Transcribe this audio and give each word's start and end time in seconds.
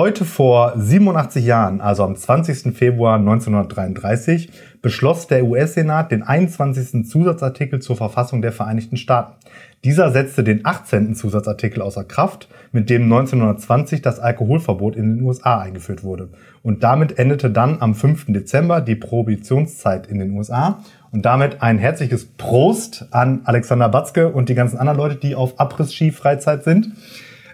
Heute 0.00 0.24
vor 0.24 0.72
87 0.78 1.44
Jahren, 1.44 1.82
also 1.82 2.04
am 2.04 2.16
20. 2.16 2.74
Februar 2.74 3.18
1933, 3.18 4.50
beschloss 4.80 5.26
der 5.26 5.44
US-Senat 5.44 6.10
den 6.10 6.22
21. 6.22 7.06
Zusatzartikel 7.06 7.82
zur 7.82 7.96
Verfassung 7.96 8.40
der 8.40 8.52
Vereinigten 8.52 8.96
Staaten. 8.96 9.34
Dieser 9.84 10.10
setzte 10.10 10.42
den 10.42 10.64
18. 10.64 11.14
Zusatzartikel 11.14 11.82
außer 11.82 12.04
Kraft, 12.04 12.48
mit 12.72 12.88
dem 12.88 13.02
1920 13.02 14.00
das 14.00 14.20
Alkoholverbot 14.20 14.96
in 14.96 15.16
den 15.16 15.22
USA 15.22 15.58
eingeführt 15.58 16.02
wurde. 16.02 16.30
Und 16.62 16.82
damit 16.82 17.18
endete 17.18 17.50
dann 17.50 17.82
am 17.82 17.94
5. 17.94 18.24
Dezember 18.28 18.80
die 18.80 18.96
Prohibitionszeit 18.96 20.06
in 20.06 20.18
den 20.18 20.30
USA. 20.30 20.82
Und 21.12 21.26
damit 21.26 21.60
ein 21.60 21.76
herzliches 21.76 22.24
Prost 22.24 23.04
an 23.10 23.42
Alexander 23.44 23.90
Batzke 23.90 24.30
und 24.30 24.48
die 24.48 24.54
ganzen 24.54 24.78
anderen 24.78 24.98
Leute, 24.98 25.16
die 25.16 25.34
auf 25.34 25.60
Abriss-Ski-Freizeit 25.60 26.64
sind. 26.64 26.88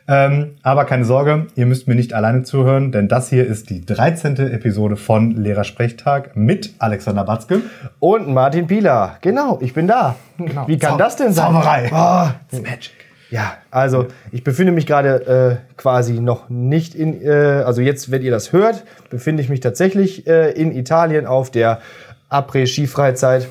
Ähm, 0.08 0.52
aber 0.62 0.84
keine 0.84 1.04
Sorge, 1.04 1.46
ihr 1.56 1.66
müsst 1.66 1.88
mir 1.88 1.96
nicht 1.96 2.14
alleine 2.14 2.44
zuhören, 2.44 2.92
denn 2.92 3.08
das 3.08 3.28
hier 3.28 3.44
ist 3.44 3.70
die 3.70 3.84
13. 3.84 4.36
Episode 4.52 4.96
von 4.96 5.32
Lehrersprechtag 5.32 6.36
mit 6.36 6.74
Alexander 6.78 7.24
Batzke. 7.24 7.62
Und 7.98 8.28
Martin 8.28 8.68
Pieler. 8.68 9.16
Genau, 9.20 9.58
ich 9.60 9.74
bin 9.74 9.88
da. 9.88 10.14
Genau. 10.38 10.68
Wie 10.68 10.78
kann 10.78 10.92
Zau- 10.92 10.98
das 10.98 11.16
denn 11.16 11.32
sein? 11.32 11.46
Zauberei. 11.52 11.90
Oh, 11.92 12.28
It's 12.52 12.62
magic. 12.62 12.92
ja, 13.30 13.54
also 13.72 14.06
ich 14.30 14.44
befinde 14.44 14.70
mich 14.70 14.86
gerade 14.86 15.58
äh, 15.66 15.76
quasi 15.76 16.20
noch 16.20 16.48
nicht 16.50 16.94
in, 16.94 17.20
äh, 17.22 17.30
also 17.66 17.80
jetzt, 17.80 18.10
wenn 18.12 18.22
ihr 18.22 18.30
das 18.30 18.52
hört, 18.52 18.84
befinde 19.10 19.42
ich 19.42 19.48
mich 19.48 19.58
tatsächlich 19.58 20.28
äh, 20.28 20.50
in 20.52 20.70
Italien 20.70 21.26
auf 21.26 21.50
der 21.50 21.80
Après-Ski-Freizeit. 22.28 23.48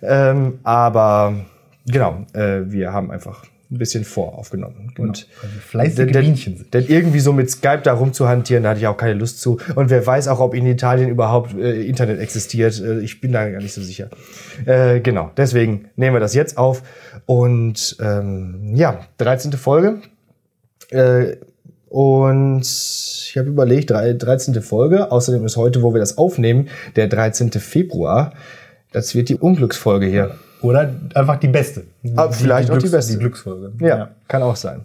Ähm, 0.00 0.58
aber 0.62 1.34
genau, 1.86 2.24
äh, 2.32 2.60
wir 2.64 2.92
haben 2.92 3.10
einfach 3.10 3.42
ein 3.70 3.76
bisschen 3.78 4.04
voraufgenommen. 4.04 4.94
Und 4.98 5.26
weil 5.42 5.50
wir 5.52 5.60
fleißige 5.60 5.96
denn, 5.96 6.12
denn, 6.12 6.24
Bienchen 6.24 6.56
sind. 6.56 6.72
denn 6.72 6.86
irgendwie 6.88 7.20
so 7.20 7.32
mit 7.34 7.50
Skype 7.50 7.80
da 7.82 7.92
rumzuhantieren, 7.92 8.62
da 8.62 8.70
hatte 8.70 8.80
ich 8.80 8.86
auch 8.86 8.96
keine 8.96 9.12
Lust 9.14 9.40
zu. 9.42 9.58
Und 9.74 9.90
wer 9.90 10.06
weiß 10.06 10.28
auch, 10.28 10.40
ob 10.40 10.54
in 10.54 10.64
Italien 10.66 11.10
überhaupt 11.10 11.54
äh, 11.54 11.82
Internet 11.82 12.18
existiert. 12.20 12.80
Äh, 12.80 13.00
ich 13.00 13.20
bin 13.20 13.32
da 13.32 13.48
gar 13.48 13.60
nicht 13.60 13.74
so 13.74 13.82
sicher. 13.82 14.08
Äh, 14.64 15.00
genau, 15.00 15.30
deswegen 15.36 15.90
nehmen 15.96 16.16
wir 16.16 16.20
das 16.20 16.34
jetzt 16.34 16.56
auf. 16.56 16.82
Und 17.26 17.96
ähm, 18.00 18.72
ja, 18.74 19.00
13. 19.18 19.52
Folge. 19.52 20.00
Äh, 20.90 21.36
und 21.90 22.60
ich 22.62 23.34
habe 23.38 23.48
überlegt, 23.48 23.90
drei- 23.90 24.12
13. 24.12 24.62
Folge. 24.62 25.10
Außerdem 25.12 25.44
ist 25.44 25.56
heute, 25.56 25.82
wo 25.82 25.92
wir 25.94 26.00
das 26.00 26.18
aufnehmen, 26.18 26.68
der 26.96 27.08
13. 27.08 27.50
Februar. 27.52 28.32
Das 28.92 29.14
wird 29.14 29.28
die 29.28 29.36
Unglücksfolge 29.36 30.06
hier. 30.06 30.36
Oder 30.62 30.90
einfach 31.14 31.36
die 31.36 31.48
beste. 31.48 31.84
Ah, 32.16 32.30
vielleicht 32.30 32.70
auch 32.70 32.78
die 32.78 32.88
beste. 32.88 33.12
Die 33.12 33.18
Glücksfolge. 33.18 33.72
Ja, 33.80 34.10
kann 34.26 34.42
auch 34.42 34.56
sein. 34.56 34.80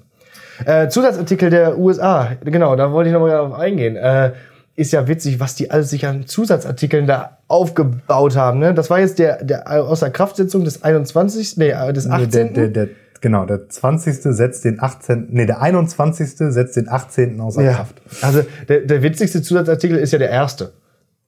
Äh, 0.65 0.87
Zusatzartikel 0.87 1.49
der 1.49 1.77
USA, 1.77 2.31
genau, 2.43 2.75
da 2.75 2.91
wollte 2.91 3.09
ich 3.09 3.13
nochmal 3.13 3.31
darauf 3.31 3.53
eingehen. 3.53 3.95
Äh, 3.95 4.33
ist 4.75 4.91
ja 4.91 5.07
witzig, 5.07 5.39
was 5.39 5.55
die 5.55 5.69
alles 5.69 5.89
sich 5.89 6.05
an 6.05 6.25
Zusatzartikeln 6.25 7.05
da 7.05 7.37
aufgebaut 7.47 8.35
haben. 8.35 8.59
Ne? 8.59 8.73
Das 8.73 8.89
war 8.89 8.99
jetzt 8.99 9.19
der, 9.19 9.43
der 9.43 9.69
Außerkraftsetzung 9.69 10.63
des 10.63 10.83
21. 10.83 11.57
Nee, 11.57 11.69
äh, 11.69 11.93
des 11.93 12.05
Nee, 12.05 12.13
18. 12.13 12.53
Der, 12.53 12.67
der, 12.67 12.67
der, 12.85 12.95
genau, 13.21 13.45
der 13.45 13.69
20. 13.69 14.15
setzt 14.35 14.65
den 14.65 14.79
18. 14.79 15.27
Nee, 15.29 15.45
der 15.45 15.61
21. 15.61 16.29
setzt 16.37 16.75
den 16.75 16.89
18. 16.89 17.39
außer 17.39 17.61
ja. 17.61 17.73
Kraft. 17.73 18.01
Also 18.21 18.43
der, 18.67 18.81
der 18.81 19.03
witzigste 19.03 19.41
Zusatzartikel 19.41 19.97
ist 19.97 20.11
ja 20.11 20.19
der 20.19 20.31
erste. 20.31 20.73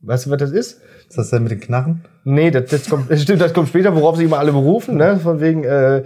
Weißt 0.02 0.26
du, 0.26 0.32
was 0.32 0.40
das 0.40 0.52
ist? 0.52 0.82
Ist 1.09 1.17
das 1.17 1.30
denn 1.30 1.44
mit 1.44 1.52
den 1.52 1.59
Knarren? 1.59 2.03
Nee, 2.23 2.52
das, 2.52 2.70
das 2.70 2.89
kommt, 2.89 3.09
das 3.11 3.22
stimmt, 3.22 3.42
das 3.42 3.53
kommt 3.53 3.70
später, 3.70 3.95
worauf 3.95 4.16
sich 4.17 4.25
immer 4.25 4.39
alle 4.39 4.52
berufen, 4.52 4.98
ne? 4.98 5.20
Von 5.20 5.39
wegen 5.39 5.64
äh, 5.64 6.03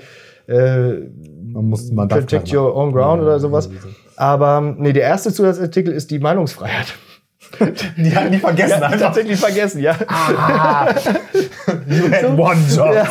äh, 0.48 1.10
Man 1.54 1.66
muss, 1.70 1.92
man 1.92 2.08
Protect 2.08 2.54
your 2.54 2.76
own 2.76 2.92
ground 2.92 3.22
oder 3.22 3.40
sowas. 3.40 3.70
Aber 4.16 4.76
nee, 4.78 4.92
der 4.94 5.04
erste 5.04 5.32
Zusatzartikel 5.32 5.94
ist 5.94 6.12
die 6.12 6.20
Meinungsfreiheit. 6.20 6.94
Die 7.98 8.16
hatten 8.16 8.32
die 8.32 8.38
vergessen, 8.38 8.80
Ja, 8.80 8.90
tatsächlich 8.96 9.40
vergessen, 9.40 9.82
ja. 9.82 9.96
You 11.88 12.12
had 12.12 12.26
one 12.38 12.60
job. 12.70 12.94
ja. 12.94 13.08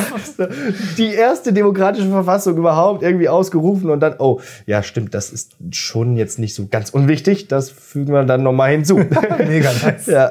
Die 0.97 1.13
erste 1.13 1.53
demokratische 1.53 2.09
Verfassung 2.09 2.57
überhaupt 2.57 3.03
irgendwie 3.03 3.29
ausgerufen 3.29 3.91
und 3.91 4.01
dann, 4.01 4.15
oh, 4.19 4.41
ja, 4.67 4.83
stimmt, 4.83 5.15
das 5.15 5.31
ist 5.31 5.57
schon 5.73 6.17
jetzt 6.17 6.39
nicht 6.39 6.55
so 6.55 6.69
ganz 6.71 6.91
unwichtig. 6.91 7.49
Das 7.49 7.71
fügen 7.71 8.13
wir 8.13 8.23
dann 8.25 8.43
nochmal 8.43 8.71
hinzu. 8.71 8.99
Mega 9.39 9.73
nice. 9.83 10.07
ja. 10.07 10.31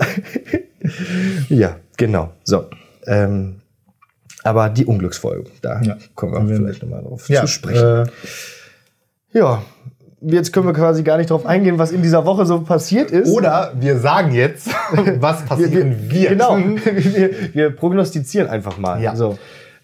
ja, 1.50 1.78
genau. 1.98 2.32
So. 2.44 2.66
Ähm, 3.06 3.62
aber 4.44 4.70
die 4.70 4.86
Unglücksfolge, 4.86 5.50
da 5.62 5.82
Ja. 5.82 5.98
kommen 6.16 6.34
wir 6.34 6.48
wir 6.50 6.56
vielleicht 6.58 6.82
nochmal 6.84 7.02
drauf 7.04 7.28
Ja, 7.30 7.42
zu 7.42 7.48
sprechen. 7.48 8.06
Äh, 8.06 9.38
Ja. 9.38 9.62
Jetzt 10.20 10.52
können 10.52 10.66
wir 10.66 10.74
quasi 10.74 11.04
gar 11.04 11.18
nicht 11.18 11.30
drauf 11.30 11.46
eingehen, 11.46 11.78
was 11.78 11.92
in 11.92 12.02
dieser 12.02 12.26
Woche 12.26 12.48
so 12.48 12.62
passiert 12.62 13.12
ist. 13.12 13.30
oder 13.32 13.72
wir 13.80 14.00
sagen 14.00 14.32
jetzt, 14.34 14.68
was 15.20 15.46
passieren 15.46 16.10
wird. 16.12 16.30
Genau. 16.30 16.58
Wir, 16.86 17.54
wir 17.54 17.70
prognostizieren 17.70 18.48
einfach 18.50 18.80
mal. 18.80 19.00
Ja. 19.02 19.16
So. 19.16 19.38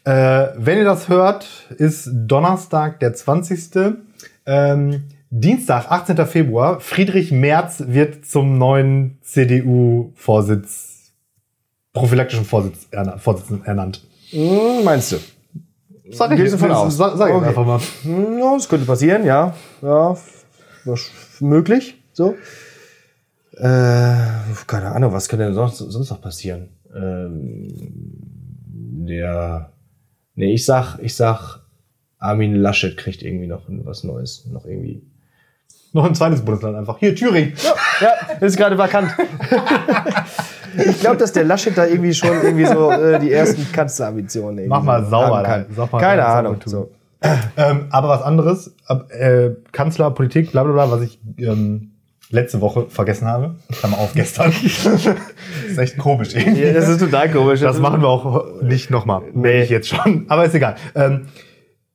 Äh, 0.05 0.47
wenn 0.57 0.79
ihr 0.79 0.85
das 0.85 1.07
hört, 1.07 1.45
ist 1.77 2.09
Donnerstag, 2.11 2.99
der 2.99 3.13
20. 3.13 3.93
Ähm, 4.47 5.03
Dienstag, 5.43 5.89
18. 5.89 6.15
Februar. 6.27 6.79
Friedrich 6.79 7.31
Merz 7.31 7.83
wird 7.87 8.23
zum 8.23 8.59
neuen 8.59 9.17
CDU-Vorsitz, 9.23 11.11
prophylaktischen 11.91 12.45
Vorsitz, 12.45 12.85
erna- 12.91 13.17
Vorsitzenden 13.17 13.65
ernannt. 13.65 14.05
Hm, 14.29 14.83
meinst 14.83 15.11
du? 15.11 15.17
Sag 16.11 16.37
ich 16.37 16.51
du 16.51 16.57
von 16.59 16.71
aus? 16.71 16.95
Sag, 16.97 17.17
sag 17.17 17.29
ich 17.29 17.35
Okay. 17.35 17.47
einfach 17.47 17.65
mal. 17.65 17.79
Hm, 18.03 18.37
Ja, 18.37 18.53
das 18.53 18.69
könnte 18.69 18.85
passieren, 18.85 19.25
ja. 19.25 19.55
Ja, 19.81 20.15
möglich. 21.39 21.95
So. 22.11 22.35
Äh, 23.53 23.63
keine 24.67 24.91
Ahnung, 24.91 25.13
was 25.13 25.27
könnte 25.27 25.45
denn 25.45 25.55
sonst, 25.55 25.77
sonst 25.79 26.11
noch 26.11 26.21
passieren? 26.21 26.69
Ähm, 26.95 27.69
der. 29.07 29.71
Nee, 30.35 30.53
ich 30.53 30.63
sag, 30.65 30.99
ich 30.99 31.15
sag, 31.15 31.61
Armin 32.19 32.53
Laschet 32.53 32.95
kriegt 32.97 33.23
irgendwie 33.23 33.47
noch 33.47 33.63
was 33.67 34.03
Neues. 34.03 34.45
Noch 34.51 34.65
irgendwie. 34.67 35.01
Noch 35.93 36.05
ein 36.05 36.15
zweites 36.15 36.41
Bundesland 36.41 36.75
einfach. 36.75 36.97
Hier, 36.97 37.15
Thüringen. 37.15 37.53
Ja, 38.01 38.09
das 38.39 38.53
ist 38.53 38.57
gerade 38.57 38.77
vakant. 38.77 39.15
ich 40.89 40.99
glaube, 40.99 41.17
dass 41.17 41.31
der 41.33 41.43
Laschet 41.43 41.77
da 41.77 41.85
irgendwie 41.85 42.15
schon 42.15 42.41
irgendwie 42.41 42.65
so 42.65 42.91
äh, 42.91 43.19
die 43.19 43.31
ersten 43.31 43.71
Kanzlerambitionen 43.71 44.57
irgendwie 44.57 44.69
Mach 44.69 44.83
mal 44.83 45.05
sauber 45.05 45.43
kann. 45.43 45.67
Sag 45.75 45.91
mal 45.91 45.99
Keine 45.99 46.25
Ahnung. 46.25 46.57
So. 46.65 46.89
Ähm, 47.55 47.85
aber 47.91 48.09
was 48.09 48.23
anderes, 48.23 48.75
äh, 49.09 49.51
Kanzler, 49.71 50.11
Politik, 50.11 50.51
bla 50.51 50.63
bla 50.63 50.73
bla, 50.73 50.91
was 50.91 51.01
ich 51.01 51.19
ähm, 51.37 51.91
letzte 52.31 52.59
Woche 52.59 52.87
vergessen 52.89 53.27
habe. 53.27 53.55
Klammer 53.71 53.99
auf 53.99 54.13
gestern. 54.13 54.51
ist 55.67 55.77
echt 55.77 55.97
komisch 55.99 56.35
irgendwie. 56.35 56.63
Ja, 56.63 56.73
das 56.73 56.89
ist 56.89 56.99
total 56.99 57.29
komisch. 57.31 57.61
Das 57.61 57.79
machen 57.79 58.01
wir 58.01 58.09
auch 58.09 58.61
nicht 58.61 58.89
nochmal. 58.89 59.21
Nee. 59.33 59.61
Ich 59.61 59.69
jetzt 59.69 59.89
schon. 59.89 60.25
Aber 60.27 60.43
ist 60.43 60.55
egal. 60.55 60.75
Ähm, 60.95 61.27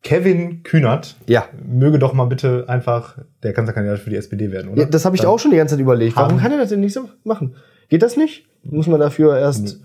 Kevin 0.02 0.62
Kühnert 0.62 1.16
Ja. 1.26 1.48
möge 1.66 1.98
doch 1.98 2.12
mal 2.12 2.26
bitte 2.26 2.64
einfach 2.68 3.18
der 3.42 3.52
Kanzlerkandidat 3.52 3.98
für 3.98 4.10
die 4.10 4.16
SPD 4.16 4.50
werden, 4.52 4.70
oder? 4.70 4.82
Ja, 4.82 4.88
das 4.88 5.04
habe 5.04 5.16
ich 5.16 5.26
auch 5.26 5.38
schon 5.38 5.50
die 5.50 5.56
ganze 5.56 5.74
Zeit 5.74 5.80
überlegt. 5.82 6.16
Warum 6.16 6.38
kann 6.38 6.52
er 6.52 6.58
das 6.58 6.68
denn 6.68 6.80
nicht 6.80 6.92
so 6.92 7.08
machen? 7.24 7.56
Geht 7.88 8.02
das 8.02 8.16
nicht? 8.16 8.46
Muss 8.62 8.86
man 8.86 9.00
dafür 9.00 9.38
erst. 9.38 9.80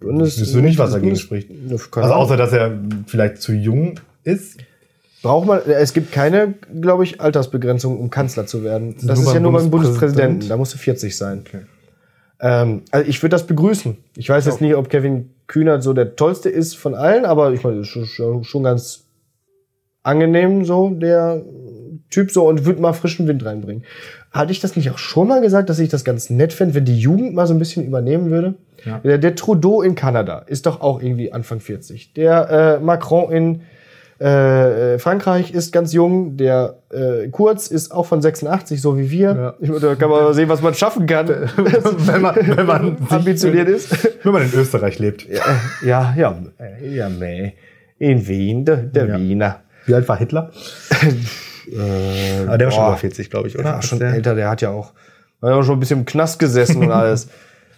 Bundes 0.00 0.40
wüsste 0.40 0.58
nicht, 0.58 0.78
was 0.78 0.92
dagegen 0.92 1.16
spricht. 1.16 1.50
Also 1.70 2.14
außer, 2.14 2.36
dass 2.36 2.52
er 2.52 2.78
vielleicht 3.06 3.42
zu 3.42 3.52
jung 3.52 3.98
ist. 4.24 4.58
Braucht 5.22 5.46
man, 5.48 5.60
es 5.66 5.92
gibt 5.92 6.12
keine, 6.12 6.54
glaube 6.80 7.02
ich, 7.02 7.20
Altersbegrenzung, 7.20 7.98
um 7.98 8.08
Kanzler 8.08 8.46
zu 8.46 8.62
werden. 8.62 8.94
Das 9.02 9.18
nur 9.18 9.28
ist 9.28 9.34
ja 9.34 9.40
nur 9.40 9.52
beim 9.52 9.70
Bundespräsidenten? 9.70 10.48
Da 10.48 10.56
musst 10.56 10.74
du 10.74 10.78
40 10.78 11.16
sein. 11.16 11.44
Ähm, 12.40 12.82
also 12.92 13.08
ich 13.08 13.20
würde 13.20 13.30
das 13.30 13.46
begrüßen. 13.46 13.96
Ich 14.16 14.28
weiß 14.28 14.46
jetzt 14.46 14.60
nicht, 14.60 14.76
ob 14.76 14.88
Kevin 14.88 15.30
Kühnert 15.48 15.82
so 15.82 15.92
der 15.92 16.14
tollste 16.14 16.48
ist 16.50 16.76
von 16.76 16.94
allen, 16.94 17.24
aber 17.24 17.52
ich 17.52 17.64
meine, 17.64 17.78
das 17.80 17.88
ist 17.96 18.10
schon, 18.10 18.44
schon 18.44 18.62
ganz 18.62 19.07
angenehm 20.08 20.64
so, 20.64 20.90
der 20.90 21.42
Typ 22.10 22.30
so 22.30 22.48
und 22.48 22.64
würde 22.64 22.80
mal 22.80 22.94
frischen 22.94 23.26
Wind 23.28 23.44
reinbringen. 23.44 23.84
Hatte 24.30 24.52
ich 24.52 24.60
das 24.60 24.76
nicht 24.76 24.90
auch 24.90 24.98
schon 24.98 25.28
mal 25.28 25.40
gesagt, 25.40 25.68
dass 25.68 25.78
ich 25.78 25.88
das 25.88 26.04
ganz 26.04 26.30
nett 26.30 26.52
fände, 26.52 26.74
wenn 26.74 26.84
die 26.84 26.98
Jugend 26.98 27.34
mal 27.34 27.46
so 27.46 27.54
ein 27.54 27.58
bisschen 27.58 27.84
übernehmen 27.84 28.30
würde? 28.30 28.54
Ja. 28.84 28.98
Der, 29.00 29.18
der 29.18 29.34
Trudeau 29.34 29.82
in 29.82 29.94
Kanada 29.94 30.44
ist 30.46 30.66
doch 30.66 30.80
auch 30.80 31.02
irgendwie 31.02 31.32
Anfang 31.32 31.60
40. 31.60 32.14
Der 32.14 32.78
äh, 32.80 32.84
Macron 32.84 33.32
in 33.32 33.62
äh, 34.20 34.94
äh, 34.94 34.98
Frankreich 34.98 35.52
ist 35.52 35.72
ganz 35.72 35.92
jung. 35.92 36.36
Der 36.36 36.78
äh, 36.90 37.28
Kurz 37.28 37.68
ist 37.68 37.92
auch 37.92 38.06
von 38.06 38.20
86, 38.20 38.80
so 38.80 38.98
wie 38.98 39.10
wir. 39.10 39.30
Ja. 39.30 39.54
Ich, 39.60 39.80
da 39.80 39.94
kann 39.94 40.10
man 40.10 40.24
mal 40.24 40.34
sehen, 40.34 40.48
was 40.48 40.60
man 40.60 40.74
schaffen 40.74 41.06
kann, 41.06 41.28
wenn 41.56 42.22
man, 42.22 42.36
wenn 42.36 42.66
man 42.66 42.96
ambitioniert 43.10 43.68
ist. 43.68 44.08
Wenn 44.24 44.32
man 44.32 44.42
in 44.42 44.52
Österreich 44.52 44.98
lebt. 44.98 45.26
Ja, 45.28 46.14
ja, 46.16 46.38
äh, 46.58 46.94
ja, 46.96 47.08
meh. 47.08 47.52
In 47.98 48.26
Wien, 48.26 48.64
der, 48.64 48.76
der 48.76 49.06
Ja. 49.06 49.18
Wiener. 49.18 49.60
Wie 49.88 49.94
alt 49.94 50.08
war 50.08 50.16
Hitler? 50.16 50.50
Äh, 51.70 52.46
Aber 52.46 52.56
der 52.56 52.68
war 52.68 52.72
schon 52.72 52.80
boah, 52.82 52.88
über 52.92 52.96
40, 52.96 53.28
glaube 53.28 53.48
ich, 53.48 53.52
Der 53.52 53.60
oder? 53.60 53.74
war 53.74 53.82
schon 53.82 53.98
der, 53.98 54.14
älter, 54.14 54.34
der 54.34 54.48
hat 54.48 54.62
ja 54.62 54.70
auch, 54.70 54.94
war 55.40 55.50
ja 55.50 55.56
auch 55.58 55.62
schon 55.62 55.76
ein 55.76 55.80
bisschen 55.80 55.98
im 55.98 56.04
Knast 56.06 56.38
gesessen 56.38 56.82
und 56.82 56.90
alles. 56.92 57.28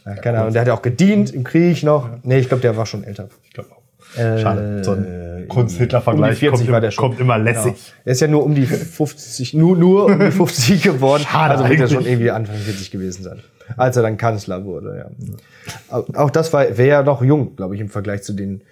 Ja, 0.07 0.15
keine 0.15 0.39
Ahnung, 0.39 0.53
der 0.53 0.61
hat 0.61 0.69
ja 0.69 0.75
auch 0.75 0.83
gedient 0.83 1.35
im 1.35 1.43
Krieg 1.43 1.83
noch. 1.83 2.09
Nee, 2.23 2.39
ich 2.39 2.47
glaube, 2.47 2.61
der 2.61 2.77
war 2.77 2.87
schon 2.87 3.03
älter. 3.03 3.29
Ich 3.43 3.51
glaube 3.53 3.71
auch. 3.73 3.81
Schade. 4.15 4.85
So 4.85 4.93
ein 4.93 5.47
Kunst-Hitler-Vergleich 5.49 6.31
um 6.31 6.35
die 6.35 6.67
40 6.67 6.69
kommt, 6.69 6.83
der 6.85 6.93
kommt 6.93 7.21
immer 7.21 7.37
lässig. 7.39 7.73
Genau. 7.73 7.77
Er 8.05 8.13
ist 8.13 8.21
ja 8.21 8.29
nur 8.29 8.45
um 8.45 8.55
die 8.55 8.67
50, 8.67 9.55
nur, 9.55 9.77
nur 9.77 10.05
um 10.07 10.21
die 10.21 10.31
50 10.31 10.83
geworden. 10.85 11.25
Schade 11.29 11.55
also 11.57 11.69
wird 11.69 11.81
er 11.81 11.89
schon 11.89 12.07
irgendwie 12.07 12.31
Anfang 12.31 12.57
40 12.57 12.93
gewesen 12.93 13.25
sein. 13.25 13.41
Als 13.77 13.97
er 13.97 14.05
dann 14.05 14.17
Kanzler 14.17 14.65
wurde, 14.65 14.99
ja. 14.99 15.97
Auch- 15.97 16.09
Auch 16.15 16.31
das 16.31 16.53
war, 16.53 16.63
wäre 16.79 16.89
ja 16.89 17.03
noch 17.03 17.23
jung, 17.23 17.57
glaube 17.57 17.75
ich, 17.75 17.81
im 17.81 17.89
Vergleich 17.89 18.23
zu 18.23 18.33
den 18.35 18.63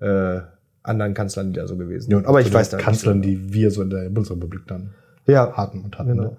äh, 0.00 0.40
anderen 0.82 1.14
Kanzlern, 1.14 1.52
die 1.52 1.60
da 1.60 1.66
so 1.66 1.76
gewesen 1.76 2.10
sind. 2.10 2.26
Aber 2.26 2.40
ich 2.40 2.52
weiß 2.52 2.76
Kanzlern, 2.76 3.22
die 3.22 3.52
wir 3.52 3.70
so 3.70 3.82
in 3.82 3.90
der 3.90 4.08
Bundesrepublik 4.08 4.66
dann. 4.66 4.90
Ja, 5.26 5.52
hatten 5.52 5.82
und 5.82 5.98
hatten. 5.98 6.10
Genau. 6.10 6.22
Ne? 6.22 6.36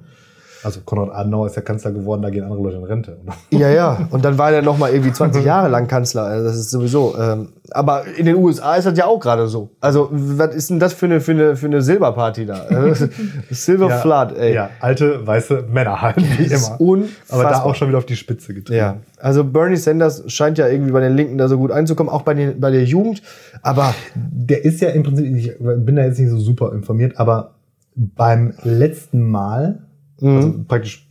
Also 0.64 0.82
Konrad 0.86 1.12
Adenauer 1.12 1.48
ist 1.48 1.56
ja 1.56 1.62
Kanzler 1.62 1.92
geworden, 1.92 2.22
da 2.22 2.30
gehen 2.30 2.44
andere 2.44 2.62
Leute 2.62 2.78
in 2.78 2.84
Rente. 2.84 3.18
Ja, 3.52 3.70
ja. 3.70 4.08
Und 4.12 4.24
dann 4.24 4.38
war 4.38 4.52
er 4.52 4.62
noch 4.62 4.78
mal 4.78 4.92
irgendwie 4.92 5.12
20 5.12 5.44
Jahre 5.46 5.70
lang 5.70 5.88
Kanzler. 5.88 6.24
Also 6.24 6.48
das 6.48 6.58
ist 6.58 6.72
sowieso. 6.72 7.16
Ähm, 7.20 7.50
aber 7.72 8.04
in 8.18 8.26
den 8.26 8.36
USA 8.36 8.76
ist 8.76 8.86
das 8.86 8.98
ja 8.98 9.06
auch 9.06 9.20
gerade 9.20 9.48
so. 9.48 9.72
Also 9.82 10.10
was 10.12 10.56
ist 10.56 10.70
denn 10.70 10.80
das 10.80 10.94
für 10.94 11.06
eine 11.06 11.22
für 11.22 11.32
eine 11.32 11.56
für 11.56 11.66
eine 11.66 11.82
Silberparty 11.82 12.46
da? 12.46 12.66
Silver 13.52 13.90
Flood, 13.90 14.38
ey. 14.38 14.54
Ja, 14.54 14.70
alte 14.80 15.26
weiße 15.26 15.66
Männer 15.72 16.02
halt, 16.02 16.18
wie 16.18 16.46
immer. 16.46 16.80
unfassbar. 16.80 17.40
Aber 17.40 17.50
da 17.50 17.64
auch 17.64 17.76
schon 17.76 17.88
wieder 17.90 17.98
auf 17.98 18.06
die 18.06 18.16
Spitze 18.16 18.54
getrieben. 18.54 18.78
Ja, 18.78 18.98
also 19.20 19.44
Bernie 19.44 19.78
Sanders 19.78 20.24
scheint 20.28 20.58
ja 20.58 20.68
irgendwie 20.68 20.92
bei 20.92 21.00
den 21.00 21.16
Linken 21.16 21.38
da 21.38 21.48
so 21.48 21.58
gut 21.58 21.72
einzukommen, 21.72 22.12
auch 22.12 22.24
bei, 22.24 22.34
den, 22.34 22.60
bei 22.60 22.72
der 22.72 22.84
Jugend. 22.84 23.22
Aber 23.62 23.94
Der 24.16 24.66
ist 24.66 24.82
ja 24.82 24.90
im 24.90 25.04
Prinzip, 25.04 25.26
ich 25.36 25.52
bin 25.60 25.96
da 25.96 26.04
jetzt 26.04 26.20
nicht 26.20 26.30
so 26.30 26.38
super 26.38 26.74
informiert, 26.74 27.18
aber 27.18 27.52
beim 27.96 28.54
letzten 28.64 29.30
Mal, 29.30 29.80
Mhm. 30.24 30.36
also 30.38 30.54
praktisch 30.68 31.08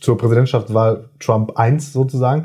zur 0.00 0.16
Präsidentschaftswahl 0.18 1.08
Trump 1.18 1.56
1 1.56 1.92
sozusagen, 1.92 2.44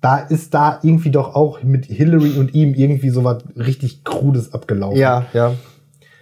da 0.00 0.18
ist 0.18 0.54
da 0.54 0.78
irgendwie 0.82 1.10
doch 1.10 1.34
auch 1.34 1.62
mit 1.62 1.84
Hillary 1.86 2.38
und 2.38 2.54
ihm 2.54 2.74
irgendwie 2.74 3.10
so 3.10 3.24
was 3.24 3.42
richtig 3.56 4.04
Krudes 4.04 4.52
abgelaufen. 4.54 4.98
ja, 4.98 5.26
ja. 5.34 5.52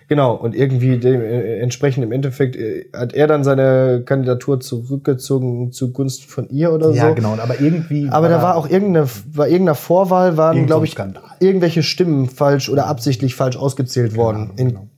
Genau, 0.06 0.34
und 0.34 0.54
irgendwie 0.54 0.98
dem, 0.98 1.22
äh, 1.22 1.60
entsprechend 1.60 2.04
im 2.04 2.12
Endeffekt 2.12 2.56
äh, 2.56 2.84
hat 2.94 3.14
er 3.14 3.26
dann 3.26 3.42
seine 3.42 4.02
Kandidatur 4.04 4.60
zurückgezogen 4.60 5.72
zugunsten 5.72 6.28
von 6.28 6.48
ihr 6.50 6.72
oder 6.74 6.90
Ja, 6.90 7.08
so. 7.08 7.14
genau. 7.14 7.38
Aber 7.42 7.58
irgendwie. 7.58 8.08
Aber 8.10 8.28
da 8.28 8.42
war 8.42 8.56
auch 8.56 8.68
irgendeine, 8.68 9.08
bei 9.34 9.46
irgendeiner 9.48 9.74
Vorwahl 9.74 10.36
waren, 10.36 10.66
glaube 10.66 10.84
ich, 10.84 10.92
Skandal. 10.92 11.22
irgendwelche 11.40 11.82
Stimmen 11.82 12.28
falsch 12.28 12.68
oder 12.68 12.86
absichtlich 12.86 13.34
falsch 13.34 13.56
ausgezählt 13.56 14.14
worden 14.14 14.50
in 14.56 14.68
genau. 14.68 14.88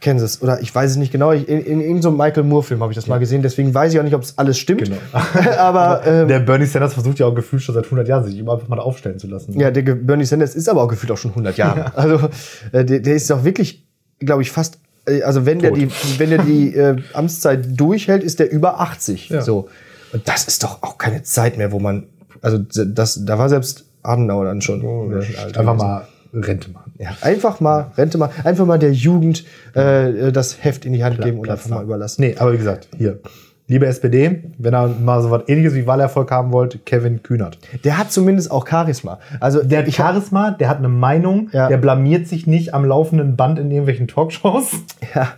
Kansas. 0.00 0.42
Oder 0.42 0.60
ich 0.60 0.74
weiß 0.74 0.90
es 0.90 0.96
nicht 0.98 1.10
genau. 1.10 1.32
Ich, 1.32 1.48
in, 1.48 1.60
in 1.60 1.80
irgendeinem 1.80 2.16
Michael 2.18 2.44
Moore-Film 2.44 2.80
habe 2.82 2.92
ich 2.92 2.96
das 2.96 3.06
mal 3.06 3.18
gesehen. 3.18 3.42
Deswegen 3.42 3.72
weiß 3.74 3.92
ich 3.94 3.98
auch 3.98 4.04
nicht, 4.04 4.14
ob 4.14 4.22
es 4.22 4.36
alles 4.36 4.58
stimmt. 4.58 4.82
Genau. 4.84 4.96
aber 5.58 6.02
ähm, 6.06 6.28
Der 6.28 6.40
Bernie 6.40 6.66
Sanders 6.66 6.92
versucht 6.94 7.18
ja 7.18 7.26
auch 7.26 7.34
gefühlt 7.34 7.62
schon 7.62 7.74
seit 7.74 7.84
100 7.84 8.06
Jahren, 8.06 8.24
sich 8.24 8.38
immer 8.38 8.52
einfach 8.54 8.68
mal 8.68 8.78
aufstellen 8.78 9.18
zu 9.18 9.26
lassen. 9.26 9.58
Ja, 9.58 9.70
der 9.70 9.82
Bernie 9.82 10.24
Sanders 10.26 10.54
ist 10.54 10.68
aber 10.68 10.82
auch 10.82 10.88
gefühlt 10.88 11.10
auch 11.12 11.16
schon 11.16 11.30
100 11.30 11.56
Jahre. 11.56 11.96
Also 11.96 12.28
äh, 12.72 12.84
der, 12.84 13.00
der 13.00 13.14
ist 13.14 13.30
doch 13.30 13.44
wirklich, 13.44 13.86
glaube 14.20 14.42
ich, 14.42 14.50
fast. 14.50 14.78
äh, 15.06 15.22
Also 15.22 15.46
wenn 15.46 15.60
der 15.60 15.70
Tot. 15.70 15.78
die, 15.80 15.90
wenn 16.18 16.30
der 16.30 16.42
die 16.42 16.74
äh, 16.74 16.96
Amtszeit 17.14 17.78
durchhält, 17.80 18.22
ist 18.22 18.38
der 18.38 18.50
über 18.52 18.80
80. 18.80 19.30
Ja. 19.30 19.40
So 19.42 19.68
und 20.12 20.28
das 20.28 20.44
ist 20.44 20.62
doch 20.62 20.82
auch 20.82 20.98
keine 20.98 21.22
Zeit 21.22 21.56
mehr, 21.58 21.72
wo 21.72 21.80
man, 21.80 22.04
also 22.42 22.58
das, 22.58 23.24
da 23.24 23.38
war 23.38 23.48
selbst 23.48 23.84
Adenauer 24.02 24.44
dann 24.44 24.60
schon. 24.60 24.84
alt 25.38 25.58
Einfach 25.58 25.76
mal 25.76 26.06
Rente 26.32 26.70
machen. 26.70 26.85
Ja, 26.98 27.10
einfach 27.20 27.60
mal 27.60 27.92
Rente 27.96 28.18
mal, 28.18 28.30
einfach 28.44 28.64
mal 28.66 28.78
der 28.78 28.92
Jugend 28.92 29.44
äh, 29.74 30.32
das 30.32 30.64
Heft 30.64 30.84
in 30.84 30.92
die 30.92 31.04
Hand 31.04 31.20
geben 31.20 31.38
und 31.38 31.48
einfach 31.50 31.68
mal 31.68 31.82
überlassen. 31.82 32.22
Nee, 32.22 32.34
aber 32.38 32.52
wie 32.52 32.58
gesagt, 32.58 32.88
hier. 32.96 33.20
Liebe 33.68 33.86
SPD, 33.86 34.44
wenn 34.58 34.74
ihr 34.74 34.86
mal 35.00 35.20
so 35.22 35.30
was 35.32 35.42
ähnliches 35.48 35.74
wie 35.74 35.88
Wahlerfolg 35.88 36.30
haben 36.30 36.52
wollt, 36.52 36.86
Kevin 36.86 37.24
Kühnert. 37.24 37.58
Der 37.82 37.98
hat 37.98 38.12
zumindest 38.12 38.52
auch 38.52 38.64
Charisma. 38.66 39.18
Also 39.40 39.60
Der 39.62 39.80
hat 39.84 39.92
Charisma, 39.92 40.52
der 40.52 40.68
hat 40.68 40.78
eine 40.78 40.88
Meinung, 40.88 41.50
Ja. 41.52 41.68
der 41.68 41.76
blamiert 41.78 42.28
sich 42.28 42.46
nicht 42.46 42.74
am 42.74 42.84
laufenden 42.84 43.34
Band 43.36 43.58
in 43.58 43.70
irgendwelchen 43.70 44.06
Talkshows. 44.08 44.70
Ja. 45.14 45.34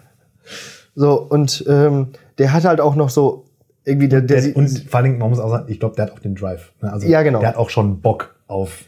So, 0.94 1.20
und 1.22 1.64
ähm, 1.68 2.08
der 2.38 2.52
hat 2.52 2.64
halt 2.64 2.80
auch 2.80 2.96
noch 2.96 3.08
so 3.08 3.44
irgendwie 3.84 4.08
der, 4.08 4.20
der, 4.20 4.42
Der, 4.42 4.56
und 4.56 4.68
vor 4.90 4.96
allen 4.98 5.04
Dingen, 5.04 5.18
man 5.18 5.30
muss 5.30 5.38
auch 5.38 5.48
sagen, 5.50 5.64
ich 5.68 5.80
glaube, 5.80 5.94
der 5.96 6.06
hat 6.06 6.12
auch 6.12 6.18
den 6.18 6.34
Drive. 6.34 6.72
ne? 6.82 6.92
Also, 6.92 7.06
Ja, 7.08 7.22
genau. 7.22 7.38
Der 7.40 7.48
hat 7.48 7.56
auch 7.56 7.70
schon 7.70 8.00
Bock 8.00 8.34
auf 8.46 8.84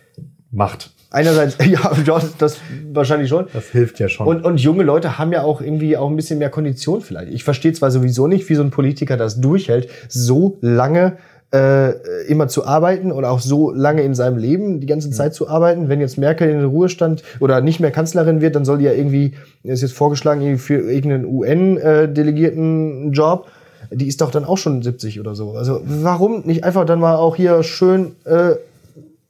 Macht. 0.51 0.91
Einerseits, 1.11 1.59
ja, 1.65 1.93
ja, 2.07 2.23
das 2.39 2.59
wahrscheinlich 2.93 3.29
schon. 3.29 3.47
Das 3.53 3.67
hilft 3.67 3.99
ja 3.99 4.09
schon. 4.09 4.27
Und, 4.27 4.45
und 4.45 4.59
junge 4.59 4.85
Leute 4.85 5.19
haben 5.19 5.33
ja 5.33 5.43
auch 5.43 5.61
irgendwie 5.61 5.97
auch 5.97 6.09
ein 6.09 6.17
bisschen 6.17 6.39
mehr 6.39 6.51
Kondition 6.51 7.01
vielleicht. 7.01 7.33
Ich 7.33 7.45
verstehe 7.45 7.73
zwar 7.73 7.91
sowieso 7.91 8.27
nicht, 8.27 8.49
wie 8.49 8.55
so 8.55 8.63
ein 8.63 8.71
Politiker 8.71 9.17
das 9.17 9.41
durchhält, 9.41 9.89
so 10.09 10.59
lange 10.61 11.19
äh, 11.53 12.27
immer 12.29 12.47
zu 12.49 12.65
arbeiten 12.65 13.11
oder 13.11 13.31
auch 13.31 13.41
so 13.41 13.73
lange 13.73 14.03
in 14.03 14.15
seinem 14.15 14.39
Leben 14.39 14.81
die 14.81 14.87
ganze 14.87 15.11
Zeit 15.11 15.35
zu 15.35 15.49
arbeiten. 15.49 15.89
Wenn 15.89 16.01
jetzt 16.01 16.17
Merkel 16.17 16.49
in 16.49 16.59
den 16.59 16.67
Ruhestand 16.67 17.23
oder 17.41 17.61
nicht 17.61 17.81
mehr 17.81 17.91
Kanzlerin 17.91 18.41
wird, 18.41 18.55
dann 18.55 18.65
soll 18.65 18.79
die 18.79 18.85
ja 18.85 18.93
irgendwie, 18.93 19.33
ist 19.65 19.83
jetzt 19.83 19.95
vorgeschlagen, 19.95 20.41
irgendwie 20.41 20.61
für 20.61 20.79
irgendeinen 20.79 21.25
UN-Delegierten 21.25 23.13
Job. 23.13 23.49
Die 23.91 24.07
ist 24.07 24.21
doch 24.21 24.31
dann 24.31 24.45
auch 24.45 24.59
schon 24.59 24.83
70 24.83 25.19
oder 25.19 25.35
so. 25.35 25.53
Also 25.53 25.81
warum 25.85 26.43
nicht 26.45 26.63
einfach 26.63 26.87
dann 26.87 27.01
mal 27.01 27.17
auch 27.17 27.35
hier 27.35 27.65
schön 27.65 28.13
äh, 28.25 28.53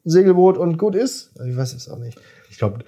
Segelboot 0.04 0.56
und 0.58 0.78
gut 0.78 0.94
ist? 0.94 1.32
Ich 1.46 1.56
weiß 1.56 1.74
es 1.74 1.88
auch 1.88 1.98
nicht. 1.98 2.18
ich 2.50 2.58
glaube, 2.58 2.78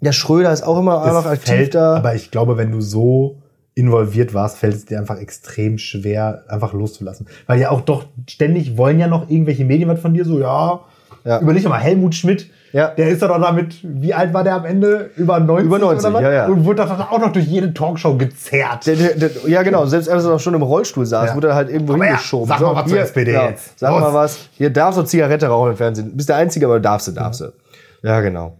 Der 0.00 0.12
Schröder 0.12 0.52
ist 0.52 0.62
auch 0.62 0.78
immer 0.78 1.02
einfach 1.02 1.26
aktiv 1.26 1.44
fällt, 1.54 1.74
da. 1.74 1.96
aber 1.96 2.14
ich 2.14 2.30
glaube, 2.30 2.56
wenn 2.56 2.70
du 2.72 2.80
so 2.80 3.42
involviert 3.74 4.32
warst, 4.32 4.56
fällt 4.56 4.74
es 4.74 4.84
dir 4.86 4.98
einfach 4.98 5.18
extrem 5.18 5.76
schwer, 5.78 6.44
einfach 6.48 6.72
loszulassen. 6.72 7.26
Weil 7.46 7.60
ja 7.60 7.70
auch 7.70 7.82
doch 7.82 8.06
ständig 8.28 8.76
wollen 8.78 8.98
ja 8.98 9.06
noch 9.06 9.28
irgendwelche 9.28 9.64
Medien 9.66 9.88
was 9.88 10.00
von 10.00 10.14
dir, 10.14 10.24
so, 10.24 10.38
ja, 10.40 10.80
Ja. 11.24 11.40
überleg 11.40 11.62
doch 11.62 11.70
mal, 11.70 11.78
Helmut 11.80 12.14
Schmidt, 12.14 12.50
Ja. 12.76 12.88
der 12.88 13.08
ist 13.08 13.22
doch 13.22 13.40
damit, 13.40 13.76
wie 13.82 14.12
alt 14.12 14.34
war 14.34 14.44
der 14.44 14.54
am 14.56 14.64
Ende? 14.66 15.10
Über 15.16 15.40
90? 15.40 15.66
Über 15.66 15.78
90, 15.78 16.04
oder 16.06 16.14
was? 16.14 16.22
ja, 16.22 16.32
ja. 16.32 16.46
Und 16.46 16.64
wurde 16.64 16.84
doch 16.84 17.10
auch 17.10 17.18
noch 17.18 17.32
durch 17.32 17.46
jede 17.46 17.72
Talkshow 17.72 18.16
gezerrt. 18.16 18.86
Der, 18.86 18.96
der, 18.96 19.14
der, 19.14 19.30
ja, 19.46 19.62
genau. 19.62 19.86
Selbst 19.86 20.08
als 20.10 20.24
er 20.24 20.30
noch 20.30 20.40
schon 20.40 20.54
im 20.54 20.62
Rollstuhl 20.62 21.06
saß, 21.06 21.30
Ja. 21.30 21.34
wurde 21.34 21.48
er 21.48 21.54
halt 21.54 21.70
irgendwo 21.70 21.94
Aber 21.94 22.04
ja, 22.04 22.10
hingeschoben. 22.10 22.46
sag 22.48 22.60
mal 22.60 22.74
was 22.74 22.86
zur 22.90 23.00
SPD 23.00 23.32
jetzt. 23.32 23.78
Sag 23.78 23.90
Los. 23.92 24.00
mal 24.00 24.14
was. 24.14 24.38
Hier 24.52 24.70
darfst 24.70 24.98
du 25.00 25.04
Zigarette 25.04 25.46
rauchen 25.46 25.70
im 25.70 25.76
Fernsehen. 25.76 26.16
Bist 26.16 26.28
der 26.28 26.36
Einzige, 26.36 26.66
aber 26.66 26.78
darfst 26.78 27.08
du, 27.08 27.12
darfst 27.12 27.40
du. 27.40 27.46
Ja, 28.02 28.20
genau. 28.20 28.56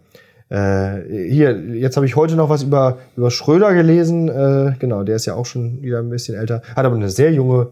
Äh, 0.49 1.29
hier, 1.29 1.59
jetzt 1.75 1.97
habe 1.97 2.07
ich 2.07 2.15
heute 2.17 2.37
noch 2.37 2.49
was 2.49 2.63
über, 2.63 2.99
über 3.17 3.31
Schröder 3.31 3.75
gelesen. 3.75 4.29
Äh, 4.29 4.75
genau, 4.79 5.03
der 5.03 5.17
ist 5.17 5.27
ja 5.27 5.35
auch 5.35 5.45
schon 5.47 5.83
wieder 5.83 5.99
ein 5.99 6.09
bisschen 6.09 6.37
älter. 6.37 6.63
Hat 6.75 6.85
aber 6.87 6.95
eine 6.97 7.09
sehr 7.11 7.33
junge, 7.33 7.69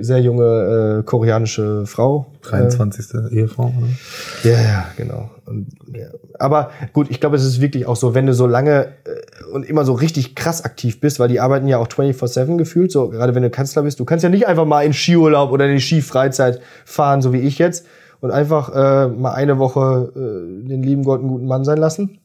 sehr 0.00 0.20
junge 0.20 1.00
äh, 1.00 1.02
koreanische 1.02 1.86
Frau. 1.86 2.26
23. 2.42 3.32
Ehefrau, 3.32 3.72
oder? 3.76 4.50
Ja, 4.50 4.60
ja, 4.60 4.86
genau. 4.96 5.30
Und, 5.46 5.68
ja. 5.94 6.08
Aber 6.38 6.70
gut, 6.92 7.10
ich 7.10 7.20
glaube, 7.20 7.36
es 7.36 7.44
ist 7.44 7.60
wirklich 7.60 7.86
auch 7.86 7.96
so, 7.96 8.14
wenn 8.14 8.26
du 8.26 8.34
so 8.34 8.46
lange 8.46 8.88
äh, 9.04 9.44
und 9.52 9.64
immer 9.64 9.84
so 9.84 9.94
richtig 9.94 10.34
krass 10.34 10.64
aktiv 10.64 11.00
bist, 11.00 11.18
weil 11.20 11.28
die 11.28 11.40
arbeiten 11.40 11.68
ja 11.68 11.78
auch 11.78 11.88
24-7 11.88 12.56
gefühlt, 12.56 12.92
so 12.92 13.08
gerade 13.08 13.34
wenn 13.34 13.42
du 13.42 13.50
Kanzler 13.50 13.82
bist, 13.82 13.98
du 13.98 14.04
kannst 14.04 14.22
ja 14.22 14.28
nicht 14.28 14.46
einfach 14.46 14.66
mal 14.66 14.82
in 14.82 14.92
Skiurlaub 14.92 15.50
oder 15.50 15.66
in 15.66 15.74
die 15.74 15.80
Skifreizeit 15.80 16.60
fahren, 16.84 17.22
so 17.22 17.32
wie 17.32 17.40
ich 17.40 17.58
jetzt, 17.58 17.86
und 18.20 18.30
einfach 18.30 18.74
äh, 18.74 19.08
mal 19.08 19.32
eine 19.32 19.58
Woche 19.58 20.12
äh, 20.14 20.68
den 20.68 20.82
lieben 20.82 21.04
Gott 21.04 21.20
einen 21.20 21.28
guten 21.28 21.46
Mann 21.46 21.64
sein 21.64 21.78
lassen. 21.78 22.18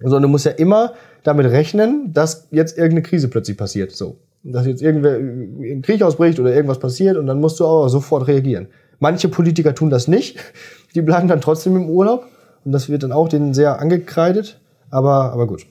Sondern 0.00 0.22
du 0.22 0.28
musst 0.28 0.44
ja 0.44 0.52
immer 0.52 0.94
damit 1.22 1.46
rechnen, 1.46 2.12
dass 2.12 2.48
jetzt 2.50 2.76
irgendeine 2.76 3.02
Krise 3.02 3.28
plötzlich 3.28 3.56
passiert. 3.56 3.92
So. 3.92 4.18
Dass 4.44 4.66
jetzt 4.66 4.82
irgendwer 4.82 5.16
ein 5.16 5.82
Krieg 5.82 6.02
ausbricht 6.02 6.38
oder 6.38 6.54
irgendwas 6.54 6.78
passiert 6.78 7.16
und 7.16 7.26
dann 7.26 7.40
musst 7.40 7.60
du 7.60 7.64
auch 7.64 7.88
sofort 7.88 8.28
reagieren. 8.28 8.68
Manche 8.98 9.28
Politiker 9.28 9.74
tun 9.74 9.90
das 9.90 10.06
nicht. 10.06 10.38
Die 10.94 11.02
bleiben 11.02 11.28
dann 11.28 11.40
trotzdem 11.40 11.76
im 11.76 11.88
Urlaub. 11.88 12.26
Und 12.64 12.72
das 12.72 12.88
wird 12.88 13.02
dann 13.02 13.12
auch 13.12 13.28
denen 13.28 13.52
sehr 13.52 13.80
angekreidet. 13.80 14.60
Aber, 14.90 15.32
aber 15.32 15.46
gut. 15.46 15.66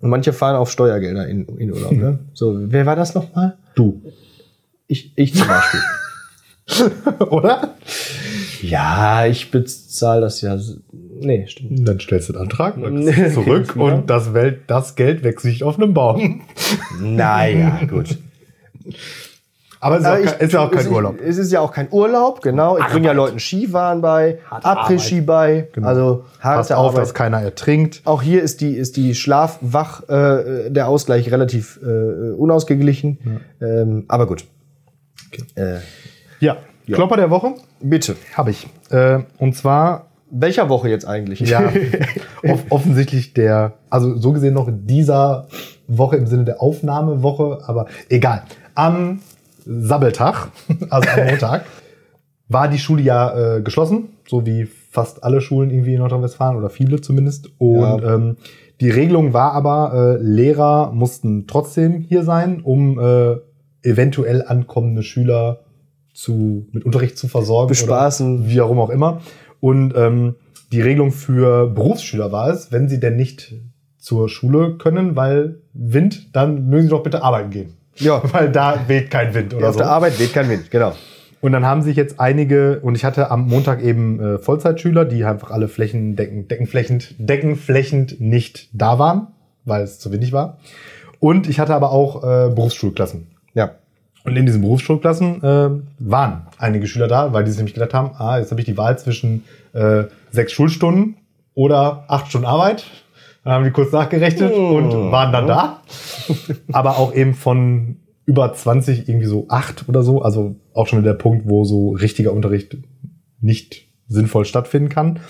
Und 0.00 0.08
manche 0.08 0.32
fahren 0.32 0.56
auf 0.56 0.70
Steuergelder 0.70 1.26
in, 1.26 1.46
in 1.58 1.72
Urlaub. 1.72 1.92
Ne? 1.92 2.18
So, 2.34 2.54
wer 2.56 2.86
war 2.86 2.96
das 2.96 3.14
nochmal? 3.14 3.58
Du. 3.74 4.02
Ich, 4.86 5.12
ich 5.16 5.34
zum 5.34 5.48
Beispiel. 5.48 5.80
oder? 7.30 7.74
Ja, 8.62 9.26
ich 9.26 9.50
bezahle 9.50 10.20
das 10.22 10.40
ja. 10.40 10.58
Nee, 11.22 11.46
stimmt. 11.48 11.86
Dann 11.86 12.00
stellst 12.00 12.28
du 12.28 12.32
den 12.34 12.42
Antrag, 12.42 12.74
zurück 13.32 13.74
Ja. 13.76 13.82
und 13.82 14.08
das, 14.10 14.32
Welt, 14.34 14.60
das 14.68 14.94
Geld 14.96 15.22
wächst 15.22 15.44
nicht 15.44 15.62
auf 15.64 15.76
einem 15.78 15.92
Baum. 15.94 16.40
Naja, 17.00 17.80
gut. 17.88 18.16
Aber 19.82 19.96
es 19.96 20.02
ist, 20.02 20.06
Aber 20.06 20.14
auch, 20.16 20.18
ich- 20.24 20.30
kein- 20.30 20.40
ist 20.40 20.52
ja 20.52 20.60
auch 20.60 20.70
kein 20.70 20.80
es 20.80 20.88
Urlaub. 20.88 21.16
Es 21.24 21.38
ist 21.38 21.52
ja 21.52 21.60
auch 21.60 21.72
kein 21.72 21.88
Urlaub, 21.90 22.42
genau. 22.42 22.76
Ich 22.78 22.84
bringe 22.86 23.06
ja 23.06 23.12
Leuten 23.12 23.38
Skifahren 23.40 24.02
bei, 24.02 24.38
Après-Ski 24.50 25.22
bei. 25.22 25.68
Genau. 25.72 25.86
Also 25.88 26.24
Passt 26.40 26.70
harte 26.70 26.76
auf, 26.76 26.90
Arbeit. 26.90 27.02
dass 27.02 27.14
keiner 27.14 27.40
ertrinkt. 27.40 28.02
Auch 28.04 28.20
hier 28.20 28.42
ist 28.42 28.60
die, 28.60 28.72
ist 28.74 28.96
die 28.98 29.14
Schlaf-Wach, 29.14 30.06
äh, 30.10 30.70
der 30.70 30.86
Ausgleich 30.88 31.30
relativ 31.30 31.80
äh, 31.82 31.86
unausgeglichen. 32.32 33.40
Ähm, 33.62 34.04
aber 34.08 34.26
gut. 34.26 34.44
Äh, 35.54 35.76
Ja, 36.40 36.58
Klopper 36.86 37.16
der 37.16 37.30
Woche 37.30 37.54
bitte. 37.82 38.16
habe 38.34 38.50
ich. 38.50 38.66
Äh, 38.90 39.20
und 39.38 39.54
zwar, 39.56 40.06
Welcher 40.32 40.68
Woche 40.68 40.88
jetzt 40.88 41.06
eigentlich? 41.06 41.40
ja, 41.40 41.72
off 42.48 42.64
offensichtlich 42.70 43.34
der, 43.34 43.72
also 43.90 44.16
so 44.16 44.32
gesehen 44.32 44.54
noch 44.54 44.68
dieser 44.70 45.48
Woche 45.88 46.16
im 46.16 46.26
Sinne 46.26 46.44
der 46.44 46.62
Aufnahmewoche, 46.62 47.58
aber 47.66 47.86
egal. 48.08 48.42
Am 48.74 49.20
Sabbeltag, 49.66 50.48
also 50.90 51.08
am 51.08 51.26
Montag, 51.26 51.64
war 52.48 52.68
die 52.68 52.78
Schule 52.78 53.02
ja 53.02 53.56
äh, 53.56 53.62
geschlossen, 53.62 54.08
so 54.28 54.46
wie 54.46 54.66
fast 54.66 55.22
alle 55.24 55.40
Schulen 55.40 55.70
irgendwie 55.70 55.94
in 55.94 56.00
Nordrhein-Westfalen 56.00 56.56
oder 56.56 56.70
viele 56.70 57.00
zumindest. 57.00 57.50
Und 57.58 57.80
Ja. 58.02 58.14
ähm, 58.14 58.36
die 58.80 58.90
Regelung 58.90 59.32
war 59.34 59.52
aber, 59.52 60.16
äh, 60.20 60.22
Lehrer 60.22 60.90
mussten 60.92 61.46
trotzdem 61.46 61.98
hier 62.00 62.22
sein, 62.24 62.60
um 62.62 62.98
äh, 62.98 63.36
eventuell 63.82 64.44
ankommende 64.46 65.02
Schüler 65.02 65.60
zu, 66.20 66.66
mit 66.72 66.84
Unterricht 66.84 67.16
zu 67.16 67.28
versorgen. 67.28 67.68
Bespaßen. 67.68 68.40
Oder 68.40 68.48
wie 68.48 68.60
auch 68.60 68.70
immer 68.70 68.82
auch 68.82 68.90
immer. 68.90 69.20
Und 69.60 69.94
ähm, 69.96 70.36
die 70.72 70.80
Regelung 70.80 71.12
für 71.12 71.66
Berufsschüler 71.66 72.30
war 72.30 72.50
es, 72.50 72.70
wenn 72.72 72.88
sie 72.88 73.00
denn 73.00 73.16
nicht 73.16 73.54
zur 73.98 74.28
Schule 74.28 74.76
können, 74.76 75.16
weil 75.16 75.60
Wind, 75.72 76.34
dann 76.34 76.68
mögen 76.68 76.84
sie 76.84 76.90
doch 76.90 77.02
bitte 77.02 77.22
arbeiten 77.22 77.50
gehen. 77.50 77.74
Ja. 77.96 78.22
Weil 78.32 78.50
da 78.50 78.78
weht 78.86 79.10
kein 79.10 79.34
Wind 79.34 79.52
oder 79.52 79.68
Auf 79.68 79.74
so. 79.74 79.80
der 79.80 79.90
Arbeit 79.90 80.18
weht 80.18 80.32
kein 80.32 80.48
Wind, 80.48 80.70
genau. 80.70 80.94
Und 81.42 81.52
dann 81.52 81.66
haben 81.66 81.82
sich 81.82 81.96
jetzt 81.96 82.18
einige, 82.20 82.80
und 82.80 82.94
ich 82.94 83.04
hatte 83.04 83.30
am 83.30 83.46
Montag 83.46 83.82
eben 83.82 84.20
äh, 84.20 84.38
Vollzeitschüler, 84.38 85.04
die 85.04 85.24
einfach 85.24 85.50
alle 85.50 85.68
flächendeckend, 85.68 86.50
deckenflächend, 86.50 87.14
deckenflächend 87.18 88.20
nicht 88.20 88.68
da 88.72 88.98
waren, 88.98 89.28
weil 89.64 89.82
es 89.82 89.98
zu 89.98 90.12
windig 90.12 90.32
war. 90.32 90.58
Und 91.18 91.48
ich 91.48 91.60
hatte 91.60 91.74
aber 91.74 91.92
auch 91.92 92.22
äh, 92.22 92.50
Berufsschulklassen. 92.54 93.26
Ja. 93.54 93.72
Und 94.24 94.36
in 94.36 94.46
diesen 94.46 94.60
Berufsschulklassen 94.60 95.42
äh, 95.42 95.70
waren 95.98 96.46
einige 96.58 96.86
Schüler 96.86 97.08
da, 97.08 97.32
weil 97.32 97.44
die 97.44 97.50
sich 97.50 97.58
nämlich 97.58 97.74
gedacht 97.74 97.94
haben, 97.94 98.10
ah, 98.18 98.38
jetzt 98.38 98.50
habe 98.50 98.60
ich 98.60 98.66
die 98.66 98.76
Wahl 98.76 98.98
zwischen 98.98 99.44
äh, 99.72 100.04
sechs 100.30 100.52
Schulstunden 100.52 101.16
oder 101.54 102.04
acht 102.08 102.28
Stunden 102.28 102.46
Arbeit. 102.46 102.84
Dann 103.44 103.54
haben 103.54 103.64
die 103.64 103.70
kurz 103.70 103.92
nachgerechnet 103.92 104.52
und 104.52 104.92
waren 105.10 105.32
dann 105.32 105.46
da. 105.46 105.80
Aber 106.72 106.98
auch 106.98 107.14
eben 107.14 107.34
von 107.34 107.96
über 108.26 108.52
20 108.52 109.08
irgendwie 109.08 109.26
so 109.26 109.46
acht 109.48 109.88
oder 109.88 110.02
so. 110.02 110.22
Also 110.22 110.56
auch 110.74 110.86
schon 110.86 111.02
der 111.02 111.14
Punkt, 111.14 111.48
wo 111.48 111.64
so 111.64 111.90
richtiger 111.90 112.32
Unterricht 112.32 112.76
nicht 113.40 113.88
sinnvoll 114.06 114.44
stattfinden 114.44 114.90
kann. 114.90 115.20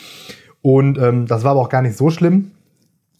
Und 0.62 0.98
ähm, 0.98 1.26
das 1.26 1.44
war 1.44 1.52
aber 1.52 1.60
auch 1.60 1.68
gar 1.68 1.82
nicht 1.82 1.96
so 1.96 2.10
schlimm, 2.10 2.50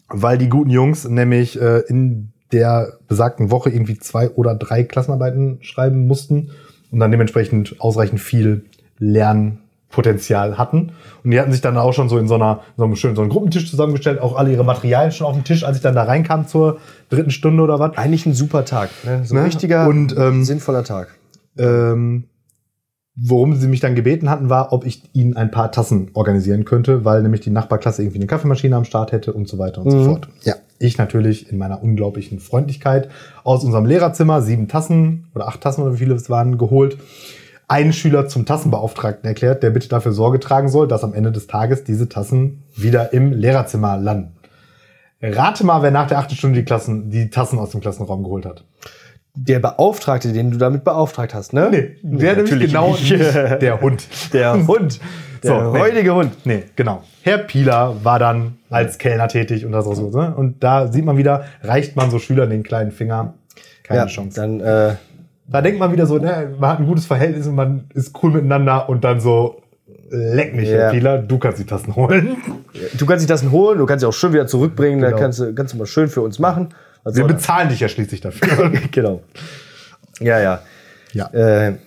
weil 0.09 0.37
die 0.37 0.49
guten 0.49 0.69
Jungs 0.69 1.07
nämlich 1.07 1.59
äh, 1.59 1.79
in 1.87 2.33
der 2.51 2.93
besagten 3.07 3.51
Woche 3.51 3.69
irgendwie 3.69 3.97
zwei 3.97 4.29
oder 4.29 4.55
drei 4.55 4.83
Klassenarbeiten 4.83 5.59
schreiben 5.61 6.07
mussten 6.07 6.51
und 6.91 6.99
dann 6.99 7.11
dementsprechend 7.11 7.75
ausreichend 7.79 8.19
viel 8.19 8.65
Lernpotenzial 8.99 10.57
hatten. 10.57 10.91
Und 11.23 11.31
die 11.31 11.39
hatten 11.39 11.51
sich 11.51 11.61
dann 11.61 11.77
auch 11.77 11.93
schon 11.93 12.09
so 12.09 12.17
in 12.17 12.27
so 12.27 12.35
einer 12.35 12.61
so 12.77 12.83
einem 12.83 12.95
schönen 12.95 13.15
so 13.15 13.21
einen 13.21 13.29
Gruppentisch 13.31 13.69
zusammengestellt, 13.69 14.19
auch 14.21 14.35
alle 14.35 14.51
ihre 14.51 14.63
Materialien 14.63 15.11
schon 15.11 15.27
auf 15.27 15.33
dem 15.33 15.43
Tisch, 15.43 15.63
als 15.63 15.77
ich 15.77 15.83
dann 15.83 15.95
da 15.95 16.03
reinkam 16.03 16.47
zur 16.47 16.77
dritten 17.09 17.31
Stunde 17.31 17.63
oder 17.63 17.79
was. 17.79 17.97
Eigentlich 17.97 18.25
ein 18.25 18.33
super 18.33 18.65
Tag. 18.65 18.89
Ne? 19.05 19.21
So 19.25 19.35
ein 19.35 19.41
Ne? 19.41 19.47
richtiger, 19.47 19.87
Und, 19.87 20.15
ähm, 20.17 20.43
sinnvoller 20.43 20.83
Tag. 20.83 21.15
Ähm, 21.57 22.25
worum 23.15 23.55
sie 23.55 23.67
mich 23.67 23.79
dann 23.81 23.93
gebeten 23.95 24.29
hatten, 24.29 24.49
war, 24.49 24.71
ob 24.73 24.85
ich 24.85 25.03
ihnen 25.13 25.35
ein 25.35 25.51
paar 25.51 25.71
Tassen 25.71 26.11
organisieren 26.13 26.63
könnte, 26.65 27.03
weil 27.03 27.21
nämlich 27.21 27.41
die 27.41 27.49
Nachbarklasse 27.49 28.01
irgendwie 28.01 28.19
eine 28.19 28.27
Kaffeemaschine 28.27 28.75
am 28.75 28.85
Start 28.85 29.11
hätte 29.11 29.33
und 29.33 29.47
so 29.49 29.57
weiter 29.57 29.81
und 29.83 29.91
so 29.91 29.97
Mhm. 29.97 30.05
fort. 30.05 30.27
Ja. 30.43 30.55
Ich 30.79 30.97
natürlich 30.97 31.51
in 31.51 31.57
meiner 31.57 31.83
unglaublichen 31.83 32.39
Freundlichkeit 32.39 33.09
aus 33.43 33.63
unserem 33.63 33.85
Lehrerzimmer 33.85 34.41
sieben 34.41 34.67
Tassen 34.67 35.27
oder 35.35 35.47
acht 35.47 35.61
Tassen 35.61 35.83
oder 35.83 35.93
wie 35.93 35.97
viele 35.97 36.15
es 36.15 36.29
waren 36.29 36.57
geholt. 36.57 36.97
Einen 37.67 37.93
Schüler 37.93 38.27
zum 38.27 38.45
Tassenbeauftragten 38.45 39.27
erklärt, 39.27 39.61
der 39.63 39.69
bitte 39.69 39.87
dafür 39.89 40.11
Sorge 40.11 40.39
tragen 40.39 40.69
soll, 40.69 40.87
dass 40.87 41.03
am 41.03 41.13
Ende 41.13 41.31
des 41.31 41.47
Tages 41.47 41.83
diese 41.83 42.09
Tassen 42.09 42.63
wieder 42.75 43.13
im 43.13 43.31
Lehrerzimmer 43.31 43.97
landen. 43.97 44.33
Rate 45.21 45.63
mal, 45.65 45.83
wer 45.83 45.91
nach 45.91 46.07
der 46.07 46.17
achten 46.17 46.35
Stunde 46.35 46.59
die, 46.59 46.65
Klassen, 46.65 47.11
die 47.11 47.29
Tassen 47.29 47.59
aus 47.59 47.69
dem 47.69 47.79
Klassenraum 47.81 48.23
geholt 48.23 48.45
hat. 48.45 48.63
Der 49.33 49.59
Beauftragte, 49.59 50.33
den 50.33 50.51
du 50.51 50.57
damit 50.57 50.83
beauftragt 50.83 51.33
hast, 51.33 51.53
ne? 51.53 51.69
Nee, 51.71 51.95
der 52.03 52.35
nämlich 52.35 52.35
natürlich 52.51 52.67
genau 52.73 52.91
nicht. 52.91 53.11
nicht. 53.11 53.33
Der 53.61 53.79
Hund. 53.81 54.07
Der 54.33 54.53
Hund. 54.67 54.99
Der 55.43 55.51
So, 55.63 55.71
nee. 55.71 55.79
räudige 55.79 56.13
Hund. 56.13 56.33
Nee, 56.45 56.63
genau. 56.75 57.01
Herr 57.23 57.37
Pieler 57.37 57.95
war 58.03 58.19
dann 58.19 58.57
als 58.69 58.97
Kellner 58.97 59.27
tätig 59.29 59.65
und 59.65 59.71
das 59.71 59.87
auch 59.87 59.93
so. 59.95 60.09
Ne? 60.09 60.33
Und 60.35 60.63
da 60.63 60.87
sieht 60.91 61.05
man 61.05 61.17
wieder, 61.17 61.45
reicht 61.63 61.95
man 61.95 62.11
so 62.11 62.19
Schülern 62.19 62.49
den 62.49 62.63
kleinen 62.63 62.91
Finger, 62.91 63.33
keine 63.83 64.01
ja, 64.01 64.05
Chance. 64.07 64.39
Dann, 64.39 64.59
äh, 64.59 64.95
Da 65.47 65.61
denkt 65.61 65.79
man 65.79 65.91
wieder 65.93 66.05
so, 66.05 66.17
ne, 66.17 66.53
man 66.59 66.69
hat 66.69 66.79
ein 66.79 66.85
gutes 66.85 67.05
Verhältnis 67.05 67.47
und 67.47 67.55
man 67.55 67.85
ist 67.93 68.13
cool 68.21 68.31
miteinander 68.31 68.87
und 68.89 69.03
dann 69.03 69.19
so, 69.21 69.61
leck 70.09 70.53
mich, 70.55 70.67
Ja. 70.69 70.75
Herr 70.77 70.91
Pieler, 70.91 71.17
du 71.19 71.37
kannst 71.39 71.57
die 71.59 71.65
Tassen 71.65 71.95
holen. 71.95 72.35
du 72.97 73.05
kannst 73.05 73.23
dich 73.23 73.29
das 73.29 73.49
holen, 73.49 73.77
du 73.79 73.85
kannst 73.85 74.01
sie 74.01 74.07
auch 74.07 74.13
schön 74.13 74.33
wieder 74.33 74.45
zurückbringen, 74.47 74.99
Genau. 74.99 75.11
dann 75.11 75.19
kannst 75.19 75.39
du, 75.39 75.53
kannst 75.55 75.73
du 75.73 75.77
mal 75.77 75.85
schön 75.87 76.09
für 76.09 76.21
uns 76.21 76.37
machen. 76.37 76.69
Was 77.03 77.15
Wir 77.15 77.23
das? 77.27 77.33
bezahlen 77.37 77.69
dich 77.69 77.79
ja 77.79 77.87
schließlich 77.89 78.21
dafür. 78.21 78.69
genau. 78.91 79.23
Ja, 80.19 80.39
ja. 80.39 80.61
ja, 81.13 81.27
Äh, 81.33 81.77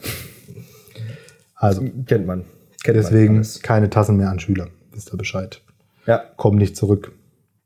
also 1.54 1.82
kennt 2.06 2.26
man. 2.26 2.44
Kennt 2.82 2.96
deswegen 2.96 3.34
Man 3.36 3.46
keine 3.62 3.90
Tassen 3.90 4.16
mehr 4.16 4.30
an 4.30 4.40
Schüler. 4.40 4.68
Wisst 4.92 5.12
ihr 5.12 5.16
Bescheid. 5.16 5.62
ja. 6.06 6.18
Kommen 6.36 6.58
nicht 6.58 6.76
zurück. 6.76 7.12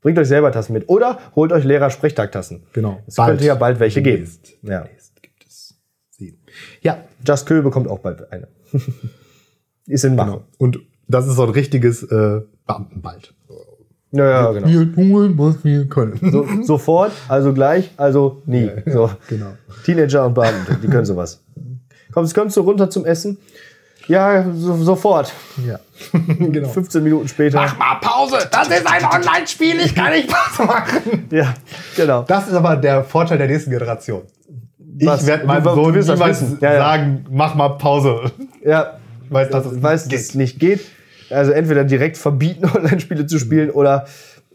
Bringt 0.01 0.17
euch 0.17 0.27
selber 0.27 0.51
Tassen 0.51 0.73
mit. 0.73 0.87
Oder 0.87 1.19
holt 1.35 1.51
euch 1.51 1.65
Lehrer-Sprechtagtassen. 1.65 2.63
Genau. 2.73 3.01
Es 3.05 3.15
könnte 3.17 3.43
ja 3.45 3.55
bald 3.55 3.79
welche 3.81 4.01
geben. 4.01 4.23
Demnächst. 4.23 4.53
Ja. 4.63 4.81
Demnächst 4.83 5.21
gibt 5.21 5.45
es 5.45 5.75
sie. 6.11 6.39
Ja, 6.81 7.03
Just 7.27 7.47
Köhl 7.47 7.61
bekommt 7.61 7.89
auch 7.89 7.99
bald 7.99 8.31
eine. 8.31 8.47
Ist 9.87 10.05
in 10.05 10.15
Mache. 10.15 10.31
Genau. 10.31 10.43
Und 10.57 10.79
das 11.07 11.27
ist 11.27 11.35
so 11.35 11.43
ein 11.43 11.49
richtiges 11.49 12.03
äh, 12.03 12.41
Beamtenbald. 12.67 13.33
Ja, 14.11 14.29
ja, 14.29 14.51
genau. 14.51 14.67
Wir 14.67 14.93
tun, 14.93 15.37
was 15.37 15.63
wir 15.63 15.87
können. 15.87 16.19
So, 16.31 16.45
sofort, 16.63 17.11
also 17.27 17.53
gleich, 17.53 17.91
also 17.97 18.41
nie. 18.45 18.69
So. 18.85 19.11
genau. 19.27 19.53
Teenager 19.85 20.25
und 20.25 20.33
Beamte, 20.33 20.75
die 20.81 20.87
können 20.87 21.05
sowas. 21.05 21.41
Kommst, 22.11 22.33
kommst 22.33 22.57
du 22.57 22.61
runter 22.61 22.89
zum 22.89 23.05
Essen? 23.05 23.37
Ja, 24.07 24.43
so, 24.55 24.75
sofort. 24.77 25.31
Ja. 25.63 25.79
genau. 26.39 26.67
15 26.67 27.03
Minuten 27.03 27.27
später. 27.27 27.59
mal 27.77 27.99
Pause. 28.01 28.37
Das 28.51 28.67
ist 28.67 28.87
ein 28.87 29.05
Online-Spiel. 29.05 29.79
Ich 29.79 29.93
kann 29.93 30.11
nicht 30.11 30.27
Pause 30.27 30.67
machen. 30.67 31.27
Ja, 31.31 31.53
genau. 31.95 32.23
Das 32.23 32.47
ist 32.47 32.55
aber 32.55 32.75
der 32.77 33.03
Vorteil 33.03 33.37
der 33.37 33.45
nächsten 33.45 33.69
Generation. 33.69 34.23
Was? 35.01 35.21
Ich 35.21 35.27
werde 35.27 35.45
meinem 35.45 35.63
Sohn 35.63 35.93
niemals 35.93 36.41
wissen. 36.41 36.57
Ja, 36.59 36.73
ja. 36.73 36.79
sagen, 36.79 37.25
mach 37.29 37.53
mal 37.53 37.69
Pause. 37.77 38.31
Ja, 38.65 38.99
Weiß, 39.29 39.49
dass 39.49 39.65
es 39.65 39.81
weiß, 39.81 40.07
dass 40.07 40.19
es 40.21 40.35
nicht 40.35 40.59
geht. 40.59 40.81
Also 41.29 41.51
entweder 41.51 41.83
direkt 41.83 42.17
verbieten, 42.17 42.65
Online-Spiele 42.75 43.25
zu 43.25 43.39
spielen 43.39 43.69
oder 43.69 44.05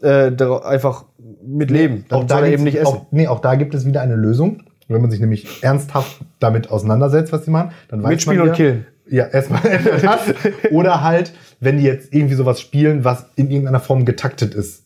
äh, 0.01 0.31
einfach 0.63 1.05
mit 1.45 1.71
leben. 1.71 2.05
Dann 2.09 2.21
er 2.21 2.25
gibt's- 2.41 2.53
eben 2.53 2.63
nicht 2.63 2.75
essen. 2.77 2.87
Auch, 2.87 3.05
nee, 3.11 3.27
auch 3.27 3.39
da 3.39 3.55
gibt 3.55 3.73
es 3.75 3.85
wieder 3.85 4.01
eine 4.01 4.15
Lösung. 4.15 4.63
Wenn 4.87 5.01
man 5.01 5.09
sich 5.09 5.19
nämlich 5.19 5.63
ernsthaft 5.63 6.19
damit 6.39 6.69
auseinandersetzt, 6.69 7.31
was 7.31 7.45
sie 7.45 7.51
machen, 7.51 7.71
dann 7.87 8.03
weiß 8.03 8.09
Mitspielen 8.11 8.39
man 8.39 8.49
und 8.49 8.55
killen. 8.55 8.85
Ja, 9.09 9.25
erstmal 9.25 9.61
das. 10.01 10.21
oder 10.71 11.01
halt, 11.03 11.33
wenn 11.59 11.77
die 11.79 11.83
jetzt 11.85 12.13
irgendwie 12.13 12.35
sowas 12.35 12.59
spielen, 12.61 13.03
was 13.03 13.25
in 13.35 13.49
irgendeiner 13.49 13.79
Form 13.79 14.05
getaktet 14.05 14.53
ist. 14.53 14.83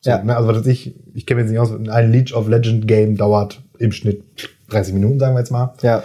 So, 0.00 0.10
Ja. 0.10 0.22
ne, 0.22 0.34
also 0.36 0.48
was 0.48 0.58
weiß 0.60 0.66
ich, 0.66 0.94
ich 1.14 1.26
kenne 1.26 1.40
jetzt 1.42 1.50
nicht 1.50 1.58
aus, 1.58 1.70
ein 1.72 2.12
Leech 2.12 2.34
of 2.34 2.48
Legend 2.48 2.86
Game 2.88 3.16
dauert 3.16 3.60
im 3.78 3.92
Schnitt 3.92 4.22
30 4.70 4.94
Minuten, 4.94 5.18
sagen 5.18 5.34
wir 5.34 5.40
jetzt 5.40 5.50
mal. 5.50 5.74
Ja. 5.82 6.02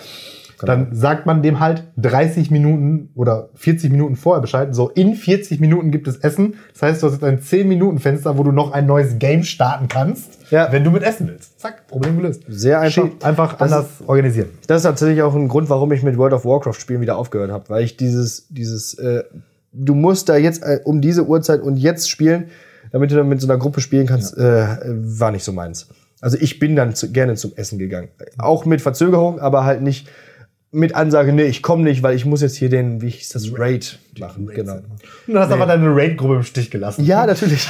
Dann 0.68 0.94
sagt 0.96 1.25
man 1.25 1.41
dem 1.41 1.60
halt 1.60 1.84
30 1.98 2.51
Minuten 2.51 3.10
oder 3.15 3.50
40 3.56 3.91
Minuten 3.91 4.15
vorher 4.15 4.41
Bescheid. 4.41 4.74
So, 4.75 4.89
in 4.89 5.15
40 5.15 5.60
Minuten 5.60 5.91
gibt 5.91 6.08
es 6.08 6.18
Essen. 6.18 6.56
Das 6.74 6.82
heißt, 6.82 7.01
du 7.03 7.08
hast 7.08 7.13
jetzt 7.13 7.24
ein 7.24 7.39
10-Minuten-Fenster, 7.39 8.38
wo 8.38 8.44
du 8.44 8.51
noch 8.51 8.72
ein 8.72 8.86
neues 8.86 9.18
Game 9.20 9.44
starten 9.44 9.88
kannst, 9.88 10.51
Ja. 10.51 10.72
wenn 10.72 10.84
du 10.84 10.91
mit 10.91 11.03
essen 11.03 11.27
willst. 11.27 11.60
Zack, 11.60 11.88
Problem 11.88 12.18
gelöst. 12.18 12.44
Sehr 12.48 12.80
einfach. 12.80 13.03
Shit, 13.03 13.24
einfach 13.24 13.60
anders 13.60 13.88
organisieren. 14.06 14.50
Das 14.68 14.77
ist 14.77 14.84
tatsächlich 14.84 15.22
auch 15.24 15.36
ein 15.36 15.48
Grund, 15.48 15.70
warum 15.70 15.91
ich 15.91 16.03
mit 16.03 16.18
World 16.18 16.34
of 16.34 16.46
Warcraft 16.46 16.74
spielen 16.80 17.01
wieder 17.01 17.18
aufgehört 17.18 17.51
habe, 17.51 17.70
weil 17.70 17.84
ich 17.84 17.98
dieses, 17.98 18.48
dieses, 18.50 18.94
äh, 18.96 19.24
du 19.74 19.96
musst 19.96 20.30
da 20.30 20.38
jetzt 20.38 20.63
äh, 20.63 20.80
um 20.84 21.01
diese 21.01 21.25
Uhrzeit 21.25 21.62
und 21.62 21.77
jetzt 21.77 22.10
spielen, 22.10 22.46
damit 22.91 23.12
du 23.12 23.15
dann 23.15 23.30
mit 23.30 23.39
so 23.41 23.48
einer 23.48 23.58
Gruppe 23.58 23.80
spielen 23.82 24.06
kannst, 24.08 24.38
äh, 24.38 24.65
war 24.86 25.32
nicht 25.32 25.44
so 25.44 25.53
meins. 25.53 25.88
Also 26.20 26.38
ich 26.39 26.60
bin 26.60 26.75
dann 26.75 26.94
zu, 26.94 27.12
gerne 27.12 27.36
zum 27.36 27.53
Essen 27.56 27.80
gegangen. 27.80 28.10
Auch 28.38 28.65
mit 28.65 28.82
Verzögerung, 28.82 29.39
aber 29.39 29.65
halt 29.65 29.82
nicht 29.82 30.08
mit 30.72 30.96
Ansage, 30.96 31.34
nee, 31.34 31.44
ich 31.44 31.62
komme 31.62 31.84
nicht, 31.84 32.01
weil 32.01 32.16
ich 32.16 32.25
muss 32.25 32.42
jetzt 32.42 32.56
hier 32.56 32.70
den, 32.70 33.01
wie 33.01 33.10
hieß 33.10 33.30
das, 33.30 33.50
Raid 33.58 34.00
machen. 34.18 34.48
Genau. 34.48 34.75
Und 34.75 34.84
dann 35.28 35.40
hast 35.40 35.50
du 35.50 35.56
aber 35.56 35.66
deine 35.66 35.94
Raid-Gruppe 35.94 36.36
im 36.36 36.44
Stich 36.44 36.72
gelassen. 36.72 37.04
Ja, 37.04 37.25
natürlich. 37.25 37.68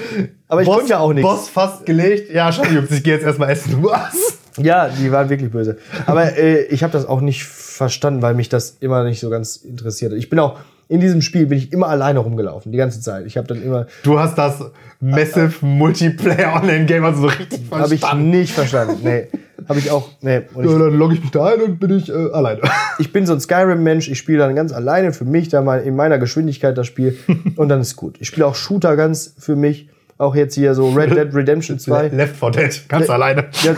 aber 0.48 0.62
ich 0.62 0.68
konnte 0.68 0.90
ja 0.90 0.98
auch 0.98 1.12
nichts. 1.12 1.28
Boss 1.28 1.48
fast 1.48 1.84
gelegt. 1.84 2.32
Ja, 2.32 2.52
schau, 2.52 2.64
Jungs, 2.64 2.90
ich 2.90 3.02
gehe 3.02 3.14
jetzt 3.14 3.24
erstmal 3.24 3.50
essen. 3.50 3.82
Was? 3.82 4.38
Ja, 4.56 4.88
die 4.88 5.10
waren 5.10 5.28
wirklich 5.28 5.50
böse. 5.50 5.78
Aber 6.06 6.36
äh, 6.36 6.62
ich 6.66 6.84
habe 6.84 6.92
das 6.92 7.06
auch 7.06 7.20
nicht 7.20 7.42
verstanden, 7.44 8.22
weil 8.22 8.34
mich 8.34 8.48
das 8.48 8.76
immer 8.78 9.02
nicht 9.02 9.18
so 9.18 9.30
ganz 9.30 9.56
interessiert 9.56 10.12
hat. 10.12 10.18
Ich 10.18 10.30
bin 10.30 10.38
auch 10.38 10.60
in 10.88 11.00
diesem 11.00 11.22
Spiel 11.22 11.46
bin 11.46 11.58
ich 11.58 11.72
immer 11.72 11.88
alleine 11.88 12.18
rumgelaufen, 12.18 12.72
die 12.72 12.78
ganze 12.78 13.00
Zeit. 13.00 13.26
Ich 13.26 13.36
habe 13.36 13.46
dann 13.46 13.62
immer 13.62 13.86
Du 14.02 14.18
hast 14.18 14.36
das 14.36 14.62
Massive 15.00 15.64
Multiplayer 15.64 16.54
Online 16.62 16.84
Game 16.86 17.04
also 17.04 17.22
so 17.22 17.26
richtig 17.28 17.60
habe 17.70 17.94
ich 17.94 18.00
verstanden. 18.00 18.30
nicht 18.30 18.52
verstanden. 18.52 19.00
Nee, 19.02 19.28
habe 19.68 19.78
ich 19.78 19.90
auch 19.90 20.10
nee, 20.20 20.42
und 20.54 20.64
Ja, 20.64 20.72
ich, 20.72 20.78
dann 20.78 20.98
logge 20.98 21.14
ich 21.14 21.20
mich 21.22 21.30
da 21.30 21.46
ein 21.46 21.60
und 21.62 21.80
bin 21.80 21.96
ich 21.96 22.08
äh, 22.08 22.30
alleine. 22.32 22.60
ich 22.98 23.12
bin 23.12 23.26
so 23.26 23.32
ein 23.32 23.40
Skyrim 23.40 23.82
Mensch, 23.82 24.08
ich 24.08 24.18
spiele 24.18 24.38
dann 24.38 24.54
ganz 24.54 24.72
alleine 24.72 25.12
für 25.12 25.24
mich 25.24 25.48
da 25.48 25.62
mal 25.62 25.80
in 25.80 25.96
meiner 25.96 26.18
Geschwindigkeit 26.18 26.76
das 26.76 26.86
Spiel 26.86 27.16
und 27.56 27.68
dann 27.68 27.80
ist 27.80 27.96
gut. 27.96 28.16
Ich 28.20 28.28
spiele 28.28 28.46
auch 28.46 28.54
Shooter 28.54 28.96
ganz 28.96 29.34
für 29.38 29.56
mich, 29.56 29.88
auch 30.18 30.34
jetzt 30.34 30.54
hier 30.54 30.74
so 30.74 30.90
Red 30.90 31.10
Dead 31.10 31.34
Redemption 31.34 31.78
2. 31.78 32.08
Left 32.12 32.36
4 32.36 32.50
Dead, 32.50 32.88
ganz 32.88 33.10
alleine. 33.10 33.46
Ja, 33.62 33.74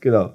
genau. 0.00 0.32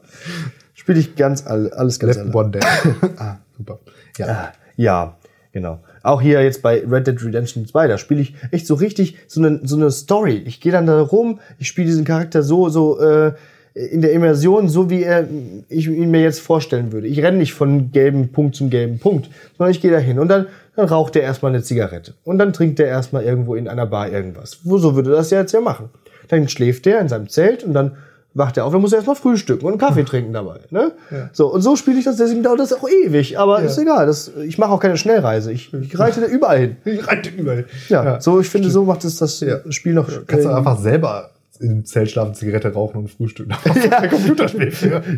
Spiele 0.74 1.00
ich 1.00 1.16
ganz 1.16 1.46
all, 1.46 1.72
alles 1.74 2.00
ganz 2.00 2.16
Left 2.16 2.34
alleine. 2.36 2.60
1 2.60 3.00
Dead. 3.02 3.12
ah, 3.20 3.38
super. 3.58 3.80
Ja. 4.18 4.54
Ja, 4.78 5.18
Genau. 5.54 5.80
Auch 6.02 6.22
hier 6.22 6.42
jetzt 6.42 6.62
bei 6.62 6.84
Red 6.90 7.08
Dead 7.08 7.24
Redemption 7.24 7.66
2, 7.66 7.88
da 7.88 7.98
spiele 7.98 8.22
ich 8.22 8.36
echt 8.52 8.68
so 8.68 8.76
richtig 8.76 9.18
so 9.28 9.42
eine, 9.42 9.60
so 9.64 9.76
eine 9.76 9.92
Story. 9.92 10.42
Ich 10.46 10.62
gehe 10.62 10.72
dann 10.72 10.86
da 10.86 11.02
rum, 11.02 11.40
ich 11.60 11.68
spiele 11.68 11.88
diesen 11.88 12.06
Charakter 12.06 12.42
so, 12.42 12.70
so 12.70 13.00
äh, 13.00 13.34
in 13.74 14.02
der 14.02 14.12
Immersion, 14.12 14.68
so 14.70 14.90
wie 14.90 15.04
er, 15.04 15.28
ich 15.70 15.88
ihn 15.88 16.12
mir 16.12 16.22
jetzt 16.22 16.40
vorstellen 16.40 16.92
würde. 16.92 17.08
Ich 17.08 17.22
renne 17.22 17.38
nicht 17.38 17.54
von 17.54 17.92
gelben 17.92 18.32
Punkt 18.32 18.56
zum 18.56 18.70
gelben 18.70 19.00
Punkt, 19.00 19.30
sondern 19.58 19.72
ich 19.72 19.82
gehe 19.82 19.92
da 19.92 19.98
hin 19.98 20.20
und 20.20 20.28
dann, 20.28 20.48
dann 20.76 20.88
raucht 20.88 21.16
er 21.16 21.22
erstmal 21.22 21.54
eine 21.54 21.64
Zigarette. 21.64 22.14
Und 22.24 22.38
dann 22.38 22.54
trinkt 22.54 22.80
er 22.80 22.88
erstmal 22.88 23.24
irgendwo 23.24 23.56
in 23.56 23.68
einer 23.68 23.86
Bar 23.86 24.10
irgendwas. 24.10 24.60
So 24.64 24.96
würde 24.96 25.12
das 25.12 25.32
ja 25.32 25.40
jetzt 25.40 25.54
ja 25.54 25.62
machen. 25.62 25.90
Dann 26.28 26.48
schläft 26.48 26.88
er 26.88 27.00
in 27.00 27.10
seinem 27.10 27.30
Zelt 27.30 27.64
und 27.64 27.74
dann 27.74 27.98
wacht 28.34 28.58
er 28.58 28.66
auf, 28.66 28.72
dann 28.72 28.82
muss 28.82 28.94
er 28.94 28.98
erstmal 28.98 29.16
frühstücken 29.16 29.66
und 29.66 29.74
einen 29.74 29.80
Kaffee 29.80 30.04
trinken 30.04 30.34
dabei. 30.34 30.60
Ne? 30.70 30.92
So, 31.34 31.54
und 31.54 31.62
so 31.62 31.76
spiele 31.76 32.00
ich 32.00 32.06
das, 32.06 32.18
deswegen 32.18 32.44
dauert 32.44 32.60
das 32.60 32.74
auch 32.74 32.88
ewig. 32.88 33.38
Aber 33.38 33.62
ist 33.62 33.78
egal. 33.78 34.06
Das, 34.06 34.32
ich 34.46 34.58
mache 34.58 34.72
auch 34.72 34.80
keine 34.80 34.98
Schnellreise. 34.98 35.52
Ich, 35.52 35.74
ich 35.74 36.00
reite 36.00 36.22
da 36.22 36.28
überall 36.28 36.60
hin. 36.60 36.78
Ich 36.86 37.08
reite 37.08 37.30
überall. 37.30 37.66
Ja, 37.90 38.22
so, 38.22 38.40
ich 38.40 38.50
finde, 38.50 38.70
so 38.70 38.84
macht 38.84 39.04
es 39.04 39.18
das 39.18 39.44
Spiel 39.70 39.94
noch. 39.94 40.10
Kannst 40.28 40.46
du 40.46 40.50
einfach 40.50 40.80
selber 40.80 41.32
im 41.60 41.86
Zelt 41.86 42.10
schlafen, 42.10 42.34
Zigarette 42.34 42.74
rauchen 42.74 43.02
und 43.02 43.12
frühstücken. 43.12 43.54
ja. 43.92 44.08
Computerspiel. 44.08 44.72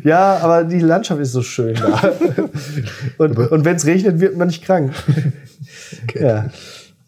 Ja, 0.03 0.39
aber 0.41 0.63
die 0.65 0.79
Landschaft 0.79 1.21
ist 1.21 1.31
so 1.31 1.41
schön 1.41 1.75
da. 1.75 2.11
und 3.17 3.37
und 3.37 3.65
wenn 3.65 3.75
es 3.77 3.85
regnet, 3.85 4.19
wird 4.19 4.35
man 4.35 4.47
nicht 4.47 4.63
krank. 4.63 4.91
Okay. 6.03 6.23
Ja. 6.23 6.49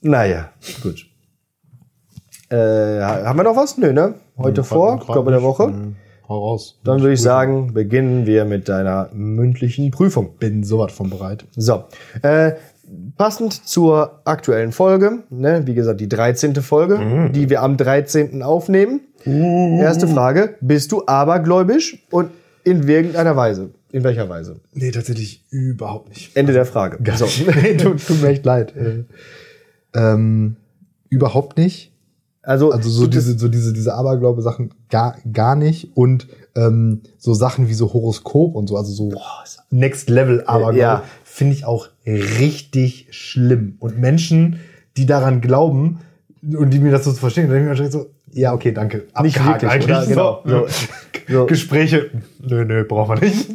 Naja, 0.02 0.50
gut. 0.82 1.06
Äh, 2.50 2.56
haben 3.02 3.38
wir 3.38 3.44
noch 3.44 3.56
was? 3.56 3.78
Nö, 3.78 3.92
ne? 3.92 4.14
Heute 4.38 4.64
vor, 4.64 4.98
Grad 4.98 5.08
glaube 5.08 5.32
der. 5.32 5.42
Woche. 5.44 5.66
Hm, 5.68 5.96
Hau 6.28 6.40
raus. 6.50 6.80
Dann 6.84 7.02
würde 7.02 7.14
ich 7.14 7.22
sagen, 7.22 7.74
beginnen 7.74 8.26
wir 8.26 8.46
mit 8.46 8.68
deiner 8.68 9.10
mündlichen 9.14 9.92
Prüfung. 9.92 10.38
bin 10.40 10.64
sowas 10.64 10.92
von 10.92 11.10
bereit. 11.12 11.46
So, 11.56 11.84
äh, 12.24 12.54
passend 13.16 13.54
zur 13.68 14.22
aktuellen 14.26 14.72
Folge, 14.72 15.24
ne, 15.30 15.62
wie 15.66 15.76
gesagt, 15.76 16.02
die 16.02 16.10
13. 16.10 16.56
Folge, 16.64 16.98
Mhm. 16.98 17.32
die 17.34 17.50
wir 17.52 17.62
am 17.62 17.78
13. 17.78 18.42
aufnehmen. 18.42 19.02
Erste 19.24 20.08
Frage, 20.08 20.56
bist 20.62 20.92
du 20.92 21.04
abergläubisch 21.06 22.06
und 22.12 22.30
in 22.64 22.88
irgendeiner 22.88 23.36
Weise? 23.36 23.70
In 23.92 24.04
welcher 24.04 24.28
Weise? 24.28 24.60
Nee, 24.74 24.92
tatsächlich 24.92 25.46
überhaupt 25.52 26.10
nicht. 26.10 26.36
Ende 26.36 26.54
der 26.54 26.66
Frage. 26.66 26.98
So. 27.16 27.26
nee, 27.62 27.78
tut, 27.78 28.06
tut 28.06 28.22
mir 28.22 28.30
echt 28.30 28.46
leid. 28.46 28.74
Äh, 28.76 29.04
ähm, 29.96 30.58
überhaupt 31.10 31.58
nicht. 31.58 31.92
Also, 32.46 32.72
Also 32.72 32.90
so 32.90 33.08
diese, 33.08 33.38
so 33.38 33.48
diese, 33.48 33.74
diese 33.74 33.94
Aberglaube-Sachen 33.94 34.74
gar, 34.90 35.18
gar 35.32 35.56
nicht. 35.56 35.92
Und 35.96 36.28
ähm, 36.56 37.02
so 37.18 37.34
Sachen 37.34 37.68
wie 37.68 37.74
so 37.74 37.94
Horoskop 37.94 38.56
und 38.56 38.68
so, 38.68 38.78
also 38.78 38.92
so 38.92 39.12
Next 39.72 40.10
Level 40.10 40.44
Aberglaube, 40.46 40.78
Ja. 40.78 41.04
finde 41.24 41.54
ich 41.54 41.66
auch 41.66 41.88
richtig 42.06 43.08
schlimm. 43.12 43.76
Und 43.80 44.00
Menschen, 44.00 44.60
die 44.96 45.06
daran 45.06 45.42
glauben 45.42 46.00
und 46.42 46.70
die 46.72 46.80
mir 46.80 46.92
das 46.92 47.04
so 47.04 47.12
zu 47.12 47.20
verstehen, 47.20 47.50
dann 47.50 47.58
denke 47.58 47.74
ich 47.74 47.80
mir 47.80 47.92
so, 47.92 48.08
ja, 48.32 48.54
okay, 48.54 48.72
danke. 48.72 49.06
Nicht 49.22 49.40
Abgehakt 49.40 49.62
wirklich, 49.64 49.84
oder? 49.84 50.06
Genau. 50.06 50.42
So. 50.46 50.68
So. 51.28 51.46
Gespräche, 51.48 52.12
nö, 52.40 52.66
nö, 52.66 52.84
brauchen 52.84 53.16
wir 53.20 53.28
nicht. 53.28 53.50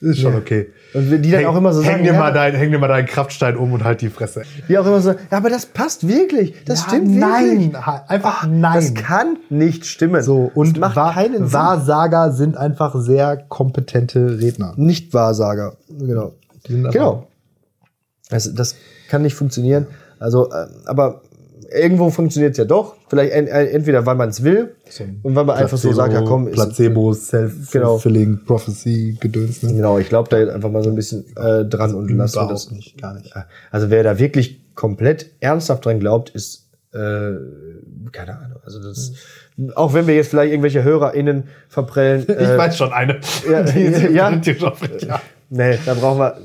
Ist 0.00 0.20
schon 0.20 0.34
okay. 0.36 0.70
Und 0.94 1.22
die 1.22 1.30
dann 1.30 1.44
auch 1.46 1.56
immer 1.56 1.72
so 1.72 1.82
häng 1.82 1.90
sagen, 1.92 2.04
dir 2.04 2.12
ja, 2.12 2.18
mal 2.18 2.32
dein, 2.32 2.54
häng 2.54 2.70
dir 2.70 2.78
mal 2.78 2.88
deinen 2.88 3.06
Kraftstein 3.06 3.56
um 3.56 3.72
und 3.72 3.82
halt 3.84 4.00
die 4.00 4.08
Fresse. 4.10 4.42
die 4.68 4.78
auch 4.78 4.86
immer 4.86 5.00
so, 5.00 5.10
ja, 5.10 5.16
aber 5.30 5.50
das 5.50 5.66
passt 5.66 6.06
wirklich. 6.06 6.54
Das 6.64 6.80
Ja, 6.82 6.86
stimmt 6.88 7.14
wirklich. 7.20 7.72
nein, 7.72 7.76
einfach 8.06 8.44
Ah, 8.44 8.46
nein. 8.46 8.74
Das 8.74 8.94
kann 8.94 9.36
nicht 9.50 9.86
stimmen. 9.86 10.22
So, 10.22 10.50
und 10.54 10.76
das 10.76 10.80
macht 10.80 10.96
Wahr- 10.96 11.14
keinen 11.14 11.38
Sinn. 11.38 11.52
Wahrsager 11.52 12.32
sind 12.32 12.56
einfach 12.56 12.94
sehr 13.00 13.36
kompetente 13.48 14.38
Redner. 14.40 14.74
Nicht 14.76 15.12
Wahrsager. 15.14 15.76
Genau. 15.88 16.34
Die 16.66 16.72
sind 16.72 16.86
einfach- 16.86 16.92
Genau. 16.92 17.28
Das, 18.30 18.54
das 18.54 18.76
kann 19.08 19.22
nicht 19.22 19.34
funktionieren. 19.34 19.86
Also, 20.20 20.50
äh, 20.50 20.66
aber 20.86 21.22
irgendwo 21.70 22.10
funktioniert 22.10 22.52
es 22.52 22.58
ja 22.58 22.64
doch. 22.64 22.96
Vielleicht 23.08 23.32
en, 23.32 23.46
en- 23.46 23.68
entweder, 23.68 24.04
weil 24.06 24.14
man 24.16 24.28
es 24.30 24.42
will 24.42 24.74
und 25.22 25.34
weil 25.34 25.44
man 25.44 25.56
einfach 25.56 25.76
so 25.78 25.92
sagt, 25.92 26.12
ja 26.12 26.22
komm, 26.22 26.48
ist, 26.48 26.54
Placebo, 26.54 27.12
Self-Fulfilling 27.12 28.40
Prophecy, 28.46 29.16
Gedöns. 29.20 29.62
Ne? 29.62 29.74
genau, 29.74 29.98
ich 29.98 30.08
glaube 30.08 30.28
da 30.30 30.38
jetzt 30.38 30.50
einfach 30.50 30.70
mal 30.70 30.82
so 30.82 30.90
ein 30.90 30.96
bisschen 30.96 31.24
äh, 31.36 31.64
dran 31.64 31.94
und 31.94 32.08
lassen 32.10 32.36
wir 32.40 32.48
das. 32.48 32.70
Nicht, 32.70 33.00
gar 33.00 33.14
nicht. 33.14 33.32
Also 33.70 33.90
wer 33.90 34.02
da 34.02 34.18
wirklich 34.18 34.60
komplett 34.74 35.30
ernsthaft 35.40 35.84
dran 35.84 36.00
glaubt, 36.00 36.30
ist 36.30 36.68
äh, 36.92 36.98
keine 38.12 38.38
Ahnung. 38.38 38.60
Also 38.64 38.82
das, 38.82 39.12
auch 39.74 39.92
wenn 39.92 40.06
wir 40.06 40.14
jetzt 40.14 40.28
vielleicht 40.30 40.52
irgendwelche 40.52 40.84
HörerInnen 40.84 41.44
verprellen. 41.68 42.24
Ich 42.28 42.34
äh, 42.36 42.56
weiß 42.58 42.76
schon 42.76 42.92
eine. 42.92 43.20
ja, 43.50 43.64
ja. 44.10 44.40
Auf- 44.66 44.80
ja. 45.02 45.20
Nee, 45.50 45.78
da 45.86 45.94
brauchen 45.94 46.18
wir, 46.20 46.36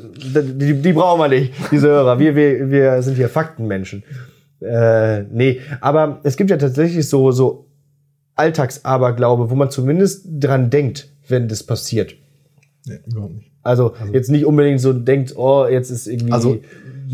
die, 0.43 0.82
die 0.82 0.93
brauchen 0.93 1.19
wir 1.19 1.28
nicht, 1.28 1.54
diese 1.71 1.88
Hörer. 1.89 2.19
Wir, 2.19 2.36
wir, 2.36 2.69
wir 2.71 3.02
sind 3.02 3.15
hier 3.15 3.28
Faktenmenschen. 3.30 4.04
Äh, 4.63 5.23
nee, 5.32 5.60
aber 5.82 6.19
es 6.23 6.38
gibt 6.38 6.49
ja 6.49 6.58
tatsächlich 6.58 7.08
so, 7.10 7.32
so 7.32 7.65
Alltagsaberglaube, 8.36 9.49
wo 9.49 9.56
man 9.56 9.69
zumindest 9.69 10.26
dran 10.30 10.69
denkt, 10.69 11.10
wenn 11.28 11.47
das 11.47 11.63
passiert. 11.63 12.15
Nee, 12.86 12.99
überhaupt 13.08 13.36
nicht. 13.36 13.52
Also, 13.63 13.93
jetzt 14.12 14.30
nicht 14.30 14.45
unbedingt 14.45 14.82
so 14.82 14.91
denkt, 14.91 15.36
oh, 15.38 15.65
jetzt 15.67 15.89
ist 15.89 16.08
irgendwie. 16.08 16.34
Also, 16.34 16.58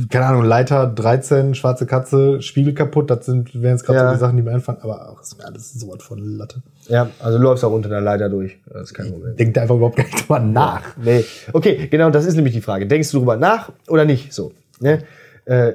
keine 0.10 0.26
Ahnung, 0.28 0.44
Leiter 0.46 0.88
13, 0.88 1.54
schwarze 1.56 1.86
Katze, 1.86 2.42
Spiegel 2.42 2.74
kaputt, 2.74 3.10
das 3.10 3.26
sind, 3.26 3.54
wären 3.62 3.74
jetzt 3.76 3.84
gerade 3.86 4.00
Ja. 4.00 4.08
so 4.10 4.14
die 4.16 4.20
Sachen, 4.20 4.38
die 4.38 4.44
mir 4.44 4.52
einfallen, 4.52 4.78
aber 4.82 5.10
auch, 5.10 5.22
ist 5.22 5.38
mir 5.38 5.46
alles 5.46 5.74
sowas 5.74 6.02
von 6.02 6.20
Latte. 6.20 6.62
ja, 6.88 7.10
also 7.20 7.38
du 7.38 7.44
läufst 7.44 7.64
auch 7.66 7.72
unter 7.72 7.90
der 7.90 8.02
Leiter 8.02 8.30
durch. 8.30 8.58
Das 8.72 8.84
ist 8.84 8.94
kein 8.94 9.12
Problem. 9.12 9.36
Denkt 9.36 9.58
einfach 9.58 9.76
überhaupt 9.76 9.98
gar 9.98 10.06
nicht 10.06 10.22
drüber 10.22 10.40
nach. 10.40 10.96
Nee. 10.98 11.26
Okay, 11.54 11.88
genau, 11.92 12.10
das 12.12 12.26
ist 12.26 12.36
nämlich 12.36 12.54
die 12.54 12.62
Frage. 12.62 12.88
Denkst 12.88 13.12
du 13.12 13.18
drüber 13.20 13.36
nach 13.38 13.72
oder 13.88 14.06
nicht? 14.06 14.34
So. 14.34 14.54
Ne? 14.80 15.00
Äh, 15.46 15.74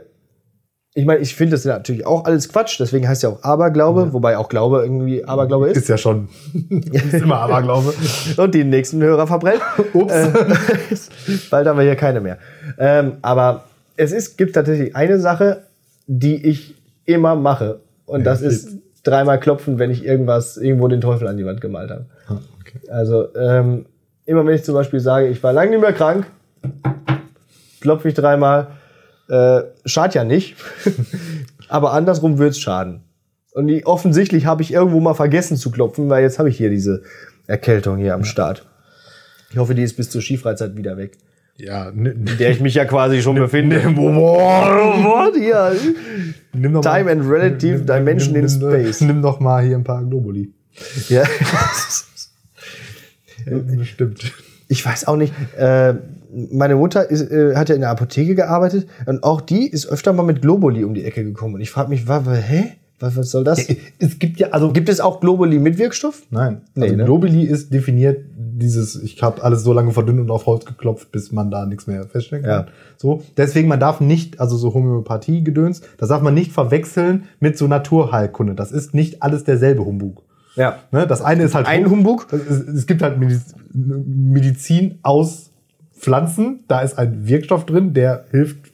ich 0.96 1.04
meine, 1.04 1.20
ich 1.20 1.34
finde 1.34 1.56
das 1.56 1.64
natürlich 1.64 2.06
auch 2.06 2.24
alles 2.24 2.48
Quatsch, 2.48 2.78
deswegen 2.78 3.08
heißt 3.08 3.24
ja 3.24 3.30
auch 3.30 3.42
Aberglaube, 3.42 4.12
wobei 4.12 4.38
auch 4.38 4.48
Glaube 4.48 4.82
irgendwie 4.82 5.24
Aberglaube 5.24 5.68
ist. 5.68 5.76
Ist 5.76 5.88
ja 5.88 5.98
schon, 5.98 6.28
ist 6.92 7.14
immer 7.14 7.40
Aberglaube. 7.40 7.92
Und 8.36 8.54
die 8.54 8.62
nächsten 8.62 9.02
Hörer 9.02 9.26
verbrennt. 9.26 9.60
Ups. 9.92 10.12
Äh, 10.12 10.28
bald 11.50 11.66
haben 11.66 11.78
wir 11.78 11.84
hier 11.84 11.96
keine 11.96 12.20
mehr. 12.20 12.38
Ähm, 12.78 13.14
aber 13.22 13.64
es 13.96 14.12
ist, 14.12 14.38
gibt 14.38 14.54
tatsächlich 14.54 14.94
eine 14.94 15.18
Sache, 15.18 15.64
die 16.06 16.46
ich 16.46 16.76
immer 17.06 17.34
mache. 17.34 17.80
Und 18.06 18.22
das 18.22 18.40
ist 18.40 18.78
dreimal 19.02 19.40
klopfen, 19.40 19.80
wenn 19.80 19.90
ich 19.90 20.04
irgendwas, 20.04 20.56
irgendwo 20.56 20.86
den 20.86 21.00
Teufel 21.00 21.26
an 21.26 21.36
die 21.36 21.44
Wand 21.44 21.60
gemalt 21.60 21.90
habe. 21.90 22.06
Ah, 22.28 22.38
okay. 22.60 22.78
Also 22.88 23.34
ähm, 23.34 23.86
immer 24.26 24.46
wenn 24.46 24.54
ich 24.54 24.62
zum 24.62 24.74
Beispiel 24.74 25.00
sage, 25.00 25.26
ich 25.26 25.42
war 25.42 25.52
lange 25.52 25.70
nicht 25.70 25.80
mehr 25.80 25.92
krank, 25.92 26.26
klopfe 27.80 28.08
ich 28.08 28.14
dreimal. 28.14 28.68
Äh, 29.28 29.62
schadet 29.86 30.14
ja 30.14 30.24
nicht, 30.24 30.56
aber 31.68 31.92
andersrum 31.92 32.38
wird's 32.38 32.58
schaden. 32.58 33.00
Und 33.52 33.68
die, 33.68 33.86
offensichtlich 33.86 34.46
habe 34.46 34.62
ich 34.62 34.72
irgendwo 34.72 35.00
mal 35.00 35.14
vergessen 35.14 35.56
zu 35.56 35.70
klopfen, 35.70 36.10
weil 36.10 36.22
jetzt 36.22 36.38
habe 36.38 36.48
ich 36.48 36.56
hier 36.56 36.70
diese 36.70 37.02
Erkältung 37.46 37.98
hier 37.98 38.14
am 38.14 38.24
Start. 38.24 38.66
Ich 39.50 39.58
hoffe, 39.58 39.74
die 39.74 39.82
ist 39.82 39.96
bis 39.96 40.10
zur 40.10 40.20
Skifreizeit 40.20 40.76
wieder 40.76 40.96
weg. 40.96 41.16
Ja, 41.56 41.92
nimm, 41.94 42.26
In 42.26 42.38
der 42.38 42.50
ich 42.50 42.60
mich 42.60 42.74
ja 42.74 42.84
quasi 42.84 43.22
schon 43.22 43.36
befinde. 43.36 43.80
Hier. 43.80 43.90
nimm 46.52 46.72
doch 46.72 46.82
Time 46.82 47.10
and 47.10 47.30
Relative 47.30 47.82
Dimension 47.82 48.34
in 48.34 48.48
Space. 48.48 49.00
Nimm 49.00 49.22
doch 49.22 49.38
mal 49.38 49.64
hier 49.64 49.76
ein 49.76 49.84
paar 49.84 50.04
Globuli. 50.04 50.52
Ja. 51.08 51.22
Bestimmt. 53.46 54.32
Ich 54.68 54.84
weiß 54.84 55.06
auch 55.06 55.16
nicht. 55.16 55.32
Äh, 55.56 55.94
meine 56.52 56.76
Mutter 56.76 57.10
ist, 57.10 57.30
äh, 57.30 57.54
hat 57.54 57.68
ja 57.68 57.74
in 57.74 57.82
der 57.82 57.90
Apotheke 57.90 58.34
gearbeitet 58.34 58.88
und 59.06 59.22
auch 59.22 59.40
die 59.40 59.68
ist 59.68 59.86
öfter 59.86 60.12
mal 60.12 60.24
mit 60.24 60.42
Globuli 60.42 60.84
um 60.84 60.94
die 60.94 61.04
Ecke 61.04 61.24
gekommen. 61.24 61.54
Und 61.54 61.60
ich 61.60 61.70
frage 61.70 61.90
mich, 61.90 62.08
wa, 62.08 62.26
wa, 62.26 62.32
hä? 62.32 62.72
Was, 63.00 63.16
was 63.16 63.30
soll 63.30 63.44
das? 63.44 63.58
Es 63.98 64.18
gibt 64.18 64.38
ja, 64.38 64.48
also. 64.50 64.72
Gibt 64.72 64.88
es 64.88 65.00
auch 65.00 65.20
Globuli 65.20 65.58
mit 65.58 65.78
Wirkstoff? 65.78 66.22
Nein. 66.30 66.62
Nee, 66.74 66.84
also 66.84 66.96
ne? 66.96 67.04
Globuli 67.04 67.42
ist 67.42 67.72
definiert 67.72 68.24
dieses, 68.36 69.00
ich 69.02 69.20
habe 69.22 69.42
alles 69.42 69.62
so 69.62 69.72
lange 69.72 69.90
verdünnt 69.92 70.20
und 70.20 70.30
auf 70.30 70.46
Holz 70.46 70.64
geklopft, 70.64 71.10
bis 71.10 71.32
man 71.32 71.50
da 71.50 71.66
nichts 71.66 71.86
mehr 71.86 72.04
feststellen 72.04 72.44
kann. 72.44 72.66
Ja. 72.66 72.72
So. 72.96 73.22
Deswegen, 73.36 73.68
man 73.68 73.80
darf 73.80 74.00
nicht, 74.00 74.40
also 74.40 74.56
so 74.56 74.74
Homöopathie-Gedöns, 74.74 75.82
das 75.98 76.08
darf 76.08 76.22
man 76.22 76.34
nicht 76.34 76.52
verwechseln 76.52 77.24
mit 77.40 77.58
so 77.58 77.66
Naturheilkunde. 77.66 78.54
Das 78.54 78.70
ist 78.70 78.94
nicht 78.94 79.22
alles 79.22 79.44
derselbe 79.44 79.84
Humbug. 79.84 80.22
Ja. 80.56 80.78
Ne? 80.92 81.06
Das 81.06 81.22
eine 81.22 81.44
ist 81.44 81.54
halt 81.54 81.66
Ein 81.66 81.90
Humbug? 81.90 82.32
Es, 82.32 82.86
gibt 82.86 83.02
halt 83.02 83.18
Mediz 83.18 83.54
Medizin 83.72 84.98
aus 85.02 85.50
Pflanzen. 85.98 86.64
Da 86.68 86.80
ist 86.80 86.98
ein 86.98 87.26
Wirkstoff 87.26 87.66
drin, 87.66 87.94
der 87.94 88.24
hilft 88.30 88.72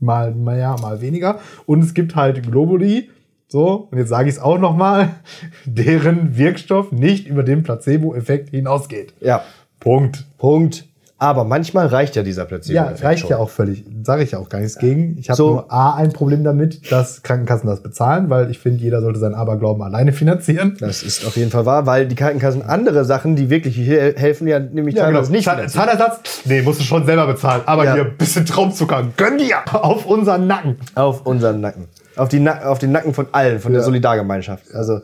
mal 0.00 0.34
mehr, 0.34 0.76
mal 0.80 1.00
weniger. 1.00 1.38
Und 1.66 1.84
es 1.84 1.94
gibt 1.94 2.16
halt 2.16 2.42
Globuli. 2.42 3.10
So, 3.48 3.88
und 3.90 3.98
jetzt 3.98 4.10
sage 4.10 4.28
ich 4.28 4.36
es 4.36 4.40
auch 4.40 4.58
noch 4.58 4.76
mal, 4.76 5.10
deren 5.64 6.36
Wirkstoff 6.36 6.92
nicht 6.92 7.26
über 7.26 7.42
den 7.42 7.62
Placebo-Effekt 7.62 8.50
hinausgeht. 8.50 9.12
Ja. 9.20 9.42
Punkt. 9.80 10.26
Punkt. 10.38 10.86
Aber 11.22 11.44
manchmal 11.44 11.86
reicht 11.86 12.16
ja 12.16 12.22
dieser 12.22 12.42
Ja, 12.42 12.46
Placebo-Effekt 12.48 13.04
reicht 13.04 13.20
schon. 13.20 13.30
ja 13.30 13.36
auch 13.36 13.50
völlig. 13.50 13.84
Sage 14.04 14.22
ich 14.22 14.30
ja 14.30 14.38
auch 14.38 14.48
gar 14.48 14.58
nichts 14.60 14.78
gegen. 14.78 15.18
Ich 15.18 15.28
habe 15.28 15.36
So. 15.36 15.50
nur 15.50 15.70
A, 15.72 15.94
ein 15.94 16.12
Problem 16.14 16.44
damit, 16.44 16.90
dass 16.90 17.22
Krankenkassen 17.22 17.68
das 17.68 17.82
bezahlen, 17.82 18.30
weil 18.30 18.50
ich 18.50 18.58
finde, 18.58 18.82
jeder 18.82 19.02
sollte 19.02 19.18
seinen 19.18 19.34
Aberglauben 19.34 19.82
alleine 19.82 20.14
finanzieren. 20.14 20.78
Das 20.80 21.02
ist 21.02 21.26
auf 21.26 21.36
jeden 21.36 21.50
Fall 21.50 21.66
wahr, 21.66 21.84
weil 21.84 22.08
die 22.08 22.14
Krankenkassen 22.14 22.62
andere 22.62 23.04
Sachen, 23.04 23.36
die 23.36 23.50
wirklich 23.50 23.76
he- 23.76 24.14
helfen, 24.16 24.48
ja 24.48 24.58
nämlich 24.58 24.94
Ja, 24.94 25.04
genau. 25.06 25.18
teilweise 25.18 25.32
nicht. 25.32 25.44
Zahn-. 25.44 25.68
Zahnersatz? 25.68 26.40
Nee, 26.46 26.62
musst 26.62 26.80
du 26.80 26.84
schon 26.84 27.04
selber 27.04 27.26
bezahlen. 27.26 27.60
Aber 27.66 27.84
Ja. 27.84 27.92
hier 27.94 28.04
ein 28.06 28.16
bisschen 28.16 28.46
Traumzucker. 28.46 29.08
Gönn 29.18 29.36
dir 29.36 29.56
auf 29.72 30.06
unseren 30.06 30.46
Nacken. 30.46 30.76
Auf 30.94 31.26
unseren 31.26 31.60
Nacken. 31.60 31.84
Auf, 32.16 32.30
die 32.30 32.40
Na 32.40 32.62
auf 32.64 32.78
den 32.78 32.92
Nacken 32.92 33.12
von 33.12 33.26
allen, 33.32 33.60
von 33.60 33.72
der 33.72 33.82
Ja. 33.82 33.84
Solidargemeinschaft. 33.84 34.74
Also, 34.74 35.00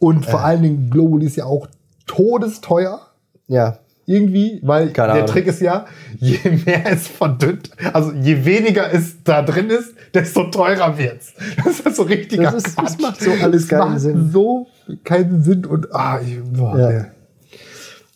Und 0.00 0.26
vor 0.26 0.40
allen 0.44 0.62
Dingen, 0.62 0.90
Globuli 0.90 1.26
ist 1.26 1.36
ja 1.36 1.44
auch 1.44 1.68
todesteuer. 2.06 3.00
ja. 3.46 3.78
Irgendwie, 4.06 4.60
weil 4.62 4.90
Keine 4.90 5.14
der. 5.14 5.26
Trick 5.26 5.46
ist 5.46 5.60
ja, 5.62 5.86
je 6.20 6.38
mehr 6.66 6.84
es 6.92 7.08
verdünnt, 7.08 7.70
also 7.92 8.12
je 8.12 8.44
weniger 8.44 8.92
es 8.92 9.22
da 9.24 9.40
drin 9.42 9.70
ist, 9.70 9.94
desto 10.12 10.44
teurer 10.50 10.98
wird's. 10.98 11.32
Das 11.64 11.80
ist 11.80 11.96
so 11.96 12.02
richtiger 12.02 12.50
Das 12.50 12.64
ist- 12.64 12.78
das 12.78 12.98
macht 12.98 13.20
so 13.22 13.30
alles 13.42 13.66
das 13.66 13.68
keinen 13.70 13.90
macht 13.92 14.00
Sinn. 14.00 14.30
so 14.30 14.66
keinen 15.04 15.42
Sinn 15.42 15.64
und 15.64 15.94
ah, 15.94 16.20
ich, 16.20 16.38
boah, 16.42 16.78
Ja. 16.78 16.90
nee. 16.90 17.04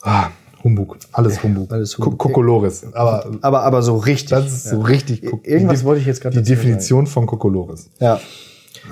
ah, 0.03 0.29
Humbug, 0.63 0.99
alles 1.13 1.43
Humbug. 1.43 1.73
Alles 1.73 1.97
Humbug. 1.97 2.19
Ko- 2.19 2.29
Kokolores. 2.29 2.85
Aber 2.93 3.31
Aber, 3.41 3.63
aber 3.63 3.81
so 3.83 3.97
richtig. 3.97 4.31
das 4.31 4.47
ist 4.47 4.65
so 4.69 4.81
richtig. 4.81 5.23
Irgendwas 5.45 5.81
die- 5.81 5.85
wollte 5.87 6.01
ich 6.01 6.07
jetzt 6.07 6.21
gerade 6.21 6.37
Die 6.43 6.43
Definition 6.49 7.07
von 7.07 7.27
Kokolores. 7.27 7.89
Ja. 8.01 8.21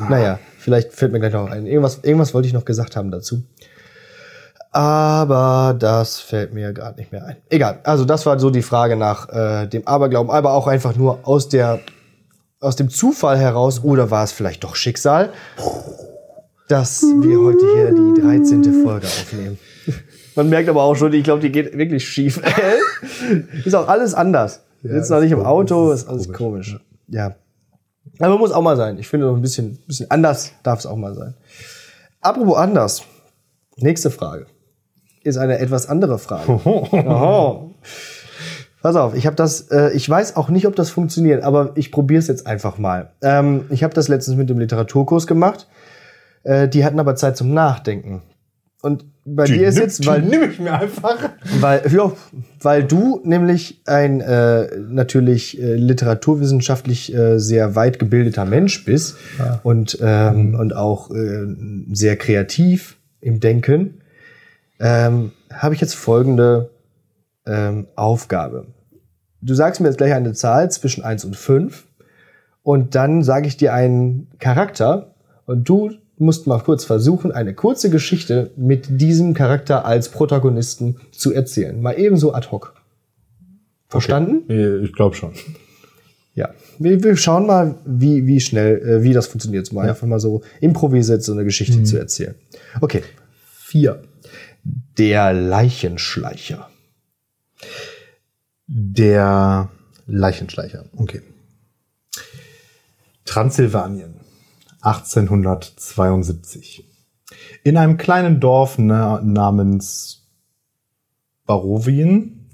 Naja, 0.08 0.38
vielleicht 0.58 0.92
fällt 0.92 1.12
mir 1.12 1.20
gleich 1.20 1.32
noch 1.32 1.50
ein. 1.50 1.66
Irgendwas, 1.66 2.00
irgendwas 2.02 2.32
wollte 2.34 2.48
ich 2.48 2.54
noch 2.54 2.64
gesagt 2.64 2.96
haben 2.96 3.10
dazu. 3.10 3.42
Aber 4.76 5.72
das 5.72 6.20
fällt 6.20 6.52
mir 6.52 6.74
gerade 6.74 6.98
nicht 6.98 7.10
mehr 7.10 7.24
ein. 7.24 7.36
Egal. 7.48 7.80
Also 7.82 8.04
das 8.04 8.26
war 8.26 8.38
so 8.38 8.50
die 8.50 8.60
Frage 8.60 8.94
nach 8.94 9.26
äh, 9.30 9.66
dem 9.66 9.88
Aberglauben, 9.88 10.30
aber 10.30 10.52
auch 10.52 10.66
einfach 10.66 10.94
nur 10.94 11.20
aus 11.22 11.48
der 11.48 11.80
aus 12.60 12.76
dem 12.76 12.90
Zufall 12.90 13.38
heraus 13.38 13.82
oder 13.84 14.10
war 14.10 14.22
es 14.22 14.32
vielleicht 14.32 14.64
doch 14.64 14.76
Schicksal, 14.76 15.32
dass 16.68 17.00
wir 17.00 17.40
heute 17.40 17.64
hier 17.74 17.94
die 17.94 18.20
13. 18.20 18.84
Folge 18.84 19.06
aufnehmen. 19.06 19.58
Man 20.34 20.50
merkt 20.50 20.68
aber 20.68 20.82
auch 20.82 20.94
schon, 20.94 21.10
ich 21.14 21.24
glaube, 21.24 21.40
die 21.40 21.50
geht 21.50 21.78
wirklich 21.78 22.06
schief. 22.06 22.42
ist 23.64 23.74
auch 23.74 23.88
alles 23.88 24.12
anders. 24.12 24.60
Ja, 24.82 24.92
sitzen 24.92 25.14
noch 25.14 25.20
nicht 25.22 25.32
im. 25.32 25.40
Auto, 25.40 25.90
ist 25.90 26.02
ist 26.02 26.08
alles 26.10 26.30
komisch. 26.30 26.72
komisch. 26.72 26.84
Ja. 27.08 27.34
Aber 28.18 28.36
muss 28.36 28.52
auch 28.52 28.60
mal 28.60 28.76
sein. 28.76 28.98
Ich 28.98 29.08
finde, 29.08 29.30
ein 29.30 29.40
bisschen, 29.40 29.78
bisschen 29.86 30.10
anders 30.10 30.52
darf 30.62 30.80
es 30.80 30.86
auch 30.86 30.96
mal 30.96 31.14
sein. 31.14 31.32
Apropos 32.20 32.58
anders. 32.58 33.02
Nächste 33.78 34.10
Frage. 34.10 34.46
Ist 35.26 35.38
eine 35.38 35.58
etwas 35.58 35.88
andere 35.88 36.20
Frage. 36.20 36.52
Oho. 36.64 37.74
Pass 38.80 38.94
auf, 38.94 39.16
ich 39.16 39.26
habe 39.26 39.34
das, 39.34 39.62
äh, 39.72 39.90
ich 39.92 40.08
weiß 40.08 40.36
auch 40.36 40.50
nicht, 40.50 40.68
ob 40.68 40.76
das 40.76 40.90
funktioniert, 40.90 41.42
aber 41.42 41.72
ich 41.74 41.90
probiere 41.90 42.20
es 42.20 42.28
jetzt 42.28 42.46
einfach 42.46 42.78
mal. 42.78 43.10
Ähm, 43.22 43.64
ich 43.70 43.82
habe 43.82 43.92
das 43.92 44.06
letztens 44.06 44.36
mit 44.36 44.48
dem 44.48 44.60
Literaturkurs 44.60 45.26
gemacht. 45.26 45.66
Äh, 46.44 46.68
die 46.68 46.84
hatten 46.84 47.00
aber 47.00 47.16
Zeit 47.16 47.36
zum 47.36 47.52
Nachdenken. 47.52 48.22
Und 48.82 49.04
bei 49.24 49.46
dir 49.46 49.66
ist 49.66 49.78
jetzt, 49.78 50.06
weil, 50.06 50.22
nehme 50.22 50.46
ich 50.46 50.60
mir 50.60 50.74
einfach. 50.74 51.18
weil, 51.58 51.82
ja, 51.92 52.12
weil 52.60 52.84
du 52.84 53.20
nämlich 53.24 53.82
ein 53.84 54.20
äh, 54.20 54.68
natürlich 54.78 55.60
äh, 55.60 55.74
literaturwissenschaftlich 55.74 57.12
äh, 57.12 57.40
sehr 57.40 57.74
weit 57.74 57.98
gebildeter 57.98 58.44
Mensch 58.44 58.84
bist 58.84 59.16
und, 59.64 59.98
ähm, 60.00 60.54
und 60.54 60.76
auch 60.76 61.10
äh, 61.10 61.46
sehr 61.90 62.14
kreativ 62.14 62.96
im 63.20 63.40
Denken, 63.40 64.02
ähm, 64.78 65.32
habe 65.52 65.74
ich 65.74 65.80
jetzt 65.80 65.94
folgende 65.94 66.70
ähm, 67.46 67.86
Aufgabe. 67.96 68.66
Du 69.40 69.54
sagst 69.54 69.80
mir 69.80 69.88
jetzt 69.88 69.98
gleich 69.98 70.12
eine 70.12 70.32
Zahl 70.32 70.70
zwischen 70.70 71.04
1 71.04 71.24
und 71.24 71.36
5 71.36 71.86
und 72.62 72.94
dann 72.94 73.22
sage 73.22 73.46
ich 73.46 73.56
dir 73.56 73.72
einen 73.72 74.28
Charakter 74.38 75.14
und 75.46 75.68
du 75.68 75.92
musst 76.18 76.46
mal 76.46 76.58
kurz 76.58 76.84
versuchen, 76.84 77.30
eine 77.30 77.54
kurze 77.54 77.90
Geschichte 77.90 78.50
mit 78.56 79.00
diesem 79.00 79.34
Charakter 79.34 79.84
als 79.84 80.08
Protagonisten 80.08 80.96
zu 81.12 81.32
erzählen. 81.32 81.80
Mal 81.80 81.98
ebenso 81.98 82.32
ad 82.32 82.48
hoc. 82.50 82.74
Verstanden? 83.88 84.50
Ich 84.82 84.92
glaube 84.92 85.14
schon. 85.14 85.32
Ja. 86.34 86.50
Wir, 86.78 87.02
wir 87.02 87.16
schauen 87.16 87.46
mal, 87.46 87.76
wie, 87.84 88.26
wie 88.26 88.40
schnell, 88.40 88.78
äh, 88.82 89.02
wie 89.02 89.12
das 89.12 89.26
funktioniert. 89.26 89.72
Mal 89.72 89.88
einfach 89.88 90.06
mal 90.06 90.20
so 90.20 90.42
improvisiert 90.60 91.22
so 91.22 91.32
eine 91.32 91.44
Geschichte 91.44 91.82
zu 91.84 91.98
erzählen. 91.98 92.34
Okay. 92.80 93.02
Vier. 93.54 94.02
Der 94.98 95.32
Leichenschleicher. 95.32 96.68
Der 98.66 99.70
Leichenschleicher. 100.06 100.86
Okay. 100.96 101.22
Transsilvanien, 103.24 104.14
1872. 104.80 106.84
In 107.62 107.76
einem 107.76 107.96
kleinen 107.96 108.40
Dorf 108.40 108.78
na 108.78 109.20
namens 109.20 110.26
Barovien 111.44 112.50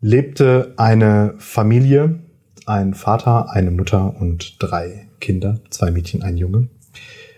lebte 0.00 0.74
eine 0.76 1.34
Familie, 1.38 2.20
ein 2.66 2.94
Vater, 2.94 3.50
eine 3.50 3.70
Mutter 3.70 4.20
und 4.20 4.62
drei 4.62 5.08
Kinder, 5.20 5.60
zwei 5.70 5.90
Mädchen, 5.90 6.22
ein 6.22 6.36
Junge. 6.36 6.68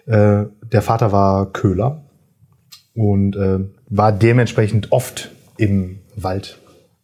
Äh, 0.07 0.47
der 0.73 0.83
Vater 0.83 1.13
war 1.13 1.53
Köhler 1.53 2.05
und 2.95 3.37
äh, 3.37 3.61
war 3.91 4.13
dementsprechend 4.13 4.93
oft 4.93 5.31
im 5.59 5.99
Wald 6.17 6.59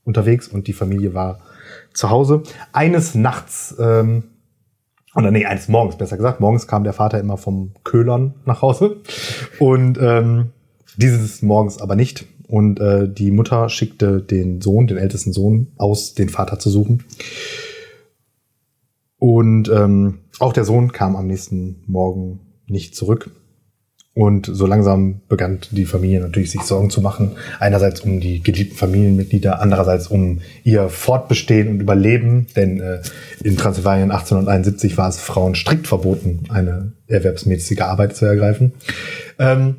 unterwegs 0.04 0.48
und 0.48 0.68
die 0.68 0.72
Familie 0.72 1.12
war 1.12 1.40
zu 1.92 2.10
Hause. 2.10 2.42
Eines 2.72 3.14
Nachts, 3.14 3.74
ähm, 3.78 4.24
oder 5.14 5.30
nee, 5.30 5.44
eines 5.44 5.68
Morgens, 5.68 5.96
besser 5.96 6.16
gesagt, 6.16 6.40
morgens 6.40 6.66
kam 6.66 6.84
der 6.84 6.92
Vater 6.92 7.18
immer 7.18 7.36
vom 7.36 7.72
Köhlern 7.84 8.34
nach 8.44 8.62
Hause 8.62 8.98
und 9.58 9.98
ähm, 10.00 10.52
dieses 10.96 11.42
Morgens 11.42 11.80
aber 11.80 11.96
nicht. 11.96 12.24
Und 12.48 12.78
äh, 12.78 13.12
die 13.12 13.32
Mutter 13.32 13.68
schickte 13.68 14.22
den 14.22 14.60
Sohn, 14.60 14.86
den 14.86 14.98
ältesten 14.98 15.32
Sohn, 15.32 15.72
aus, 15.78 16.14
den 16.14 16.28
Vater 16.28 16.60
zu 16.60 16.70
suchen. 16.70 17.02
Und 19.18 19.68
ähm, 19.68 20.20
auch 20.38 20.52
der 20.52 20.64
Sohn 20.64 20.92
kam 20.92 21.16
am 21.16 21.26
nächsten 21.26 21.82
Morgen 21.86 22.40
nicht 22.68 22.94
zurück. 22.94 23.32
Und 24.16 24.48
so 24.50 24.64
langsam 24.64 25.20
begann 25.28 25.58
die 25.70 25.84
Familie 25.84 26.20
natürlich 26.20 26.50
sich 26.50 26.62
Sorgen 26.62 26.88
zu 26.88 27.02
machen. 27.02 27.32
Einerseits 27.60 28.00
um 28.00 28.18
die 28.18 28.42
geliebten 28.42 28.74
Familienmitglieder, 28.74 29.60
andererseits 29.60 30.06
um 30.06 30.40
ihr 30.64 30.88
Fortbestehen 30.88 31.68
und 31.68 31.80
Überleben. 31.80 32.46
Denn 32.56 32.80
äh, 32.80 33.02
in 33.44 33.58
Transsilvanien 33.58 34.10
1871 34.10 34.96
war 34.96 35.10
es 35.10 35.20
Frauen 35.20 35.54
strikt 35.54 35.86
verboten, 35.86 36.44
eine 36.48 36.92
erwerbsmäßige 37.08 37.82
Arbeit 37.82 38.16
zu 38.16 38.24
ergreifen. 38.24 38.72
Ähm, 39.38 39.76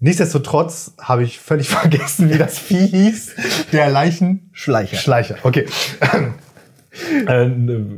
nichtsdestotrotz 0.00 0.94
habe 1.00 1.22
ich 1.22 1.38
völlig 1.38 1.68
vergessen, 1.68 2.28
wie 2.28 2.38
das 2.38 2.58
Vieh 2.58 2.88
hieß. 2.88 3.36
Der 3.72 3.88
Leichen... 3.88 4.50
Schleicher. 4.50 4.96
Schleicher, 4.96 5.36
okay. 5.44 5.66
Äh, 7.26 7.46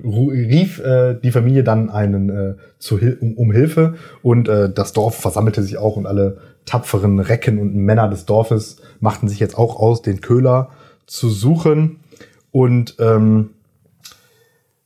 ru- 0.04 0.30
rief 0.30 0.78
äh, 0.80 1.14
die 1.22 1.30
Familie 1.30 1.64
dann 1.64 1.90
einen 1.90 2.28
äh, 2.30 2.54
zu 2.78 2.98
Hil 2.98 3.16
um, 3.20 3.34
um 3.34 3.52
Hilfe 3.52 3.94
und 4.22 4.48
äh, 4.48 4.70
das 4.72 4.92
Dorf 4.92 5.16
versammelte 5.16 5.62
sich 5.62 5.78
auch 5.78 5.96
und 5.96 6.06
alle 6.06 6.38
tapferen 6.64 7.18
Recken 7.18 7.58
und 7.58 7.74
Männer 7.74 8.08
des 8.08 8.24
Dorfes 8.26 8.76
machten 9.00 9.28
sich 9.28 9.40
jetzt 9.40 9.56
auch 9.58 9.76
aus, 9.76 10.02
den 10.02 10.20
Köhler 10.20 10.70
zu 11.06 11.28
suchen 11.28 11.96
und 12.50 12.96
ähm, 13.00 13.50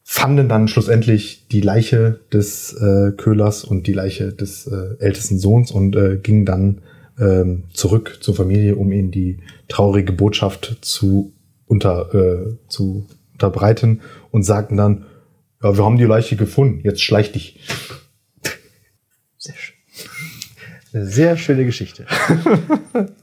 fanden 0.02 0.48
dann 0.48 0.68
schlussendlich 0.68 1.48
die 1.48 1.60
Leiche 1.60 2.20
des 2.32 2.72
äh, 2.74 3.10
Köhlers 3.16 3.64
und 3.64 3.86
die 3.86 3.92
Leiche 3.92 4.32
des 4.32 4.66
äh, 4.68 4.96
ältesten 5.00 5.38
Sohns 5.38 5.72
und 5.72 5.96
äh, 5.96 6.16
gingen 6.22 6.46
dann 6.46 6.78
ähm, 7.18 7.64
zurück 7.72 8.18
zur 8.20 8.34
Familie, 8.34 8.76
um 8.76 8.92
ihnen 8.92 9.10
die 9.10 9.38
traurige 9.68 10.12
Botschaft 10.12 10.78
zu 10.80 11.32
unter 11.66 12.14
äh, 12.14 12.56
zu 12.68 13.06
unterbreiten 13.36 14.00
und 14.30 14.42
sagten 14.44 14.76
dann, 14.76 15.04
ja, 15.62 15.76
wir 15.76 15.84
haben 15.84 15.98
die 15.98 16.04
Leiche 16.04 16.36
gefunden, 16.36 16.80
jetzt 16.84 17.02
schleich 17.02 17.32
dich. 17.32 17.60
Sehr 19.38 19.54
schön. 19.54 19.74
Eine 20.92 21.04
sehr 21.06 21.36
schöne 21.36 21.64
Geschichte. 21.64 22.06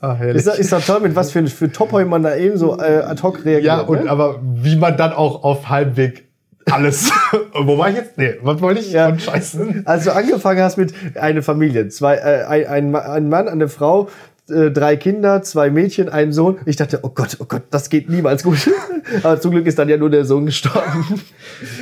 Ah, 0.02 0.14
Ist, 0.26 0.46
doch- 0.48 0.56
ist 0.60 0.72
doch 0.72 0.86
toll, 0.86 1.00
mit 1.00 1.16
was 1.16 1.32
für, 1.32 1.48
für 1.48 1.72
Topoi 1.72 2.06
man 2.06 2.22
da 2.22 2.36
eben 2.36 2.58
so 2.58 2.78
äh, 2.78 2.98
ad 3.00 3.24
hoc 3.24 3.44
reagiert. 3.44 3.64
Ja, 3.64 3.80
und 3.80 4.04
ne? 4.04 4.10
aber 4.12 4.40
wie 4.44 4.76
man 4.76 4.96
dann 4.98 5.14
auch 5.14 5.44
auf 5.44 5.70
Halbweg 5.70 6.26
alles. 6.70 7.10
Wo 7.54 7.78
war 7.80 7.90
ich 7.90 7.96
jetzt? 7.96 8.16
Nee, 8.20 8.36
was 8.44 8.62
wollte 8.62 8.82
ich? 8.82 8.92
Ja. 8.92 9.18
Scheiße. 9.18 9.82
Als 9.86 10.04
du 10.04 10.14
angefangen 10.14 10.62
hast 10.62 10.78
mit 10.78 10.94
eine 11.16 11.42
Familie, 11.42 11.88
zwei, 11.88 12.18
äh, 12.18 12.44
ein, 12.68 12.96
ein 12.96 13.30
Mann, 13.30 13.48
eine 13.48 13.68
Frau, 13.68 14.10
äh, 14.50 14.72
drei 14.72 14.96
Kinder, 14.98 15.42
zwei 15.42 15.70
Mädchen, 15.70 16.10
ein 16.10 16.32
Sohn. 16.34 16.58
Ich 16.66 16.76
dachte, 16.76 17.00
oh 17.04 17.10
Gott, 17.10 17.38
oh 17.40 17.46
Gott, 17.46 17.64
das 17.70 17.90
geht 17.90 18.10
niemals 18.10 18.44
gut. 18.44 18.70
Aber 19.24 19.40
zum 19.40 19.52
Glück 19.52 19.66
ist 19.66 19.80
dann 19.80 19.90
ja 19.90 19.98
nur 19.98 20.10
der 20.10 20.26
Sohn 20.26 20.46
gestorben. 20.46 21.22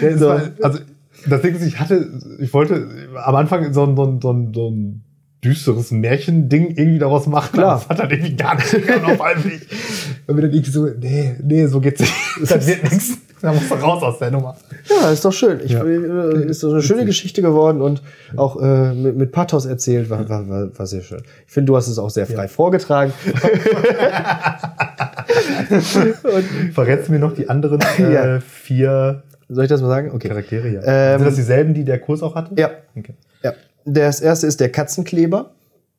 Ja, 0.01 0.17
So. 0.17 0.27
war, 0.27 0.41
also 0.61 0.79
das 1.27 1.41
Ding 1.41 1.55
ist, 1.55 1.63
ich 1.65 1.79
hatte, 1.79 2.09
ich 2.39 2.53
wollte 2.53 2.87
am 3.23 3.35
Anfang 3.35 3.73
so 3.73 3.83
ein, 3.83 3.95
so 3.95 4.03
ein, 4.05 4.21
so 4.21 4.31
ein, 4.31 4.53
so 4.53 4.69
ein 4.69 5.03
düsteres 5.43 5.91
Märchending 5.91 6.69
irgendwie 6.77 6.99
daraus 6.99 7.25
machen. 7.27 7.53
Klar. 7.53 7.79
Das 7.79 7.89
hat 7.89 7.99
dann 7.99 8.11
irgendwie 8.11 8.35
gar 8.35 8.55
nicht 8.55 8.71
gegangen 8.71 9.05
auf 9.05 9.21
einmal 9.21 9.37
nicht. 9.45 9.65
Und 10.27 10.35
wir 10.35 10.41
dann 10.43 10.53
irgendwie 10.53 10.71
so, 10.71 10.85
nee, 10.99 11.35
nee, 11.41 11.65
so 11.67 11.79
geht's 11.81 11.99
nicht. 12.01 12.13
Das 12.49 12.67
wird 12.67 12.83
nichts. 12.83 13.17
Da 13.41 13.51
musst 13.51 13.71
du 13.71 13.75
raus 13.75 14.03
aus 14.03 14.19
der 14.19 14.29
Nummer. 14.29 14.55
Ja, 14.87 15.09
ist 15.09 15.25
doch 15.25 15.31
schön. 15.33 15.61
Ich, 15.65 15.71
Ja. 15.71 15.83
äh, 15.83 16.45
ist 16.45 16.61
doch 16.61 16.71
eine 16.71 16.83
schöne 16.83 17.05
Geschichte 17.05 17.41
geworden 17.41 17.81
und 17.81 18.03
auch 18.37 18.61
äh, 18.61 18.93
mit, 18.93 19.17
mit 19.17 19.31
Pathos 19.31 19.65
erzählt, 19.65 20.11
war, 20.11 20.29
war, 20.29 20.47
war, 20.47 20.77
war 20.77 20.85
sehr 20.85 21.01
schön. 21.01 21.23
Ich 21.47 21.53
finde, 21.53 21.71
du 21.71 21.75
hast 21.77 21.87
es 21.87 21.97
auch 21.97 22.11
sehr 22.11 22.27
frei 22.27 22.47
vorgetragen. 22.47 23.11
Verrätst 26.73 27.07
du 27.07 27.11
mir 27.13 27.19
noch 27.19 27.33
die 27.33 27.49
anderen 27.49 27.79
äh, 27.97 28.13
Ja. 28.13 28.39
vier 28.41 29.23
Soll 29.49 29.63
ich 29.65 29.69
das 29.69 29.81
mal 29.81 29.89
sagen? 29.89 30.11
Okay. 30.11 30.27
Charaktere? 30.29 30.67
Ja. 30.69 30.81
Ähm, 31.13 31.19
Sind 31.19 31.27
das 31.27 31.35
dieselben, 31.35 31.73
die 31.73 31.83
der 31.83 31.99
Kurs 31.99 32.21
auch 32.23 32.35
hatte? 32.35 32.53
Ja. 32.59 32.69
Okay. 32.95 33.13
Ja. 33.85 33.91
Das 33.93 34.19
erste 34.21 34.47
ist 34.47 34.59
der 34.59 34.69
Katzenkleber. 34.69 35.51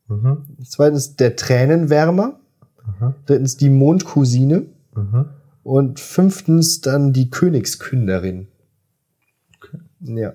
Mhm. 0.09 0.45
Zweitens 0.64 1.16
der 1.16 1.37
Tränenwärmer. 1.37 2.38
Mhm. 3.01 3.14
Drittens 3.27 3.57
die 3.57 3.71
Mondcousine. 3.71 4.66
Mhm. 4.95 5.25
Und 5.62 6.01
fünftens 6.01 6.81
dann 6.81 7.12
die 7.12 7.31
Königskünderin. 7.31 8.49
Ja. 10.01 10.33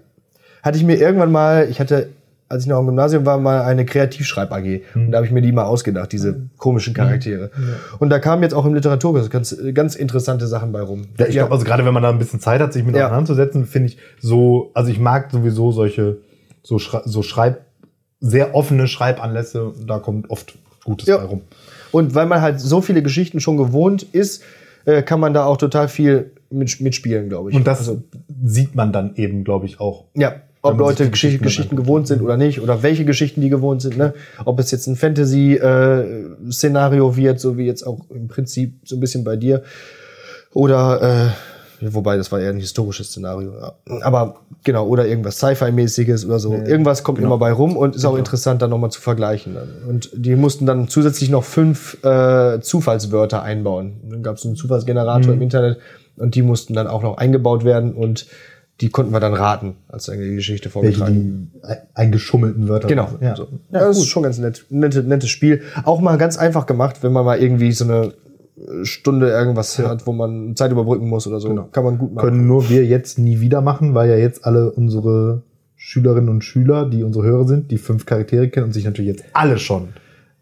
Hatte 0.63 0.77
ich 0.77 0.83
mir 0.85 0.95
irgendwann 0.95 1.31
mal, 1.31 1.67
ich 1.69 1.79
hatte, 1.81 2.09
als 2.49 2.63
ich 2.63 2.69
noch 2.69 2.79
im 2.79 2.85
Gymnasium 2.85 3.25
war, 3.25 3.37
mal 3.37 3.61
eine 3.63 3.85
Kreativschreib 3.85 4.51
AG. 4.53 4.81
Mhm. 4.95 5.05
Und 5.07 5.11
da 5.11 5.17
habe 5.17 5.25
ich 5.27 5.33
mir 5.33 5.41
die 5.41 5.51
mal 5.51 5.65
ausgedacht, 5.65 6.13
diese 6.13 6.49
komischen 6.57 6.93
Charaktere. 6.93 7.51
Und 7.99 8.09
da 8.09 8.19
kamen 8.19 8.41
jetzt 8.43 8.53
auch 8.53 8.65
im 8.65 8.73
Literaturkurs 8.73 9.29
ganz, 9.29 9.55
ganz 9.73 9.95
interessante 9.95 10.47
Sachen 10.47 10.71
bei 10.71 10.81
rum. 10.81 11.07
Ja, 11.17 11.25
ich 11.25 11.33
glaube, 11.33 11.51
also 11.51 11.65
gerade 11.65 11.85
wenn 11.85 11.93
man 11.93 12.03
da 12.03 12.09
ein 12.09 12.19
bisschen 12.19 12.39
Zeit 12.39 12.61
hat, 12.61 12.71
sich 12.71 12.85
mit 12.85 12.95
Ja. 12.95 13.07
auseinanderzusetzen, 13.07 13.65
finde 13.65 13.89
ich 13.89 13.97
so, 14.21 14.71
also 14.73 14.89
ich 14.89 14.99
mag 14.99 15.29
sowieso 15.31 15.73
solche, 15.73 16.19
so, 16.67 16.79
Schrei 16.79 17.01
so 17.05 17.21
Schreib, 17.23 17.61
sehr 18.19 18.53
offene 18.55 18.87
Schreibanlässe, 18.87 19.71
da 19.85 19.99
kommt 19.99 20.29
oft 20.29 20.55
Gutes 20.83 21.07
Ja. 21.07 21.15
bei 21.17 21.23
rum. 21.25 21.41
Und 21.91 22.13
weil 22.15 22.25
man 22.25 22.41
halt 22.41 22.59
so 22.59 22.81
viele 22.81 23.01
Geschichten 23.01 23.39
schon 23.39 23.55
gewohnt 23.57 24.03
ist, 24.03 24.43
äh, 24.85 25.01
kann 25.01 25.21
man 25.21 25.33
da 25.33 25.45
auch 25.45 25.55
total 25.57 25.87
viel 25.87 26.31
mit, 26.49 26.81
mitspielen, 26.81 27.29
glaube 27.29 27.51
ich. 27.51 27.55
Und 27.55 27.65
das 27.67 27.79
also, 27.79 28.01
sieht 28.43 28.75
man 28.75 28.91
dann 28.91 29.15
eben, 29.15 29.45
glaube 29.45 29.65
ich, 29.65 29.79
auch. 29.79 30.03
ja, 30.13 30.35
ob 30.61 30.77
Leute 30.79 31.09
Geschichten, 31.09 31.41
Geschichten 31.43 31.77
gewohnt 31.77 32.07
sind 32.07 32.21
oder 32.21 32.35
nicht, 32.35 32.59
oder 32.59 32.83
welche 32.83 33.05
Geschichten 33.05 33.39
die 33.39 33.47
gewohnt 33.49 33.81
sind, 33.81 33.95
ne? 33.97 34.13
Ob 34.43 34.59
es 34.59 34.69
jetzt 34.71 34.87
ein 34.87 34.97
Fantasy-Szenario 34.97 37.15
wird, 37.15 37.39
so 37.39 37.57
wie 37.57 37.65
jetzt 37.65 37.83
auch 37.83 38.01
im 38.09 38.27
Prinzip 38.27 38.73
so 38.83 38.97
ein 38.97 38.99
bisschen 38.99 39.23
bei 39.23 39.37
dir. 39.37 39.63
Oder, 40.53 41.01
äh, 41.01 41.29
wobei, 41.81 42.17
das 42.17 42.31
war 42.31 42.39
eher 42.39 42.49
ein 42.51 42.59
historisches 42.59 43.07
Szenario. 43.07 43.53
Ja. 43.59 43.73
Aber 44.01 44.37
genau, 44.63 44.87
oder 44.87 45.07
irgendwas 45.07 45.37
Sci-Fi-mäßiges 45.37 46.25
oder 46.25 46.39
so. 46.39 46.53
Irgendwas 46.53 47.03
kommt 47.03 47.19
immer 47.19 47.37
bei 47.37 47.51
rum 47.51 47.77
und 47.77 47.95
ist 47.95 48.05
auch 48.05 48.17
interessant, 48.17 48.61
dann 48.61 48.69
nochmal 48.69 48.91
zu 48.91 49.01
vergleichen. 49.01 49.55
Und 49.87 50.09
die 50.13 50.35
mussten 50.35 50.65
dann 50.65 50.87
zusätzlich 50.87 51.29
noch 51.29 51.43
fünf 51.43 52.03
äh, 52.03 52.59
Zufallswörter 52.61 53.41
einbauen. 53.43 53.93
Dann 54.09 54.23
gab 54.23 54.37
es 54.37 54.45
einen 54.45 54.55
Zufallsgenerator 54.55 55.33
im 55.33 55.41
Internet 55.41 55.77
und 56.17 56.35
die 56.35 56.41
mussten 56.41 56.73
dann 56.73 56.87
auch 56.87 57.03
noch 57.03 57.17
eingebaut 57.17 57.63
werden 57.63 57.93
und 57.93 58.27
die 58.81 58.89
konnten 58.89 59.11
wir 59.11 59.19
dann 59.19 59.33
raten, 59.33 59.75
als 59.87 60.05
dann 60.05 60.19
die 60.19 60.35
Geschichte 60.35 60.65
Welche 60.65 60.71
vorgetragen 60.99 61.51
die 61.55 61.63
ein- 61.67 61.77
eingeschummelten 61.95 62.67
Wörter. 62.67 62.87
Genau. 62.87 63.09
Ja. 63.21 63.35
So. 63.35 63.47
Ja, 63.71 63.79
das 63.79 63.97
ist 63.97 64.05
schon 64.05 64.21
ganz 64.21 64.37
nett. 64.37 64.65
Nette, 64.69 65.01
nettes 65.01 65.29
Spiel. 65.29 65.63
Auch 65.83 65.99
mal 65.99 66.17
ganz 66.19 66.37
einfach 66.37 66.67
gemacht, 66.67 66.97
wenn 67.01 67.11
man 67.11 67.25
mal 67.25 67.39
irgendwie 67.39 67.71
so 67.71 67.85
eine 67.85 68.13
Stunde 68.83 69.29
irgendwas 69.29 69.77
hat, 69.79 70.07
wo 70.07 70.13
man 70.13 70.55
Zeit 70.55 70.71
überbrücken 70.71 71.07
muss 71.07 71.27
oder 71.27 71.39
so. 71.39 71.53
Kann 71.71 71.83
man 71.83 71.97
gut 71.97 72.13
machen. 72.13 72.27
Können 72.27 72.47
nur 72.47 72.69
wir 72.69 72.85
jetzt 72.85 73.19
nie 73.19 73.39
wieder 73.39 73.61
machen, 73.61 73.93
weil 73.93 74.09
ja 74.09 74.17
jetzt 74.17 74.45
alle 74.45 74.71
unsere 74.71 75.43
Schülerinnen 75.75 76.29
und 76.29 76.43
Schüler, 76.43 76.89
die 76.89 77.03
unsere 77.03 77.25
Hörer 77.25 77.47
sind, 77.47 77.71
die 77.71 77.77
fünf 77.77 78.05
Charaktere 78.05 78.49
kennen 78.49 78.67
und 78.67 78.73
sich 78.73 78.85
natürlich 78.85 79.11
jetzt 79.11 79.25
alle 79.33 79.59
schon 79.59 79.89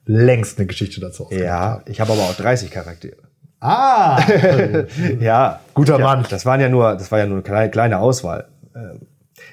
längst 0.06 0.58
eine 0.58 0.67
Geschichte 0.67 1.01
dazu 1.01 1.23
ausgedacht 1.23 1.45
ja, 1.45 1.60
haben. 1.60 1.84
ich 1.88 1.99
habe 1.99 2.13
aber 2.13 2.21
auch 2.21 2.36
30 2.36 2.71
Charaktere. 2.71 3.17
Ah! 3.60 4.21
Ja, 5.19 5.60
Guter 5.73 5.99
ja, 5.99 6.06
Mann. 6.06 6.25
Das 6.30 6.45
waren 6.45 6.62
ja 6.62 6.69
nur, 6.69 6.93
das 6.93 7.12
war 7.12 7.19
ja 7.19 7.25
nur 7.25 7.38
eine 7.38 7.43
kleine, 7.43 7.71
kleine 7.71 7.99
Auswahl. 7.99 8.47
Ähm, 8.75 9.01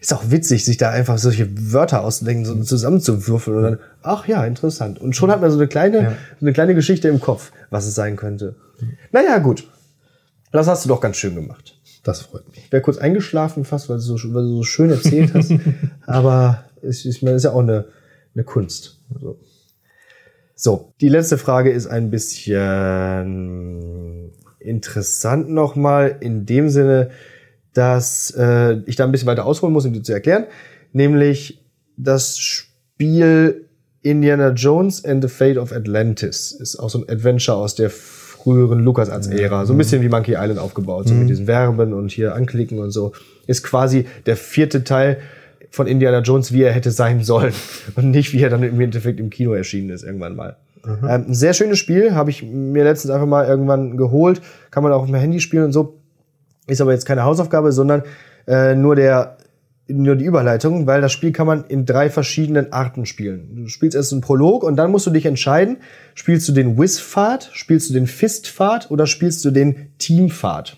Ist 0.02 0.12
auch 0.12 0.32
witzig, 0.32 0.64
sich 0.64 0.78
da 0.78 0.90
einfach 0.90 1.16
solche 1.16 1.48
Wörter 1.72 2.02
auszudenken, 2.02 2.44
so 2.44 2.60
zusammenzuwürfeln 2.60 3.56
und 3.56 3.62
dann, 3.62 3.78
ach 4.02 4.26
ja, 4.26 4.44
interessant. 4.44 5.00
Und 5.00 5.14
schon 5.14 5.30
hat 5.30 5.40
man 5.40 5.48
so 5.52 5.56
eine 5.56 5.68
kleine, 5.68 6.02
Ja. 6.02 6.10
so 6.40 6.44
eine 6.44 6.52
kleine 6.52 6.74
Geschichte 6.74 7.06
im 7.06 7.20
Kopf, 7.20 7.52
was 7.70 7.86
es 7.86 7.94
sein 7.94 8.16
könnte. 8.16 8.56
Naja, 9.12 9.38
gut. 9.38 9.68
Das 10.50 10.66
hast 10.66 10.84
du 10.84 10.88
doch 10.88 11.00
ganz 11.00 11.18
schön 11.18 11.36
gemacht. 11.36 11.78
Das 12.02 12.22
freut 12.22 12.48
mich. 12.48 12.64
Ich 12.66 12.72
wäre 12.72 12.82
kurz 12.82 12.98
eingeschlafen 12.98 13.64
fast, 13.64 13.88
weil 13.88 13.98
du 13.98 14.02
so, 14.02 14.14
weil 14.34 14.42
du 14.42 14.56
so 14.56 14.62
schön 14.64 14.90
erzählt 14.90 15.34
hast. 15.34 15.52
Aber 16.06 16.64
es, 16.82 17.04
ich 17.04 17.22
meine, 17.22 17.36
ist 17.36 17.44
ja 17.44 17.52
auch 17.52 17.60
eine, 17.60 17.84
eine 18.34 18.42
Kunst. 18.42 18.98
So. 19.20 19.38
so, 20.56 20.92
die 21.00 21.10
letzte 21.10 21.38
Frage 21.38 21.70
ist 21.70 21.86
ein 21.86 22.10
bisschen 22.10 24.32
interessant 24.58 25.48
nochmal 25.48 26.16
in 26.20 26.44
dem 26.44 26.70
Sinne, 26.70 27.10
dass 27.74 28.32
äh, 28.36 28.78
ich 28.86 28.96
da 28.96 29.04
ein 29.04 29.12
bisschen 29.12 29.28
weiter 29.28 29.46
ausholen 29.46 29.72
muss, 29.72 29.84
um 29.84 29.92
dir 29.92 30.02
zu 30.02 30.12
erklären. 30.12 30.46
Nämlich 30.92 31.62
das 31.96 32.38
Spiel 32.38 33.68
Indiana 34.02 34.50
Jones 34.50 35.04
and 35.04 35.22
the 35.22 35.28
Fate 35.28 35.56
of 35.56 35.72
Atlantis 35.72 36.52
ist 36.52 36.76
auch 36.76 36.90
so 36.90 36.98
ein 36.98 37.08
Adventure 37.08 37.56
aus 37.56 37.74
der 37.74 37.90
früheren 37.90 38.80
LucasArts-Ära. 38.80 39.66
So 39.66 39.74
ein 39.74 39.78
bisschen 39.78 40.02
wie 40.02 40.08
Monkey 40.08 40.32
Island 40.32 40.58
aufgebaut, 40.58 41.08
so 41.08 41.14
mit 41.14 41.28
diesen 41.28 41.46
Verben 41.46 41.92
und 41.92 42.10
hier 42.10 42.34
anklicken 42.34 42.78
und 42.80 42.90
so. 42.90 43.12
Ist 43.46 43.62
quasi 43.62 44.06
der 44.26 44.36
vierte 44.36 44.82
Teil 44.82 45.18
von 45.70 45.86
Indiana 45.86 46.20
Jones, 46.20 46.52
wie 46.52 46.62
er 46.62 46.72
hätte 46.72 46.90
sein 46.90 47.22
sollen. 47.22 47.54
Und 47.96 48.10
nicht, 48.10 48.34
wie 48.34 48.42
er 48.42 48.50
dann 48.50 48.62
im 48.62 48.78
Endeffekt 48.78 49.18
im 49.18 49.30
Kino 49.30 49.54
erschienen 49.54 49.88
ist, 49.88 50.04
irgendwann 50.04 50.36
mal. 50.36 50.56
Ähm, 50.84 51.26
ein 51.28 51.34
sehr 51.34 51.54
schönes 51.54 51.78
Spiel, 51.78 52.14
habe 52.14 52.28
ich 52.28 52.42
mir 52.42 52.84
letztens 52.84 53.10
einfach 53.10 53.26
mal 53.26 53.46
irgendwann 53.46 53.96
geholt. 53.96 54.42
Kann 54.70 54.82
man 54.82 54.92
auch 54.92 55.00
auf 55.00 55.06
dem 55.06 55.14
Handy 55.14 55.40
spielen 55.40 55.64
und 55.64 55.72
so. 55.72 55.98
Ist 56.66 56.80
aber 56.80 56.92
jetzt 56.92 57.06
keine 57.06 57.24
Hausaufgabe, 57.24 57.72
sondern 57.72 58.02
äh, 58.46 58.74
nur 58.74 58.96
der 58.96 59.36
nur 59.88 60.16
die 60.16 60.24
Überleitung, 60.24 60.86
weil 60.86 61.00
das 61.00 61.12
Spiel 61.12 61.32
kann 61.32 61.46
man 61.46 61.64
in 61.64 61.84
drei 61.84 62.08
verschiedenen 62.08 62.72
Arten 62.72 63.04
spielen. 63.04 63.56
Du 63.56 63.68
spielst 63.68 63.96
erst 63.96 64.12
einen 64.12 64.20
Prolog 64.20 64.62
und 64.62 64.76
dann 64.76 64.90
musst 64.90 65.06
du 65.06 65.10
dich 65.10 65.26
entscheiden, 65.26 65.78
spielst 66.14 66.48
du 66.48 66.52
den 66.52 66.78
Whiz-Pfad, 66.78 67.50
spielst 67.52 67.90
du 67.90 67.94
den 67.94 68.06
Fist-Pfad 68.06 68.90
oder 68.90 69.06
spielst 69.06 69.44
du 69.44 69.50
den 69.50 69.90
Team-Pfad. 69.98 70.76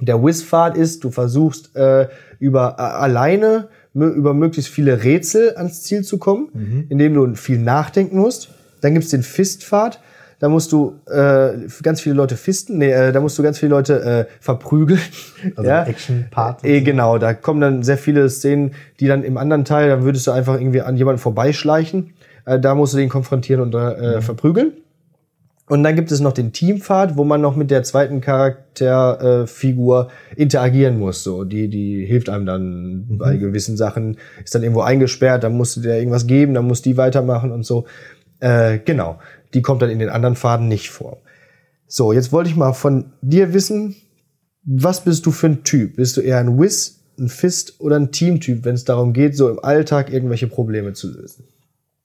Der 0.00 0.22
Whiz-Pfad 0.22 0.76
ist, 0.76 1.04
du 1.04 1.10
versuchst 1.10 1.74
äh, 1.76 2.08
über 2.38 2.76
äh, 2.78 2.82
alleine 2.82 3.68
über 3.94 4.32
möglichst 4.32 4.72
viele 4.72 5.04
Rätsel 5.04 5.54
ans 5.56 5.82
Ziel 5.82 6.02
zu 6.02 6.16
kommen, 6.16 6.48
indem 6.88 7.12
du 7.14 7.34
viel 7.34 7.58
nachdenken 7.58 8.16
musst. 8.16 8.48
Dann 8.80 8.94
gibt's 8.94 9.10
den 9.10 9.22
Fist-Pfad, 9.22 10.00
da 10.42 10.48
musst 10.48 10.72
du 10.72 10.98
äh, 11.06 11.52
ganz 11.84 12.00
viele 12.00 12.16
Leute 12.16 12.36
fisten, 12.36 12.78
nee, 12.78 12.90
äh, 12.90 13.12
da 13.12 13.20
musst 13.20 13.38
du 13.38 13.44
ganz 13.44 13.60
viele 13.60 13.70
Leute 13.70 14.02
äh, 14.02 14.24
verprügeln. 14.40 14.98
Also 15.56 15.70
ein 15.70 15.86
Action-Part. 15.86 16.64
Eh, 16.64 16.80
genau, 16.80 17.18
da 17.18 17.32
kommen 17.32 17.60
dann 17.60 17.84
sehr 17.84 17.96
viele 17.96 18.28
Szenen, 18.28 18.72
die 18.98 19.06
dann 19.06 19.22
im 19.22 19.36
anderen 19.36 19.64
Teil, 19.64 19.88
dann 19.88 20.02
würdest 20.02 20.26
du 20.26 20.32
einfach 20.32 20.54
irgendwie 20.54 20.80
an 20.80 20.96
jemanden 20.96 21.20
vorbeischleichen. 21.20 22.14
Äh, 22.44 22.58
da 22.58 22.74
musst 22.74 22.92
du 22.92 22.98
den 22.98 23.08
konfrontieren 23.08 23.62
und 23.62 23.72
äh, 23.72 24.20
verprügeln. 24.20 24.72
Und 25.68 25.84
dann 25.84 25.94
gibt 25.94 26.10
es 26.10 26.18
noch 26.18 26.32
den 26.32 26.52
Teampfad, 26.52 27.16
wo 27.16 27.22
man 27.22 27.40
noch 27.40 27.54
mit 27.54 27.70
der 27.70 27.84
zweiten 27.84 28.20
Charakterfigur 28.20 30.08
äh, 30.36 30.42
interagieren 30.42 30.98
muss. 30.98 31.22
So, 31.22 31.44
die, 31.44 31.68
die 31.68 32.04
hilft 32.04 32.28
einem 32.28 32.46
dann 32.46 33.04
bei 33.10 33.36
gewissen 33.36 33.76
Sachen, 33.76 34.16
ist 34.44 34.56
dann 34.56 34.64
irgendwo 34.64 34.80
eingesperrt, 34.80 35.44
dann 35.44 35.52
musst 35.52 35.76
du 35.76 35.82
dir 35.82 35.96
irgendwas 35.96 36.26
geben, 36.26 36.52
dann 36.54 36.66
muss 36.66 36.82
die 36.82 36.96
weitermachen 36.96 37.52
und 37.52 37.64
so. 37.64 37.84
Äh, 38.40 38.80
genau. 38.84 39.20
Die 39.54 39.62
kommt 39.62 39.82
dann 39.82 39.90
in 39.90 39.98
den 39.98 40.08
anderen 40.08 40.36
Pfaden 40.36 40.68
nicht 40.68 40.90
vor. 40.90 41.18
So, 41.86 42.12
jetzt 42.12 42.32
wollte 42.32 42.48
ich 42.50 42.56
mal 42.56 42.72
von 42.72 43.12
dir 43.20 43.52
wissen, 43.52 43.96
was 44.64 45.04
bist 45.04 45.26
du 45.26 45.30
für 45.30 45.48
ein 45.48 45.64
Typ? 45.64 45.96
Bist 45.96 46.16
du 46.16 46.20
eher 46.20 46.38
ein 46.38 46.58
Whiz, 46.58 47.00
ein 47.18 47.28
Fist 47.28 47.80
oder 47.80 47.96
ein 47.96 48.12
Teamtyp, 48.12 48.64
wenn 48.64 48.74
es 48.74 48.84
darum 48.84 49.12
geht, 49.12 49.36
so 49.36 49.50
im 49.50 49.62
Alltag 49.62 50.12
irgendwelche 50.12 50.46
Probleme 50.46 50.92
zu 50.94 51.12
lösen? 51.12 51.44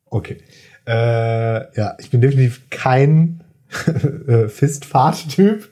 Okay. 0.09 0.37
Äh, 0.85 1.77
ja, 1.77 1.95
ich 1.99 2.09
bin 2.09 2.21
definitiv 2.21 2.61
kein 2.69 3.41
äh, 4.27 4.47
Fist-Fahrt-Typ. 4.47 5.69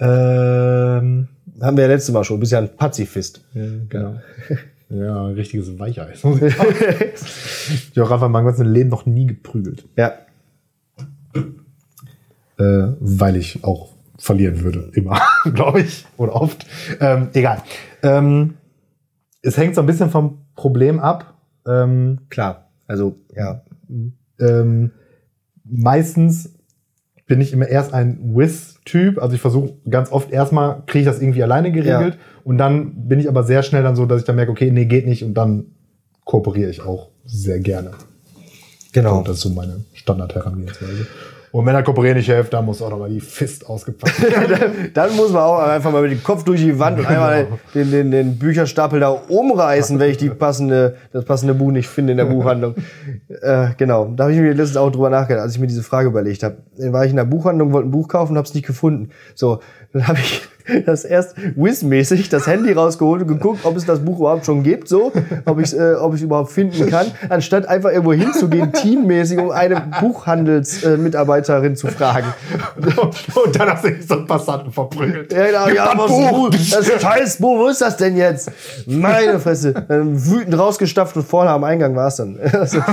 Ähm, 0.00 1.28
Haben 1.60 1.76
wir 1.76 1.84
ja 1.84 1.88
letztes 1.88 2.12
Mal 2.12 2.24
schon, 2.24 2.36
du 2.36 2.40
bist 2.40 2.52
ja 2.52 2.58
ein 2.58 2.76
Pazifist. 2.76 3.40
genau. 3.88 4.20
Ja, 4.90 5.26
ein 5.26 5.34
richtiges 5.34 5.78
Weicheis. 5.78 6.22
ich 6.22 6.24
habe 7.96 8.06
auch 8.06 8.10
einfach 8.10 8.28
mein 8.28 8.44
ganzes 8.44 8.66
Leben 8.66 8.90
noch 8.90 9.06
nie 9.06 9.26
geprügelt. 9.26 9.84
Ja. 9.96 10.12
Äh, 12.58 12.94
weil 13.00 13.36
ich 13.36 13.64
auch 13.64 13.90
verlieren 14.18 14.62
würde. 14.62 14.90
Immer, 14.94 15.20
glaube 15.54 15.80
ich. 15.80 16.06
Oder 16.16 16.34
oft. 16.34 16.66
Ähm, 17.00 17.28
egal. 17.32 17.62
Ähm, 18.02 18.54
es 19.42 19.56
hängt 19.56 19.74
so 19.74 19.80
ein 19.80 19.86
bisschen 19.86 20.10
vom 20.10 20.38
Problem 20.54 21.00
ab. 21.00 21.34
Ähm, 21.66 22.20
Klar. 22.30 22.70
Also, 22.86 23.16
ja. 23.34 23.62
ähm, 24.38 24.90
meistens 25.64 26.54
bin 27.26 27.40
ich 27.40 27.52
immer 27.52 27.66
erst 27.66 27.94
ein 27.94 28.34
Whiz-Typ. 28.36 29.20
Also 29.20 29.34
ich 29.34 29.40
versuche 29.40 29.74
ganz 29.88 30.12
oft 30.12 30.30
erstmal, 30.30 30.82
kriege 30.86 31.00
ich 31.00 31.06
das 31.06 31.22
irgendwie 31.22 31.42
alleine 31.42 31.72
geregelt. 31.72 32.18
Und 32.44 32.58
dann 32.58 33.08
bin 33.08 33.18
ich 33.18 33.28
aber 33.28 33.44
sehr 33.44 33.62
schnell 33.62 33.82
dann 33.82 33.96
so, 33.96 34.04
dass 34.04 34.20
ich 34.20 34.26
dann 34.26 34.36
merke, 34.36 34.52
okay, 34.52 34.70
nee, 34.70 34.84
geht 34.84 35.06
nicht. 35.06 35.24
Und 35.24 35.34
dann 35.34 35.66
kooperiere 36.24 36.70
ich 36.70 36.82
auch 36.82 37.08
sehr 37.24 37.60
gerne. 37.60 37.92
Genau. 38.92 39.18
So, 39.18 39.22
das 39.24 39.36
ist 39.36 39.42
so 39.42 39.50
meine 39.50 39.84
Standard-Herangehensweise. 39.94 41.06
Und 41.54 41.64
Männer 41.64 41.84
kooperieren 41.84 42.16
nicht 42.16 42.28
helfen, 42.28 42.48
da 42.50 42.62
muss 42.62 42.82
auch 42.82 42.90
nochmal 42.90 43.10
die 43.10 43.20
Fist 43.20 43.70
ausgepackt 43.70 44.20
werden. 44.20 44.90
Dann 44.92 45.14
muss 45.14 45.30
man 45.30 45.42
auch 45.42 45.60
einfach 45.60 45.92
mal 45.92 46.02
mit 46.02 46.10
dem 46.10 46.20
Kopf 46.20 46.42
durch 46.42 46.60
die 46.60 46.80
Wand 46.80 46.98
und 46.98 47.06
einmal 47.06 47.46
den, 47.72 47.92
den, 47.92 48.10
den 48.10 48.38
Bücherstapel 48.40 48.98
da 48.98 49.10
umreißen, 49.10 50.00
wenn 50.00 50.10
ich 50.10 50.16
die 50.16 50.30
passende, 50.30 50.96
das 51.12 51.24
passende 51.24 51.54
Buch 51.54 51.70
nicht 51.70 51.86
finde 51.86 52.10
in 52.10 52.16
der 52.16 52.24
Buchhandlung. 52.24 52.74
äh, 53.28 53.68
genau, 53.76 54.06
da 54.16 54.24
habe 54.24 54.34
ich 54.34 54.40
mir 54.40 54.52
letztens 54.52 54.78
auch 54.78 54.90
drüber 54.90 55.10
nachgedacht, 55.10 55.44
als 55.44 55.54
ich 55.54 55.60
mir 55.60 55.68
diese 55.68 55.84
Frage 55.84 56.08
überlegt 56.08 56.42
habe. 56.42 56.56
Dann 56.76 56.92
war 56.92 57.04
ich 57.04 57.10
in 57.12 57.16
der 57.18 57.24
Buchhandlung, 57.24 57.72
wollte 57.72 57.86
ein 57.86 57.92
Buch 57.92 58.08
kaufen 58.08 58.32
und 58.32 58.38
habe 58.38 58.48
es 58.48 58.54
nicht 58.54 58.66
gefunden. 58.66 59.10
So, 59.36 59.60
dann 59.92 60.08
habe 60.08 60.18
ich 60.18 60.42
das 60.86 61.04
erst 61.04 61.36
Wiz-mäßig 61.56 62.28
das 62.28 62.46
Handy 62.46 62.72
rausgeholt 62.72 63.22
und 63.22 63.28
geguckt, 63.28 63.64
ob 63.64 63.76
es 63.76 63.84
das 63.84 64.00
Buch 64.00 64.18
überhaupt 64.18 64.46
schon 64.46 64.62
gibt, 64.62 64.88
so, 64.88 65.12
ob 65.44 65.58
ich 65.58 65.66
es 65.66 65.74
äh, 65.74 65.94
ob 65.94 66.14
überhaupt 66.20 66.52
finden 66.52 66.88
kann, 66.88 67.06
anstatt 67.28 67.66
einfach 67.68 67.90
irgendwo 67.90 68.12
hinzugehen, 68.12 68.72
teammäßig, 68.72 69.38
um 69.38 69.50
eine 69.50 69.82
Buchhandelsmitarbeiterin 70.00 71.76
zu 71.76 71.88
fragen. 71.88 72.32
Und 72.76 73.58
dann 73.58 73.70
hast 73.70 73.84
du 73.84 73.90
so 74.06 74.14
einen 74.14 74.26
Passanten 74.26 74.72
verprügelt. 74.72 75.32
Ja, 75.32 75.46
genau, 75.46 75.68
ja, 75.68 75.86
das 75.86 75.98
was 75.98 76.10
Buch! 76.10 76.30
Buch. 76.30 76.50
Das 76.50 77.02
Scheißbuch, 77.02 77.58
wo 77.58 77.68
ist 77.68 77.80
das 77.80 77.96
denn 77.96 78.16
jetzt? 78.16 78.50
Meine 78.86 79.38
Fresse. 79.38 79.72
Dann 79.72 80.24
wütend 80.26 80.58
rausgestapft 80.58 81.16
und 81.16 81.26
vorne 81.26 81.50
am 81.50 81.64
Eingang 81.64 81.94
war 81.94 82.08
es 82.08 82.16
dann. 82.16 82.38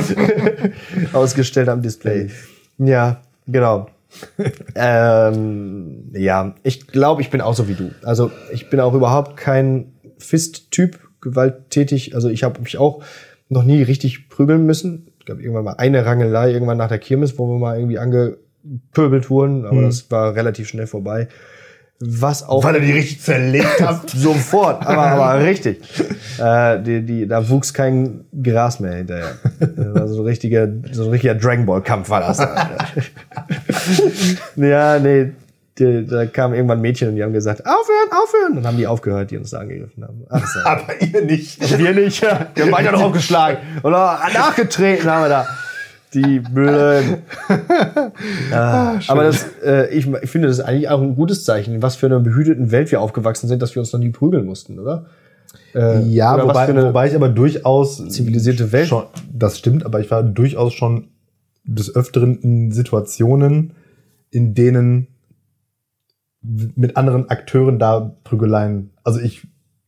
Ausgestellt 1.14 1.70
am 1.70 1.82
Display. 1.82 2.30
Ja, 2.78 3.18
genau. 3.48 3.88
ähm, 4.76 6.12
ja, 6.14 6.56
ich 6.64 6.88
glaube, 6.88 7.22
ich 7.22 7.30
bin 7.30 7.42
auch 7.42 7.56
so 7.56 7.68
wie 7.68 7.76
du. 7.76 7.92
Also 8.04 8.32
ich 8.52 8.70
bin 8.70 8.80
auch 8.80 8.94
überhaupt 8.94 9.38
kein 9.38 9.94
Fist-Typ, 10.18 11.00
gewalttätig. 11.22 12.16
Also 12.16 12.30
ich 12.30 12.44
habe 12.44 12.62
mich 12.62 12.78
auch 12.78 13.04
noch 13.50 13.64
nie 13.64 13.84
richtig 13.84 14.30
prügeln 14.30 14.66
müssen. 14.66 15.08
Ich 15.20 15.26
glaube, 15.26 15.42
irgendwann 15.42 15.66
mal 15.66 15.76
eine 15.78 16.06
Rangelei, 16.06 16.52
irgendwann 16.52 16.78
nach 16.78 16.90
der 16.90 17.00
Kirmes, 17.00 17.38
wo 17.38 17.48
wir 17.48 17.60
mal 17.60 17.78
irgendwie 17.78 18.00
angepöbelt 18.00 19.30
wurden, 19.30 19.66
aber 19.66 19.84
das 19.84 20.10
war 20.10 20.36
relativ 20.36 20.68
schnell 20.68 20.88
vorbei. 20.88 21.28
Was 22.04 22.42
auch 22.42 22.64
Weil 22.64 22.76
er 22.76 22.82
die 22.82 22.92
richtig 22.94 23.22
zerlegt 23.22 23.80
hat. 23.80 24.10
Sofort, 24.16 24.86
aber, 24.86 25.04
aber 25.04 25.46
richtig. 25.46 25.82
Äh, 26.40 26.82
die, 26.82 27.06
die, 27.06 27.28
da 27.28 27.48
wuchs 27.50 27.72
kein 27.72 28.24
Gras 28.42 28.80
mehr 28.80 28.94
hinterher. 28.94 29.34
Das 29.60 29.94
war 29.94 30.08
so 30.08 30.22
ein 30.22 30.26
richtiger, 30.26 30.68
so 30.92 31.04
ein 31.04 31.10
richtiger 31.10 31.36
Dragon 31.36 31.68
Ball 31.68 31.84
Kampf 31.84 32.10
war 32.10 32.22
das. 32.22 32.40
ja, 34.56 35.00
nee, 35.00 35.32
die, 35.78 36.06
da 36.06 36.26
kamen 36.26 36.54
irgendwann 36.54 36.82
Mädchen 36.82 37.10
und 37.10 37.16
die 37.16 37.24
haben 37.24 37.34
gesagt, 37.34 37.62
aufhören, 37.66 38.12
aufhören. 38.12 38.56
Dann 38.56 38.68
haben 38.68 38.78
die 38.78 38.88
aufgehört, 38.88 39.32
die 39.32 39.38
uns 39.38 39.52
da 39.52 39.60
angegriffen 39.60 40.04
haben. 40.04 40.26
Ach 40.30 40.46
so. 40.46 40.60
Aber 40.66 41.02
ihr 41.02 41.22
nicht. 41.22 41.80
Wir 41.80 41.94
nicht, 41.94 42.22
ja. 42.22 42.48
Wir 42.54 42.66
haben 42.66 42.72
weiter 42.72 42.92
draufgeschlagen. 42.92 43.58
Oder 43.84 44.20
nachgetreten 44.34 45.10
haben 45.10 45.24
wir 45.24 45.30
da. 45.30 45.48
Die 46.14 46.40
Blöden. 46.40 47.20
ah, 48.52 49.00
aber 49.08 49.24
das, 49.24 49.46
äh, 49.64 49.88
ich, 49.96 50.06
ich 50.22 50.30
finde, 50.30 50.50
das 50.50 50.60
ist 50.60 50.66
eigentlich 50.66 50.90
auch 50.90 51.02
ein 51.02 51.16
gutes 51.16 51.46
Zeichen, 51.46 51.76
in 51.76 51.82
was 51.82 51.96
für 51.96 52.08
einer 52.08 52.20
behüteten 52.20 52.70
Welt 52.72 52.92
wir 52.92 53.00
aufgewachsen 53.00 53.48
sind, 53.48 53.62
dass 53.62 53.76
wir 53.76 53.80
uns 53.80 53.94
noch 53.94 54.00
nie 54.02 54.10
prügeln 54.10 54.46
mussten, 54.46 54.78
oder? 54.78 55.06
Äh, 55.74 56.02
Ja, 56.02 56.36
oder 56.36 56.50
wobei, 56.50 56.68
eine 56.68 56.88
wobei 56.88 57.08
ich 57.08 57.16
aber 57.16 57.30
durchaus 57.30 58.06
zivilisierte 58.10 58.74
Welt. 58.74 58.90
Schon, 58.90 59.06
das 59.32 59.58
stimmt, 59.58 59.86
aber 59.86 60.02
ich 60.02 60.12
war 60.12 60.22
durchaus 60.22 60.74
schon 60.74 61.08
des 61.64 61.96
Öfteren 61.96 62.40
in 62.40 62.72
Situationen, 62.72 63.74
in 64.30 64.54
denen 64.54 65.08
mit 66.42 66.98
anderen 66.98 67.30
Akteuren 67.30 67.78
da 67.78 68.16
Prügeleien. 68.24 68.92
Also 69.04 69.20
ich 69.20 69.48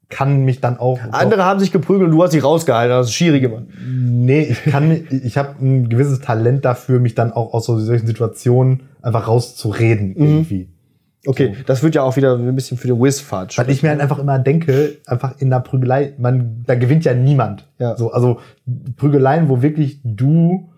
kann 0.09 0.45
mich 0.45 0.61
dann 0.61 0.77
auch. 0.77 0.99
Andere 1.11 1.43
haben 1.43 1.59
sich 1.59 1.71
geprügelt 1.71 2.11
und 2.11 2.15
du 2.15 2.23
hast 2.23 2.31
sie 2.31 2.39
rausgehalten, 2.39 2.95
das 2.95 3.07
ist 3.07 3.13
schwierig 3.13 3.41
gemacht. 3.41 3.63
Nee, 3.83 4.43
ich 4.43 4.63
kann 4.63 4.91
ich 5.09 5.37
habe 5.37 5.55
ein 5.59 5.89
gewisses 5.89 6.19
Talent 6.19 6.63
dafür, 6.65 6.99
mich 6.99 7.15
dann 7.15 7.33
auch 7.33 7.53
aus 7.53 7.65
so 7.65 7.79
solchen 7.79 8.05
Situationen 8.05 8.83
einfach 9.01 9.27
rauszureden 9.27 10.15
irgendwie. 10.15 10.69
Okay, 11.25 11.55
das 11.65 11.81
wird 11.81 11.95
ja 11.95 12.03
auch 12.03 12.17
wieder 12.17 12.35
ein 12.35 12.53
bisschen 12.53 12.77
für 12.77 12.87
den 12.87 13.01
Whiz-Fahrt. 13.01 13.57
Weil 13.57 13.69
ich 13.69 13.81
mir 13.81 13.89
halt 13.89 14.01
einfach 14.01 14.19
immer 14.19 14.39
denke, 14.39 14.97
einfach 15.07 15.39
in 15.39 15.49
der 15.49 15.61
Prügelei, 15.61 16.13
man, 16.17 16.63
da 16.67 16.75
gewinnt 16.75 17.05
ja 17.05 17.13
niemand. 17.13 17.65
Ja. 17.79 17.95
So, 17.95 18.11
also 18.11 18.39
Prügeleien, 18.97 19.47
wo 19.47 19.61
wirklich 19.61 20.01
du 20.03 20.69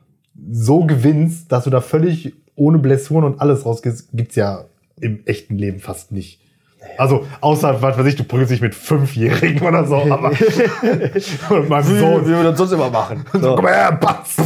so 0.52 0.86
gewinnst, 0.86 1.52
dass 1.52 1.64
du 1.64 1.70
da 1.70 1.82
völlig 1.82 2.34
ohne 2.56 2.78
Blessuren 2.78 3.24
und 3.26 3.42
alles 3.42 3.66
rausgehst, 3.66 4.10
gibt's 4.14 4.36
ja 4.36 4.66
im 5.00 5.26
echten 5.26 5.58
Leben 5.58 5.80
fast 5.80 6.12
nicht. 6.12 6.40
Also, 6.98 7.26
außer, 7.42 7.82
was 7.82 7.98
weiß 7.98 8.06
ich, 8.06 8.16
du 8.16 8.24
prügelst 8.24 8.52
dich 8.52 8.62
mit 8.62 8.76
Fünfjährigen 8.76 9.68
oder 9.68 9.86
so, 9.86 9.96
aber 9.98 10.30
und 11.50 11.70
meinem 11.70 11.90
wie, 11.90 12.00
Sohn. 12.00 12.26
wie 12.26 12.30
wir 12.30 12.44
das 12.44 12.58
sonst 12.58 12.72
immer 12.74 12.90
machen. 12.92 13.26
So, 13.34 13.40
So. 13.40 13.56
komm 13.56 13.68
her, 13.68 13.92
Batz! 14.00 14.38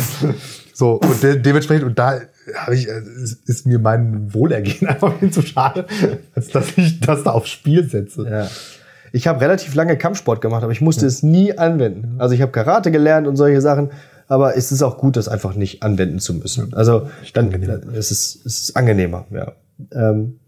So, 0.74 0.94
und 0.94 1.22
de 1.22 1.38
dementsprechend, 1.40 1.86
und 1.86 2.00
da 2.00 2.22
habe 2.56 2.76
ich, 2.76 2.88
ist, 2.88 3.68
mir 3.68 3.80
mein 3.80 4.34
Wohlergehen 4.34 4.88
einfach 4.88 5.14
viel 5.20 5.32
zu 5.32 5.42
schade, 5.42 5.86
als 6.34 6.48
dass 6.48 6.78
ich 6.78 7.02
das 7.02 7.24
da 7.24 7.32
aufs 7.32 7.50
Spiel 7.50 7.88
setze. 7.88 8.28
Ja. 8.28 8.48
Ich 9.12 9.28
habe 9.28 9.42
relativ 9.42 9.76
lange 9.76 9.98
Kampfsport 9.98 10.40
gemacht, 10.40 10.64
aber 10.64 10.72
ich 10.72 10.82
musste 10.82 11.06
es 11.06 11.22
nie 11.24 11.58
anwenden. 11.58 12.16
Also 12.20 12.34
ich 12.36 12.42
habe 12.42 12.52
Karate 12.52 12.92
gelernt 12.92 13.28
und 13.28 13.36
solche 13.36 13.60
Sachen, 13.60 13.90
aber 14.30 14.56
es 14.56 14.72
ist 14.72 14.84
auch 14.84 14.98
gut, 14.98 15.18
das 15.18 15.28
einfach 15.28 15.56
nicht 15.56 15.84
anwenden 15.84 16.20
zu 16.20 16.36
müssen. 16.36 16.74
Also 16.74 17.10
dann 17.34 17.52
es 17.94 18.12
ist 18.12 18.46
es 18.46 18.62
ist 18.62 18.78
angenehmer, 18.78 19.26
ja. 19.32 19.52
Ähm, 19.92 20.40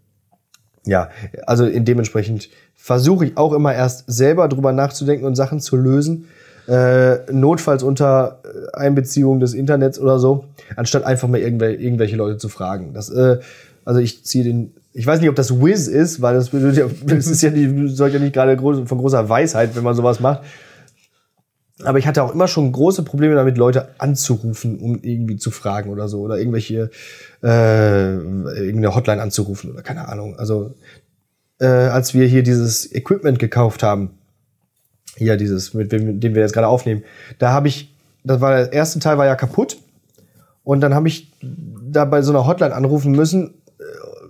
ja, 0.84 1.10
also 1.46 1.66
in 1.66 1.84
dementsprechend 1.84 2.48
versuche 2.74 3.26
ich 3.26 3.36
auch 3.36 3.52
immer 3.52 3.74
erst 3.74 4.04
selber 4.06 4.48
drüber 4.48 4.72
nachzudenken 4.72 5.26
und 5.26 5.34
Sachen 5.34 5.60
zu 5.60 5.76
lösen. 5.76 6.26
Äh, 6.68 7.32
notfalls 7.32 7.82
unter 7.82 8.40
äh, 8.44 8.76
Einbeziehung 8.76 9.40
des 9.40 9.52
Internets 9.52 9.98
oder 9.98 10.20
so, 10.20 10.44
anstatt 10.76 11.02
einfach 11.02 11.26
mal 11.26 11.40
irgendwel 11.40 11.74
irgendwelche 11.74 12.14
Leute 12.14 12.38
zu 12.38 12.48
fragen. 12.48 12.94
Das, 12.94 13.10
äh, 13.10 13.40
also 13.84 13.98
ich 13.98 14.24
ziehe 14.24 14.44
den, 14.44 14.72
ich 14.92 15.04
weiß 15.04 15.20
nicht, 15.20 15.28
ob 15.28 15.34
das 15.34 15.60
Wiz 15.60 15.88
ist, 15.88 16.22
weil 16.22 16.34
das, 16.34 16.50
das 17.04 17.26
ist 17.26 17.42
ja 17.42 17.50
nicht, 17.50 17.96
sollte 17.96 18.18
ja 18.18 18.22
nicht 18.22 18.32
gerade 18.32 18.56
groß, 18.56 18.88
von 18.88 18.98
großer 18.98 19.28
Weisheit, 19.28 19.74
wenn 19.74 19.82
man 19.82 19.96
sowas 19.96 20.20
macht. 20.20 20.42
Aber 21.84 21.98
ich 21.98 22.06
hatte 22.06 22.22
auch 22.22 22.34
immer 22.34 22.48
schon 22.48 22.72
große 22.72 23.02
Probleme 23.02 23.34
damit, 23.34 23.58
Leute 23.58 23.88
anzurufen, 23.98 24.78
um 24.78 25.00
irgendwie 25.02 25.36
zu 25.36 25.50
fragen 25.50 25.90
oder 25.90 26.08
so. 26.08 26.20
Oder 26.20 26.38
irgendwelche, 26.38 26.90
äh, 27.42 28.14
irgendeine 28.14 28.94
Hotline 28.94 29.22
anzurufen 29.22 29.70
oder 29.72 29.82
keine 29.82 30.08
Ahnung. 30.08 30.36
Also, 30.38 30.74
äh, 31.60 31.66
als 31.66 32.14
wir 32.14 32.26
hier 32.26 32.42
dieses 32.42 32.92
Equipment 32.92 33.38
gekauft 33.38 33.82
haben, 33.82 34.10
hier 35.16 35.36
dieses, 35.36 35.74
mit 35.74 35.92
dem, 35.92 36.20
dem 36.20 36.34
wir 36.34 36.42
jetzt 36.42 36.54
gerade 36.54 36.68
aufnehmen, 36.68 37.04
da 37.38 37.52
habe 37.52 37.68
ich, 37.68 37.94
das 38.24 38.40
war 38.40 38.56
der 38.56 38.72
erste 38.72 38.98
Teil 38.98 39.18
war 39.18 39.26
ja 39.26 39.36
kaputt. 39.36 39.78
Und 40.64 40.80
dann 40.80 40.94
habe 40.94 41.08
ich 41.08 41.32
da 41.40 42.04
bei 42.04 42.22
so 42.22 42.32
einer 42.32 42.46
Hotline 42.46 42.74
anrufen 42.74 43.12
müssen, 43.12 43.54
äh, 43.78 43.82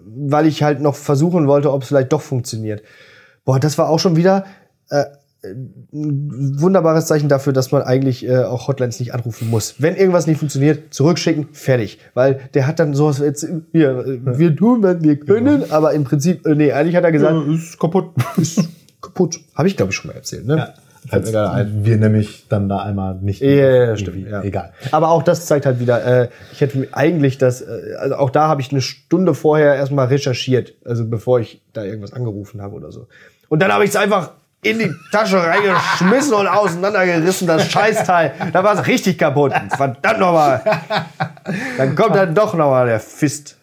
weil 0.06 0.46
ich 0.46 0.62
halt 0.62 0.80
noch 0.80 0.94
versuchen 0.94 1.46
wollte, 1.46 1.72
ob 1.72 1.82
es 1.82 1.88
vielleicht 1.88 2.12
doch 2.12 2.22
funktioniert. 2.22 2.82
Boah, 3.44 3.58
das 3.58 3.76
war 3.78 3.88
auch 3.88 3.98
schon 3.98 4.16
wieder 4.16 4.46
äh, 4.88 5.04
ein 5.44 6.60
wunderbares 6.60 7.06
Zeichen 7.06 7.28
dafür, 7.28 7.52
dass 7.52 7.72
man 7.72 7.82
eigentlich 7.82 8.26
äh, 8.26 8.44
auch 8.44 8.68
Hotlines 8.68 9.00
nicht 9.00 9.12
anrufen 9.12 9.50
muss. 9.50 9.76
Wenn 9.78 9.96
irgendwas 9.96 10.26
nicht 10.26 10.38
funktioniert, 10.38 10.94
zurückschicken, 10.94 11.48
fertig. 11.52 11.98
Weil 12.14 12.40
der 12.54 12.66
hat 12.66 12.78
dann 12.78 12.94
sowas 12.94 13.18
jetzt, 13.18 13.48
wir, 13.72 14.06
äh, 14.06 14.38
wir 14.38 14.54
tun, 14.54 14.82
was 14.82 15.02
wir 15.02 15.18
können, 15.18 15.70
aber 15.70 15.94
im 15.94 16.04
Prinzip, 16.04 16.46
äh, 16.46 16.54
nee, 16.54 16.72
eigentlich 16.72 16.94
hat 16.94 17.04
er 17.04 17.12
gesagt, 17.12 17.34
Ja, 17.34 17.54
ist 17.54 17.78
kaputt. 17.78 18.10
ist 18.36 18.68
kaputt. 19.00 19.40
Habe 19.54 19.66
ich, 19.66 19.76
glaube 19.76 19.90
ich, 19.90 19.96
schon 19.96 20.08
mal 20.10 20.16
erzählt, 20.16 20.46
ne? 20.46 20.56
Ja. 20.56 20.74
Als 21.10 21.32
wir 21.32 21.96
nämlich 21.96 22.46
dann 22.48 22.68
da 22.68 22.78
einmal 22.78 23.16
nicht. 23.16 23.42
Ja, 23.42 23.48
ja, 23.48 23.84
ja, 23.86 23.96
stimmt. 23.96 24.28
Ja. 24.28 24.42
Egal. 24.42 24.72
Aber 24.92 25.10
auch 25.10 25.24
das 25.24 25.46
zeigt 25.46 25.66
halt 25.66 25.80
wieder, 25.80 26.04
äh, 26.04 26.28
ich 26.52 26.60
hätte 26.60 26.78
mir 26.78 26.86
eigentlich 26.92 27.38
das, 27.38 27.60
äh, 27.60 27.96
also 27.98 28.14
auch 28.14 28.30
da 28.30 28.46
habe 28.46 28.60
ich 28.60 28.70
eine 28.70 28.80
Stunde 28.80 29.34
vorher 29.34 29.74
erstmal 29.74 30.06
recherchiert, 30.06 30.74
also 30.84 31.04
bevor 31.04 31.40
ich 31.40 31.60
da 31.72 31.82
irgendwas 31.82 32.12
angerufen 32.12 32.62
habe 32.62 32.76
oder 32.76 32.92
so. 32.92 33.08
Und 33.48 33.60
dann 33.60 33.72
habe 33.72 33.82
ich 33.82 33.90
es 33.90 33.96
einfach 33.96 34.30
in 34.62 34.78
die 34.78 34.94
Tasche 35.10 35.42
reingeschmissen 35.42 36.34
und 36.34 36.46
auseinandergerissen, 36.46 37.48
das 37.48 37.68
Scheißteil. 37.70 38.32
Da 38.52 38.62
war 38.62 38.78
es 38.78 38.86
richtig 38.86 39.18
kaputt. 39.18 39.52
Verdammt 39.76 40.20
nochmal. 40.20 40.62
Dann 41.76 41.96
kommt 41.96 42.14
dann 42.14 42.34
doch 42.34 42.54
nochmal 42.54 42.86
der 42.86 43.00
Fist. 43.00 43.58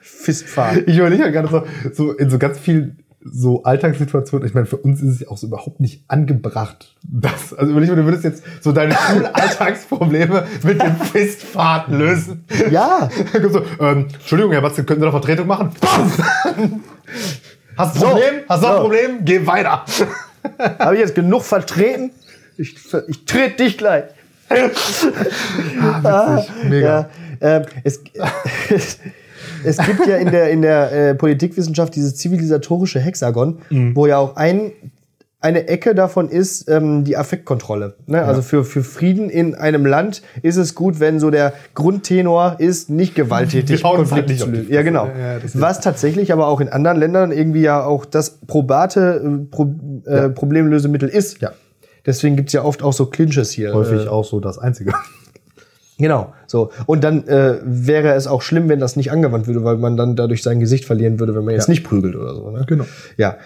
Fistfahrt. 0.00 0.84
Ich 0.86 0.96
überlege 0.96 1.24
halt 1.24 1.32
gerade 1.32 1.48
so, 1.48 1.66
so 1.92 2.12
in 2.12 2.30
so 2.30 2.38
ganz 2.38 2.60
vielen 2.60 3.02
so 3.24 3.64
Alltagssituationen. 3.64 4.46
Ich 4.46 4.54
meine, 4.54 4.66
für 4.66 4.76
uns 4.76 5.00
ist 5.02 5.14
es 5.14 5.20
ja 5.20 5.28
auch 5.28 5.36
so 5.36 5.48
überhaupt 5.48 5.80
nicht 5.80 6.04
angebracht. 6.06 6.94
Das, 7.02 7.52
also 7.54 7.72
überleg 7.72 7.90
mal, 7.90 7.96
du 7.96 8.04
würdest 8.04 8.22
jetzt 8.22 8.44
so 8.60 8.70
deine 8.70 8.96
Alltagsprobleme 9.34 10.46
mit 10.62 10.80
dem 10.80 10.96
Fistfahrt 10.96 11.88
lösen. 11.88 12.44
Ja. 12.70 13.08
So, 13.52 13.62
ähm, 13.80 14.06
Entschuldigung, 14.12 14.52
Herr 14.52 14.62
Batze, 14.62 14.84
könnten 14.84 15.02
Sie 15.02 15.06
noch 15.06 15.12
Vertretung 15.12 15.46
machen? 15.46 15.70
Hast 17.76 17.96
du 17.96 18.00
ein 18.00 18.00
So. 18.00 18.06
Problem? 18.08 18.34
Hast 18.48 18.62
du 18.62 18.66
noch 18.66 18.72
ein 18.72 18.76
So. 18.76 18.82
Problem? 18.82 19.24
Geh 19.24 19.46
weiter. 19.46 19.84
Habe 20.78 20.94
ich 20.94 21.00
jetzt 21.00 21.14
genug 21.14 21.42
vertreten? 21.42 22.10
Ich, 22.58 22.76
ich 23.08 23.24
trete 23.24 23.64
dich 23.64 23.78
gleich. 23.78 24.04
Ah, 26.04 26.42
Mega. 26.64 27.08
Ja, 27.40 27.56
ähm, 27.56 27.62
es, 27.84 28.00
es 29.64 29.78
gibt 29.78 30.06
ja 30.06 30.16
in 30.16 30.30
der, 30.30 30.50
in 30.50 30.62
der 30.62 30.92
äh, 30.92 31.14
Politikwissenschaft 31.14 31.94
dieses 31.94 32.16
zivilisatorische 32.16 33.00
Hexagon, 33.00 33.60
wo 33.94 34.06
ja 34.06 34.18
auch 34.18 34.36
ein, 34.36 34.72
eine 35.42 35.68
Ecke 35.68 35.94
davon 35.94 36.28
ist 36.28 36.68
ähm, 36.70 37.04
die 37.04 37.16
Affektkontrolle. 37.16 37.94
Ne? 38.06 38.22
Also 38.22 38.42
für, 38.42 38.64
für 38.64 38.82
Frieden 38.82 39.28
in 39.28 39.54
einem 39.54 39.84
Land 39.84 40.22
ist 40.42 40.56
es 40.56 40.74
gut, 40.74 41.00
wenn 41.00 41.18
so 41.18 41.30
der 41.30 41.52
Grundtenor 41.74 42.56
ist, 42.58 42.88
nicht 42.90 43.14
gewalttätig 43.14 43.82
Konflikte 43.82 44.32
nicht 44.32 44.42
zu 44.44 44.48
lösen. 44.50 44.72
Ja, 44.72 44.82
genau. 44.82 45.06
Ja, 45.06 45.38
Was 45.54 45.80
tatsächlich 45.80 46.32
aber 46.32 46.46
auch 46.46 46.60
in 46.60 46.68
anderen 46.68 46.98
Ländern 46.98 47.32
irgendwie 47.32 47.62
ja 47.62 47.84
auch 47.84 48.04
das 48.04 48.38
probate 48.46 49.20
äh, 49.24 49.44
Pro, 49.50 49.74
äh, 50.06 50.28
Problemlösemittel 50.28 51.08
ist. 51.08 51.40
Ja. 51.42 51.50
Deswegen 52.06 52.36
gibt's 52.36 52.52
ja 52.52 52.64
oft 52.64 52.82
auch 52.82 52.92
so 52.92 53.06
Clinches 53.06 53.50
hier. 53.50 53.74
Häufig 53.74 54.06
Äh, 54.06 54.08
auch 54.08 54.24
so 54.24 54.40
das 54.40 54.58
Einzige. 54.58 54.92
Genau, 55.98 56.32
so. 56.48 56.72
Und 56.86 57.04
dann 57.04 57.28
äh, 57.28 57.58
wäre 57.62 58.14
es 58.14 58.26
auch 58.26 58.42
schlimm, 58.42 58.68
wenn 58.68 58.80
das 58.80 58.96
nicht 58.96 59.12
angewandt 59.12 59.46
würde, 59.46 59.62
weil 59.62 59.76
man 59.76 59.96
dann 59.96 60.16
dadurch 60.16 60.42
sein 60.42 60.58
Gesicht 60.58 60.84
verlieren 60.84 61.20
würde, 61.20 61.36
wenn 61.36 61.44
man 61.44 61.54
jetzt 61.54 61.68
Ja. 61.68 61.72
nicht 61.72 61.84
prügelt 61.84 62.16
oder 62.16 62.34
so. 62.34 62.50
Ne? 62.50 62.64
Genau. 62.66 62.86
Ja, 63.18 63.36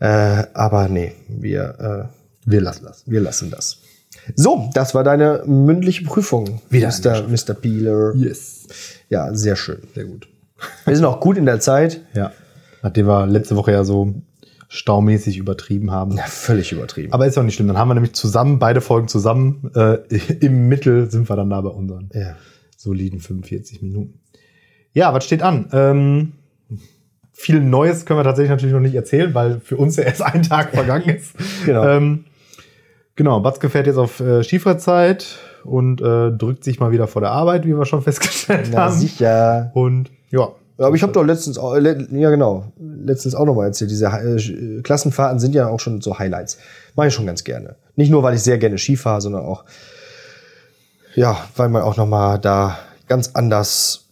äh, 0.00 0.44
aber 0.54 0.88
nee, 0.88 1.12
wir, 1.28 2.10
Wir 2.44 2.60
lassen 2.60 2.84
das. 2.84 3.02
äh, 3.02 3.10
wir 3.10 3.20
lassen 3.20 3.50
das. 3.50 3.78
So, 4.34 4.70
das 4.74 4.94
war 4.94 5.04
deine 5.04 5.42
mündliche 5.46 6.04
Prüfung, 6.04 6.60
Wieder 6.70 6.88
Mr. 6.88 7.28
Mr. 7.28 7.54
Peeler. 7.54 8.14
Yes. 8.16 8.66
Ja, 9.08 9.32
sehr 9.34 9.56
schön. 9.56 9.78
Sehr 9.94 10.04
gut. 10.04 10.28
Wir 10.84 10.96
sind 10.96 11.04
auch 11.04 11.20
gut 11.20 11.36
in 11.36 11.46
der 11.46 11.60
Zeit. 11.60 12.00
Ja. 12.14 12.32
Nachdem 12.82 13.06
wir 13.06 13.26
letzte 13.26 13.56
Woche 13.56 13.72
ja 13.72 13.84
so 13.84 14.14
staumäßig 14.68 15.38
übertrieben 15.38 15.90
haben. 15.90 16.16
Ja, 16.16 16.24
völlig 16.24 16.72
übertrieben. 16.72 17.12
Aber 17.12 17.26
ist 17.26 17.36
ja 17.36 17.42
auch 17.42 17.46
nicht 17.46 17.54
schlimm. 17.54 17.68
Dann 17.68 17.78
haben 17.78 17.88
wir 17.88 17.94
nämlich 17.94 18.14
zusammen, 18.14 18.58
beide 18.58 18.80
Folgen 18.80 19.08
zusammen, 19.08 19.70
äh, 19.74 19.98
im 20.40 20.68
Mittel 20.68 21.10
sind 21.10 21.28
wir 21.28 21.36
dann 21.36 21.50
da 21.50 21.60
bei 21.60 21.70
unseren 21.70 22.10
ja. 22.12 22.36
soliden 22.76 23.20
45 23.20 23.82
Minuten. 23.82 24.20
Ja, 24.92 25.12
was 25.12 25.24
steht 25.24 25.42
an? 25.42 25.68
Ähm, 25.72 26.32
viel 27.38 27.60
Neues 27.60 28.04
können 28.06 28.18
wir 28.18 28.24
tatsächlich 28.24 28.50
natürlich 28.50 28.72
noch 28.74 28.80
nicht 28.80 28.94
erzählen, 28.94 29.34
weil 29.34 29.60
für 29.60 29.76
uns 29.76 29.96
ja 29.96 30.04
erst 30.04 30.22
ein 30.22 30.42
Tag 30.42 30.70
vergangen 30.70 31.08
ist. 31.16 31.32
Genau. 31.66 31.86
Ähm, 31.86 32.24
genau, 33.14 33.40
Batzke 33.40 33.68
fährt 33.70 33.86
jetzt 33.86 33.98
auf 33.98 34.20
äh, 34.20 34.42
Skifreizeit 34.42 35.26
und 35.64 36.00
äh, 36.00 36.30
drückt 36.32 36.64
sich 36.64 36.80
mal 36.80 36.90
wieder 36.92 37.06
vor 37.06 37.20
der 37.22 37.32
Arbeit, 37.32 37.64
wie 37.66 37.76
wir 37.76 37.84
schon 37.84 38.02
festgestellt 38.02 38.70
Na 38.72 38.84
haben. 38.86 38.94
sicher. 38.94 39.70
Und 39.74 40.10
ja, 40.30 40.48
Aber 40.78 40.94
ich 40.96 41.02
habe 41.02 41.12
doch 41.12 41.24
letztens, 41.24 41.58
auch, 41.58 41.74
le- 41.76 42.06
ja 42.10 42.30
genau, 42.30 42.72
letztens 42.78 43.34
auch 43.34 43.44
noch 43.44 43.54
mal 43.54 43.66
erzählt, 43.66 43.90
diese 43.90 44.06
äh, 44.06 44.80
Klassenfahrten 44.82 45.38
sind 45.38 45.54
ja 45.54 45.68
auch 45.68 45.80
schon 45.80 46.00
so 46.00 46.18
Highlights. 46.18 46.58
Mache 46.94 47.08
ich 47.08 47.14
schon 47.14 47.26
ganz 47.26 47.44
gerne. 47.44 47.76
Nicht 47.96 48.10
nur, 48.10 48.22
weil 48.22 48.34
ich 48.34 48.42
sehr 48.42 48.58
gerne 48.58 48.78
Ski 48.78 48.96
fahre, 48.96 49.20
sondern 49.20 49.44
auch, 49.44 49.64
ja, 51.14 51.36
weil 51.56 51.68
man 51.68 51.82
auch 51.82 51.96
noch 51.96 52.06
mal 52.06 52.38
da 52.38 52.78
ganz 53.08 53.30
anders 53.34 54.05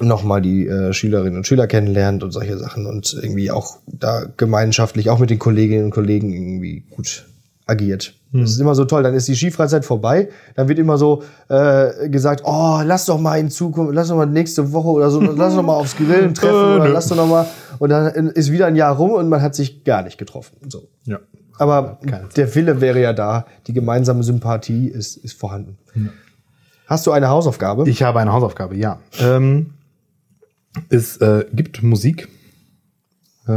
noch 0.00 0.22
mal 0.22 0.40
die 0.40 0.66
äh, 0.66 0.92
Schülerinnen 0.92 1.36
und 1.36 1.46
Schüler 1.46 1.66
kennenlernt 1.66 2.22
und 2.22 2.30
solche 2.30 2.58
Sachen 2.58 2.86
und 2.86 3.16
irgendwie 3.20 3.50
auch 3.50 3.78
da 3.86 4.26
gemeinschaftlich, 4.36 5.10
auch 5.10 5.18
mit 5.18 5.30
den 5.30 5.38
Kolleginnen 5.38 5.86
und 5.86 5.90
Kollegen 5.90 6.32
irgendwie 6.32 6.84
gut 6.90 7.26
agiert. 7.66 8.14
Das 8.32 8.50
ist 8.50 8.60
immer 8.60 8.74
so 8.74 8.84
toll. 8.84 9.02
Dann 9.02 9.14
ist 9.14 9.26
die 9.26 9.34
Skifreizeit 9.34 9.86
vorbei. 9.86 10.28
Dann 10.54 10.68
wird 10.68 10.78
immer 10.78 10.98
so 10.98 11.22
äh, 11.48 12.08
gesagt, 12.10 12.42
oh, 12.44 12.80
lass 12.84 13.06
doch 13.06 13.18
mal 13.18 13.38
in 13.38 13.50
Zukunft, 13.50 13.94
lass 13.94 14.08
doch 14.08 14.16
mal 14.16 14.26
nächste 14.26 14.72
Woche 14.72 14.88
oder 14.88 15.10
so, 15.10 15.20
lass 15.36 15.54
doch 15.54 15.62
mal 15.62 15.74
aufs 15.74 15.96
Grillen 15.96 16.34
treffen 16.34 16.76
oder 16.76 16.88
lass 16.88 17.08
doch 17.08 17.16
noch 17.16 17.26
mal. 17.26 17.46
Und 17.78 17.88
dann 17.90 18.28
ist 18.28 18.52
wieder 18.52 18.66
ein 18.66 18.76
Jahr 18.76 18.94
rum 18.96 19.12
und 19.12 19.28
man 19.28 19.40
hat 19.40 19.54
sich 19.54 19.84
gar 19.84 20.02
nicht 20.02 20.18
getroffen. 20.18 20.56
So. 20.68 20.88
ja. 21.04 21.20
Aber 21.58 21.98
der 22.36 22.54
Wille 22.54 22.80
wäre 22.80 23.00
ja 23.00 23.12
da. 23.12 23.46
Die 23.66 23.72
gemeinsame 23.72 24.22
Sympathie 24.22 24.86
ist, 24.88 25.16
ist 25.16 25.38
vorhanden. 25.38 25.76
Hast 26.86 27.06
du 27.06 27.10
eine 27.10 27.28
Hausaufgabe? 27.28 27.88
Ich 27.88 28.02
habe 28.02 28.20
eine 28.20 28.32
Hausaufgabe, 28.32 28.76
ja. 28.76 29.00
Ähm, 29.20 29.74
es 30.88 31.16
äh, 31.18 31.44
gibt 31.52 31.82
Musik. 31.82 32.28
Äh, 33.46 33.52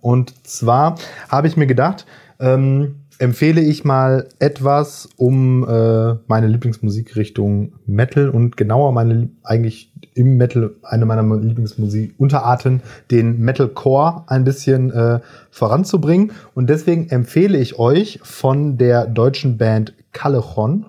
und 0.00 0.46
zwar 0.46 0.96
habe 1.28 1.48
ich 1.48 1.56
mir 1.56 1.66
gedacht, 1.66 2.06
ähm, 2.40 2.96
empfehle 3.18 3.60
ich 3.62 3.84
mal 3.84 4.28
etwas 4.38 5.08
um 5.16 5.66
äh, 5.66 6.16
meine 6.26 6.48
Lieblingsmusikrichtung 6.48 7.72
Metal 7.86 8.28
und 8.28 8.56
genauer 8.56 8.92
meine 8.92 9.30
eigentlich 9.42 9.92
im 10.14 10.36
Metal 10.36 10.74
eine 10.82 11.06
meiner 11.06 11.22
Lieblingsmusikunterarten, 11.36 12.82
den 13.10 13.40
Metalcore 13.40 14.24
ein 14.26 14.44
bisschen 14.44 14.90
äh, 14.90 15.20
voranzubringen. 15.50 16.32
Und 16.54 16.68
deswegen 16.68 17.08
empfehle 17.08 17.58
ich 17.58 17.78
euch 17.78 18.20
von 18.22 18.76
der 18.76 19.06
deutschen 19.06 19.56
Band 19.56 19.94
Callejon 20.12 20.86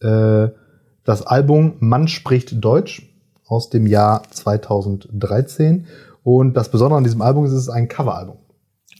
äh, 0.00 0.48
das 1.04 1.22
Album 1.24 1.74
Mann 1.78 2.08
spricht 2.08 2.62
Deutsch 2.64 3.02
aus 3.46 3.70
dem 3.70 3.86
Jahr 3.86 4.22
2013. 4.30 5.86
Und 6.22 6.56
das 6.56 6.70
Besondere 6.70 6.98
an 6.98 7.04
diesem 7.04 7.22
Album 7.22 7.44
ist, 7.44 7.52
es 7.52 7.62
ist 7.62 7.68
ein 7.68 7.88
Coveralbum. 7.88 8.38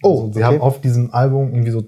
Oh, 0.03 0.21
also, 0.21 0.33
sie 0.33 0.39
okay. 0.39 0.45
haben 0.45 0.61
auf 0.61 0.81
diesem 0.81 1.13
Album 1.13 1.53
irgendwie 1.53 1.73
so, 1.73 1.85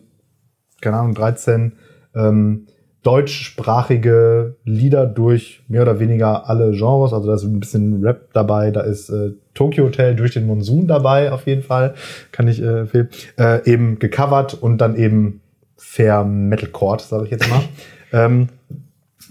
keine 0.81 0.97
Ahnung, 0.97 1.15
13 1.15 1.73
ähm, 2.15 2.67
deutschsprachige 3.03 4.57
Lieder 4.65 5.07
durch 5.07 5.63
mehr 5.69 5.83
oder 5.83 6.01
weniger 6.01 6.49
alle 6.49 6.73
Genres. 6.73 7.13
Also 7.13 7.29
da 7.29 7.35
ist 7.35 7.45
ein 7.45 7.61
bisschen 7.61 8.05
Rap 8.05 8.33
dabei, 8.33 8.71
da 8.71 8.81
ist 8.81 9.09
äh, 9.09 9.31
Tokyo 9.55 9.85
Hotel 9.85 10.17
durch 10.17 10.33
den 10.33 10.47
Monsun 10.47 10.87
dabei, 10.87 11.33
auf 11.33 11.47
jeden 11.47 11.63
Fall. 11.63 11.95
Kann 12.33 12.49
ich 12.49 12.61
äh, 12.61 12.81
empfehlen. 12.81 13.09
Äh, 13.39 13.71
eben 13.71 13.99
gecovert 13.99 14.55
und 14.55 14.79
dann 14.79 14.97
eben 14.97 15.41
fair 15.77 16.25
Metalcore, 16.25 17.01
sage 17.01 17.25
ich 17.25 17.31
jetzt 17.31 17.49
mal. 17.49 17.63
ähm, 18.13 18.49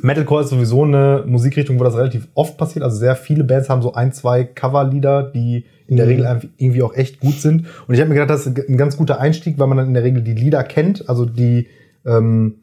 Metalcore 0.02 0.44
ist 0.44 0.50
sowieso 0.50 0.84
eine 0.84 1.24
Musikrichtung, 1.26 1.80
wo 1.80 1.84
das 1.84 1.96
relativ 1.96 2.28
oft 2.36 2.58
passiert. 2.58 2.84
Also 2.84 2.98
sehr 2.98 3.16
viele 3.16 3.44
Bands 3.44 3.70
haben 3.70 3.82
so 3.82 3.94
ein, 3.94 4.12
zwei 4.14 4.44
Coverlieder, 4.44 5.24
die 5.24 5.66
in 5.88 5.96
der 5.98 6.06
Mhm. 6.06 6.12
Regel 6.12 6.50
irgendwie 6.58 6.84
auch 6.84 6.94
echt 6.94 7.20
gut 7.20 7.36
sind. 7.36 7.66
Und 7.88 7.96
ich 7.96 8.00
habe 8.02 8.10
mir 8.10 8.16
gedacht, 8.16 8.30
das 8.32 8.46
ist 8.46 8.70
ein 8.70 8.78
ganz 8.78 8.98
guter 8.98 9.20
Einstieg, 9.20 9.58
weil 9.58 9.68
man 9.68 9.78
dann 9.78 9.88
in 9.88 9.94
der 9.94 10.04
Regel 10.04 10.22
die 10.22 10.34
Lieder 10.34 10.64
kennt, 10.64 11.08
also 11.10 11.26
die 11.26 11.68
ähm, 12.06 12.56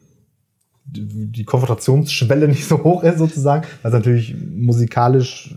die 0.87 1.43
Konfrontationsschwelle 1.45 2.47
nicht 2.47 2.65
so 2.67 2.83
hoch 2.83 3.03
ist 3.03 3.17
sozusagen, 3.17 3.65
was 3.81 3.91
natürlich 3.91 4.35
musikalisch 4.55 5.55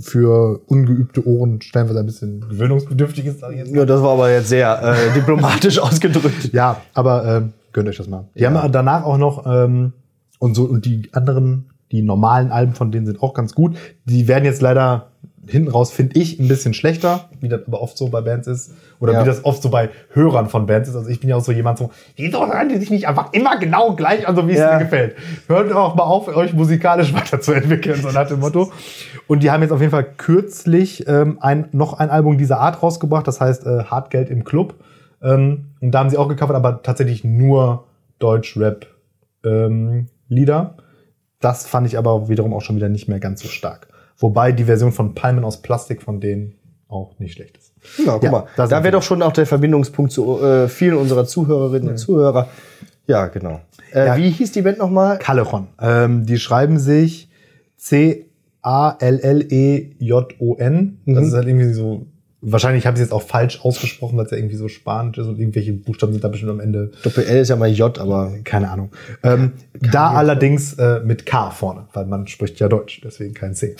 für 0.00 0.60
ungeübte 0.66 1.26
Ohren 1.26 1.60
stellenweise 1.60 1.98
ein 2.00 2.06
bisschen 2.06 2.40
gewöhnungsbedürftig 2.48 3.26
ist. 3.26 3.42
Ja, 3.72 3.84
das 3.84 4.02
war 4.02 4.12
aber 4.12 4.30
jetzt 4.30 4.48
sehr 4.48 4.80
äh, 4.82 5.12
diplomatisch 5.14 5.78
ausgedrückt. 5.80 6.52
Ja, 6.52 6.80
aber 6.94 7.24
ähm, 7.38 7.52
gönnt 7.72 7.88
euch 7.88 7.96
das 7.96 8.06
mal. 8.08 8.28
Die 8.36 8.42
Ja. 8.42 8.52
haben 8.52 8.70
danach 8.70 9.02
auch 9.04 9.18
noch 9.18 9.44
ähm, 9.46 9.92
und 10.38 10.54
so 10.54 10.64
und 10.64 10.84
die 10.84 11.08
anderen, 11.12 11.70
die 11.92 12.02
normalen 12.02 12.50
Alben 12.52 12.74
von 12.74 12.90
denen 12.92 13.06
sind 13.06 13.22
auch 13.22 13.34
ganz 13.34 13.54
gut. 13.54 13.76
Die 14.04 14.28
werden 14.28 14.44
jetzt 14.44 14.60
leider 14.62 15.08
hinten 15.46 15.70
raus, 15.70 15.90
finde 15.90 16.20
ich, 16.20 16.38
ein 16.38 16.46
bisschen 16.46 16.74
schlechter, 16.74 17.30
wie 17.40 17.48
das 17.48 17.62
aber 17.66 17.80
oft 17.80 17.96
so 17.96 18.08
bei 18.08 18.20
Bands 18.20 18.46
ist. 18.46 18.72
Oder 19.00 19.14
Ja. 19.14 19.22
wie 19.22 19.26
das 19.26 19.46
oft 19.46 19.62
so 19.62 19.70
bei 19.70 19.88
Hörern 20.12 20.50
von 20.50 20.66
Bands 20.66 20.90
ist. 20.90 20.94
Also 20.96 21.08
ich 21.08 21.20
bin 21.20 21.30
ja 21.30 21.36
auch 21.36 21.40
so 21.44 21.52
jemand 21.52 21.78
so, 21.78 21.88
wieso 22.16 22.46
hören 22.46 22.68
die 22.68 22.76
sich 22.76 22.90
nicht 22.90 23.08
einfach 23.08 23.32
immer 23.32 23.58
genau 23.58 23.94
gleich 23.96 24.28
an, 24.28 24.36
so 24.36 24.46
wie 24.46 24.52
es 24.52 24.58
Ja. 24.58 24.74
mir 24.76 24.84
gefällt. 24.84 25.16
Hört 25.46 25.72
auch 25.72 25.94
mal 25.94 26.02
auf, 26.02 26.28
euch 26.28 26.52
musikalisch 26.52 27.14
weiterzuentwickeln, 27.14 28.02
so 28.02 28.10
nach 28.10 28.28
dem 28.28 28.40
Motto. 28.40 28.70
Und 29.26 29.42
die 29.42 29.50
haben 29.50 29.62
jetzt 29.62 29.72
auf 29.72 29.80
jeden 29.80 29.90
Fall 29.92 30.04
kürzlich 30.18 31.08
ähm, 31.08 31.38
ein, 31.40 31.68
noch 31.72 31.94
ein 31.94 32.10
Album 32.10 32.36
dieser 32.36 32.60
Art 32.60 32.82
rausgebracht, 32.82 33.26
das 33.26 33.40
heißt 33.40 33.64
äh, 33.66 33.84
Hartgeld 33.84 34.28
im 34.28 34.44
Club. 34.44 34.74
Ähm, 35.22 35.68
und 35.80 35.92
da 35.92 36.00
haben 36.00 36.10
sie 36.10 36.18
auch 36.18 36.28
gecovert, 36.28 36.56
aber 36.56 36.82
tatsächlich 36.82 37.24
nur 37.24 37.84
Deutsch-Rap-Lieder. 40.28 40.76
das 41.40 41.66
fand 41.66 41.86
ich 41.86 41.96
aber 41.98 42.28
wiederum 42.28 42.52
auch 42.52 42.62
schon 42.62 42.76
wieder 42.76 42.88
nicht 42.88 43.08
mehr 43.08 43.20
ganz 43.20 43.40
so 43.42 43.48
stark. 43.48 43.88
Wobei 44.18 44.50
die 44.52 44.64
Version 44.64 44.90
von 44.92 45.14
Palmen 45.14 45.44
aus 45.44 45.62
Plastik 45.62 46.02
von 46.02 46.20
denen 46.20 46.54
auch 46.88 47.18
nicht 47.20 47.34
schlecht 47.34 47.56
ist. 47.58 47.72
Ja, 48.04 48.14
guck 48.14 48.22
Ja, 48.24 48.30
mal, 48.30 48.44
da 48.56 48.70
wäre 48.82 48.90
doch 48.92 49.02
schon 49.02 49.22
auch 49.22 49.32
der 49.32 49.46
Verbindungspunkt 49.46 50.10
zu 50.10 50.40
äh, 50.42 50.68
vielen 50.68 50.96
unserer 50.96 51.24
Zuhörerinnen 51.26 51.90
und 51.90 51.96
Zuhörer. 51.98 52.48
Ja, 53.06 53.26
genau. 53.28 53.60
Äh, 53.92 54.06
Ja. 54.06 54.16
Wie 54.16 54.30
hieß 54.30 54.50
die 54.52 54.62
Band 54.62 54.78
nochmal? 54.78 55.18
Callejon. 55.18 55.68
Ähm, 55.80 56.26
die 56.26 56.38
schreiben 56.38 56.78
sich 56.78 57.28
C-A-L-L-E-J-O-N. 59.68 60.98
Das 61.06 61.16
Mhm. 61.16 61.22
ist 61.28 61.34
halt 61.34 61.46
irgendwie 61.48 61.72
so. 61.72 62.06
Wahrscheinlich 62.40 62.86
habe 62.86 62.96
ich 62.96 63.02
es 63.02 63.08
jetzt 63.08 63.12
auch 63.12 63.22
falsch 63.22 63.60
ausgesprochen, 63.64 64.16
weil 64.16 64.24
es 64.26 64.30
ja 64.30 64.36
irgendwie 64.36 64.54
so 64.54 64.68
spanisch 64.68 65.18
ist 65.18 65.26
und 65.26 65.40
irgendwelche 65.40 65.72
Buchstaben 65.72 66.12
sind 66.12 66.22
da 66.22 66.28
bestimmt 66.28 66.52
am 66.52 66.60
Ende. 66.60 66.92
Doppel 67.02 67.24
L 67.24 67.40
ist 67.40 67.48
ja 67.48 67.56
mal 67.56 67.68
J, 67.68 67.98
aber 67.98 68.32
Keine 68.44 68.70
Ahnung. 68.70 68.92
Ähm, 69.24 69.54
da 69.80 70.12
allerdings 70.12 70.74
äh, 70.74 71.00
mit 71.00 71.26
K 71.26 71.50
vorne, 71.50 71.88
weil 71.94 72.06
man 72.06 72.28
spricht 72.28 72.60
ja 72.60 72.68
Deutsch, 72.68 73.00
deswegen 73.02 73.34
kein 73.34 73.54
C. 73.54 73.74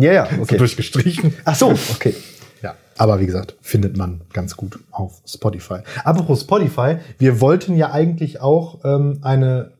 ja, 0.00 0.12
ja, 0.12 0.26
So 0.36 0.42
okay. 0.42 0.56
durchgestrichen. 0.56 1.34
Ach 1.44 1.54
so, 1.54 1.68
okay. 1.94 2.14
Ja, 2.62 2.76
aber 2.96 3.20
wie 3.20 3.26
gesagt, 3.26 3.56
findet 3.60 3.96
man 3.98 4.22
ganz 4.32 4.56
gut 4.56 4.78
auf 4.90 5.20
Spotify. 5.26 5.80
Apropos 6.04 6.40
Spotify, 6.40 6.96
wir 7.18 7.40
wollten 7.42 7.76
ja 7.76 7.90
eigentlich 7.92 8.40
auch 8.40 8.78
ähm, 8.84 9.18
eine 9.20 9.72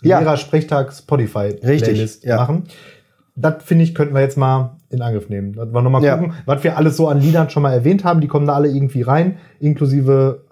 Ja. 0.00 0.20
Lehrersprechtag 0.20 0.94
Spotify 0.94 1.54
Richtig, 1.62 1.82
Playlist 1.82 2.24
ja. 2.24 2.36
machen. 2.36 2.64
Das 3.36 3.62
finde 3.64 3.84
ich, 3.84 3.94
könnten 3.94 4.14
wir 4.14 4.22
jetzt 4.22 4.36
mal 4.38 4.77
in 4.90 5.02
Angriff 5.02 5.28
nehmen. 5.28 5.52
Dass 5.52 5.68
wir 5.72 5.82
nochmal 5.82 6.02
Ja. 6.02 6.16
gucken, 6.16 6.34
was 6.46 6.64
wir 6.64 6.76
alles 6.76 6.96
so 6.96 7.08
an 7.08 7.20
Liedern 7.20 7.50
schon 7.50 7.62
mal 7.62 7.72
erwähnt 7.72 8.04
haben. 8.04 8.20
Die 8.20 8.28
kommen 8.28 8.46
da 8.46 8.54
alle 8.54 8.68
irgendwie 8.68 9.02
rein, 9.02 9.36
inklusive 9.60 10.44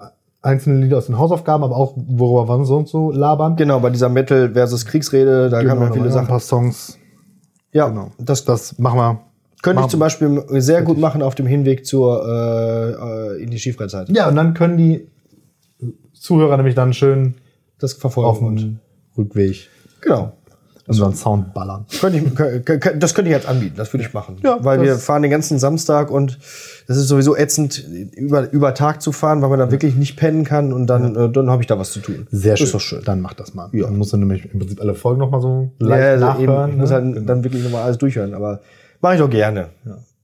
einzelne 0.42 0.80
Lieder 0.80 0.98
aus 0.98 1.06
den 1.06 1.18
Hausaufgaben, 1.18 1.64
aber 1.64 1.76
auch 1.76 1.94
worüber 1.96 2.46
wir 2.48 2.64
sonst 2.66 2.90
so 2.90 3.10
labern. 3.10 3.56
Genau, 3.56 3.80
bei 3.80 3.90
dieser 3.90 4.08
Metal 4.08 4.50
versus 4.52 4.86
Kriegsrede, 4.86 5.48
da 5.50 5.64
kamen 5.64 5.82
ja 5.82 5.90
viele 5.92 6.10
Sachen. 6.10 6.26
Ein 6.26 6.28
paar 6.28 6.40
Songs. 6.40 6.98
Ja, 7.72 7.88
Genau. 7.88 8.10
das 8.18 8.44
Das 8.44 8.78
machen 8.78 8.98
wir. 8.98 9.20
könnte 9.62 9.82
ich 9.82 9.88
zum 9.88 9.98
Beispiel 10.00 10.44
sehr 10.60 10.82
gut 10.82 10.98
machen 10.98 11.22
auf 11.22 11.34
dem 11.34 11.46
Hinweg 11.46 11.84
zur 11.84 12.22
äh, 12.24 12.90
äh, 13.38 13.42
in 13.42 13.50
die 13.50 13.58
Skifreizeit. 13.58 14.08
Ja, 14.10 14.28
und 14.28 14.36
dann 14.36 14.54
können 14.54 14.76
die 14.76 15.08
Zuhörer 16.12 16.56
nämlich 16.56 16.74
dann 16.74 16.92
schön 16.92 17.34
Das 17.78 17.94
auf 17.94 18.00
verfolgen 18.00 18.46
und 18.46 18.60
dem 18.60 18.78
Rückweg 19.18 19.68
genau. 20.00 20.32
Unseren 20.86 21.14
Sound 21.14 21.52
ballern. 21.54 21.84
Könnte 22.00 22.18
ich, 22.18 22.24
kö- 22.24 22.62
kö- 22.62 22.96
das 22.96 23.14
könnte 23.14 23.30
ich 23.30 23.36
jetzt 23.36 23.48
anbieten, 23.48 23.74
das 23.76 23.92
würde 23.92 24.04
ich 24.04 24.12
machen. 24.14 24.36
Ja, 24.44 24.58
weil 24.62 24.80
wir 24.82 24.96
fahren 24.96 25.22
den 25.22 25.30
ganzen 25.30 25.58
Samstag 25.58 26.10
und 26.10 26.38
das 26.86 26.96
ist 26.96 27.08
sowieso 27.08 27.36
ätzend, 27.36 27.84
über, 28.14 28.50
über 28.52 28.72
Tag 28.74 29.02
zu 29.02 29.10
fahren, 29.12 29.42
weil 29.42 29.48
man 29.48 29.58
da 29.58 29.70
wirklich 29.70 29.96
nicht 29.96 30.16
pennen 30.16 30.44
kann 30.44 30.72
und 30.72 30.86
dann, 30.86 31.16
äh, 31.16 31.30
dann 31.30 31.50
habe 31.50 31.62
ich 31.62 31.66
da 31.66 31.78
was 31.78 31.90
zu 31.92 32.00
tun. 32.00 32.26
Sehr 32.30 32.52
Das 32.52 32.58
schön. 32.60 32.66
Ist 32.66 32.74
doch 32.74 32.80
schön. 32.80 33.02
Dann 33.04 33.20
mach 33.20 33.34
das 33.34 33.54
mal. 33.54 33.68
Ja. 33.72 33.84
Dann 33.86 33.96
musst 33.96 34.12
du 34.12 34.16
nämlich 34.16 34.52
im 34.52 34.58
Prinzip 34.60 34.80
alle 34.80 34.94
Folgen 34.94 35.18
nochmal 35.20 35.40
so 35.40 35.72
Ja, 35.80 35.86
leicht 35.88 36.02
also 36.04 36.24
nachhören. 36.26 36.68
eben, 36.68 36.72
ich 36.72 36.76
muss 36.78 36.90
ne? 36.90 36.94
halt 36.96 37.28
dann 37.28 37.44
wirklich 37.44 37.64
nochmal 37.64 37.82
alles 37.82 37.98
durchhören, 37.98 38.34
aber 38.34 38.60
mache 39.00 39.14
ich 39.14 39.20
doch 39.20 39.30
gerne. 39.30 39.68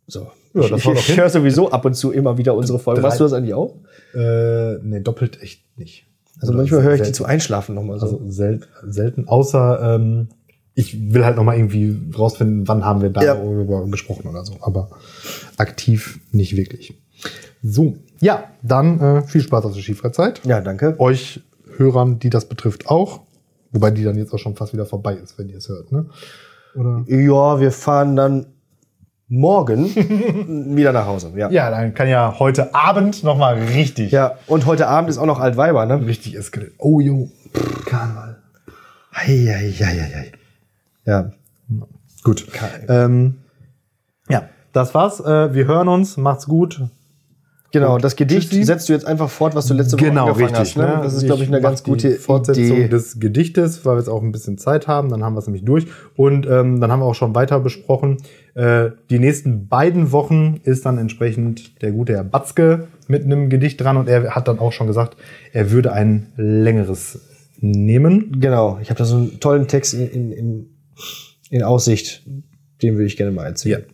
So. 0.06 0.28
Ja, 0.54 0.68
das 0.68 0.80
ich 0.80 0.86
war 0.86 0.94
doch 0.94 1.00
ich 1.08 1.16
höre 1.16 1.30
sowieso 1.30 1.70
ab 1.70 1.84
und 1.86 1.94
zu 1.94 2.12
immer 2.12 2.36
wieder 2.38 2.54
unsere 2.54 2.78
Folgen. 2.78 3.00
Drei- 3.00 3.08
Machst 3.08 3.18
du 3.20 3.24
das 3.24 3.32
eigentlich 3.32 3.54
auch? 3.54 3.74
Äh, 4.14 4.74
nee, 4.82 5.00
doppelt 5.00 5.42
echt 5.42 5.62
nicht. 5.78 6.04
Also 6.40 6.52
Oder 6.52 6.58
manchmal 6.62 6.82
höre 6.82 6.92
ich 6.94 7.00
die 7.00 7.04
selten. 7.04 7.14
zu 7.16 7.24
Einschlafen 7.24 7.74
nochmal 7.74 7.98
so. 7.98 8.06
Also 8.06 8.20
sel 8.28 8.60
selten, 8.86 9.28
außer 9.28 9.94
ähm, 9.96 10.28
ich 10.74 11.12
will 11.12 11.24
halt 11.24 11.36
nochmal 11.36 11.56
irgendwie 11.56 11.96
rausfinden, 12.16 12.66
wann 12.68 12.84
haben 12.84 13.00
wir 13.02 13.10
Ja. 13.10 13.34
darüber 13.34 13.86
gesprochen 13.86 14.28
oder 14.28 14.44
so. 14.44 14.54
Aber 14.60 14.88
aktiv 15.58 16.20
nicht 16.32 16.56
wirklich. 16.56 16.94
So, 17.62 17.96
ja, 18.20 18.44
dann 18.62 19.00
äh, 19.00 19.22
viel 19.22 19.40
Spaß 19.42 19.64
auf 19.66 19.74
der 19.74 19.82
Skifreizeit. 19.82 20.40
ja, 20.44 20.60
danke. 20.60 20.96
Euch 20.98 21.40
Hörern, 21.76 22.18
die 22.18 22.30
das 22.30 22.46
betrifft, 22.46 22.88
auch. 22.88 23.20
Wobei 23.70 23.90
die 23.90 24.04
dann 24.04 24.16
jetzt 24.18 24.32
auch 24.34 24.38
schon 24.38 24.54
fast 24.56 24.72
wieder 24.74 24.84
vorbei 24.84 25.14
ist, 25.14 25.38
wenn 25.38 25.48
ihr 25.48 25.56
es 25.56 25.68
hört. 25.68 25.90
Ne? 25.92 26.06
Oder? 26.74 27.04
Ja, 27.06 27.60
wir 27.60 27.72
fahren 27.72 28.16
dann 28.16 28.46
morgen 29.28 29.86
wieder 30.76 30.92
nach 30.92 31.06
Hause. 31.06 31.32
Ja. 31.36 31.50
Ja, 31.50 31.70
dann 31.70 31.94
kann 31.94 32.08
ja 32.08 32.38
heute 32.38 32.74
Abend 32.74 33.22
nochmal 33.24 33.54
richtig, 33.58 34.10
ja, 34.12 34.36
und 34.46 34.66
heute 34.66 34.88
Abend 34.88 35.08
ist 35.08 35.16
auch 35.18 35.24
noch 35.26 35.40
Altweiber, 35.40 35.86
ne? 35.86 36.04
richtig 36.06 36.36
eskalieren. 36.36 36.74
Oh, 36.78 37.00
jo, 37.00 37.30
Pff, 37.54 37.84
Karneval. 37.86 38.38
Eieieiei. 39.12 40.32
Ja, 41.06 41.30
Gut. 42.24 42.46
Ähm, 42.88 43.38
ja, 44.28 44.48
das 44.72 44.94
war's. 44.94 45.18
Äh, 45.20 45.54
wir 45.54 45.66
hören 45.66 45.88
uns. 45.88 46.16
Macht's 46.16 46.46
gut. 46.46 46.80
genau. 47.72 47.98
Das 47.98 48.14
Gedicht 48.14 48.50
Tschüssi. 48.50 48.62
setzt 48.64 48.88
du 48.88 48.92
jetzt 48.92 49.06
einfach 49.06 49.28
fort, 49.28 49.56
was 49.56 49.66
du 49.66 49.74
letzte 49.74 49.96
Woche 49.98 50.04
Genau, 50.10 50.28
angefangen 50.28 50.54
richtig. 50.54 50.76
hast. 50.76 50.76
Ne? 50.76 51.00
Das 51.02 51.14
ist, 51.14 51.24
glaube 51.24 51.42
ich, 51.42 51.48
eine 51.48 51.60
ganz 51.60 51.82
gute 51.82 52.12
Fortsetzung 52.12 52.62
Idee. 52.76 52.88
des 52.88 53.18
Gedichtes, 53.18 53.84
weil 53.84 53.94
wir 53.96 53.98
jetzt 53.98 54.08
auch 54.08 54.22
ein 54.22 54.30
bisschen 54.30 54.56
Zeit 54.58 54.86
haben. 54.86 55.08
Dann 55.08 55.24
haben 55.24 55.34
wir 55.34 55.40
es 55.40 55.46
nämlich 55.46 55.64
durch. 55.64 55.86
Und 56.16 56.46
ähm, 56.46 56.80
dann 56.80 56.92
haben 56.92 57.00
wir 57.00 57.06
auch 57.06 57.14
schon 57.16 57.34
weiter 57.34 57.58
besprochen. 57.58 58.18
Äh, 58.54 58.90
die 59.10 59.18
nächsten 59.18 59.66
beiden 59.66 60.12
Wochen 60.12 60.60
ist 60.62 60.86
dann 60.86 60.98
entsprechend 60.98 61.82
der 61.82 61.90
gute 61.90 62.12
Herr 62.14 62.24
Batzke 62.24 62.86
mit 63.08 63.24
einem 63.24 63.48
Gedicht 63.50 63.80
dran. 63.80 63.96
Und 63.96 64.08
er 64.08 64.36
hat 64.36 64.46
dann 64.46 64.60
auch 64.60 64.70
schon 64.72 64.86
gesagt, 64.86 65.16
er 65.52 65.72
würde 65.72 65.92
ein 65.92 66.28
längeres 66.36 67.18
nehmen. 67.58 68.38
Genau. 68.40 68.78
Ich 68.80 68.90
habe 68.90 68.98
da 68.98 69.04
so 69.04 69.16
einen 69.16 69.40
tollen 69.40 69.66
Text 69.66 69.94
in, 69.94 70.08
in, 70.08 70.32
in, 70.32 70.66
in 71.50 71.62
Aussicht. 71.62 72.22
Den 72.82 72.94
würde 72.94 73.06
ich 73.06 73.16
gerne 73.16 73.32
mal 73.32 73.44
erzählen. 73.46 73.84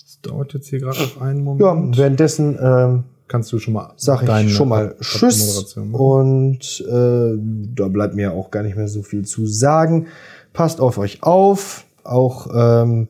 Das 0.00 0.20
dauert 0.22 0.54
jetzt 0.54 0.68
hier 0.68 0.80
gerade 0.80 0.98
auf 1.00 1.20
einen 1.20 1.38
Ja, 1.58 1.74
Moment. 1.74 1.96
währenddessen 1.98 2.58
ähm, 2.60 3.04
Kannst 3.28 3.52
du 3.52 3.60
schon 3.60 3.74
mal 3.74 3.92
sage 3.96 4.26
ich 4.44 4.52
schon 4.52 4.68
mal 4.68 4.88
Ab- 4.88 5.00
Tschüss. 5.00 5.76
Und 5.76 6.80
äh, 6.88 7.38
da 7.76 7.86
bleibt 7.86 8.16
mir 8.16 8.32
auch 8.32 8.50
gar 8.50 8.64
nicht 8.64 8.76
mehr 8.76 8.88
so 8.88 9.02
viel 9.04 9.24
zu 9.24 9.46
sagen. 9.46 10.08
Passt 10.52 10.80
auf 10.80 10.98
euch 10.98 11.22
auf, 11.22 11.84
auch, 12.02 12.48
ähm, 12.52 13.06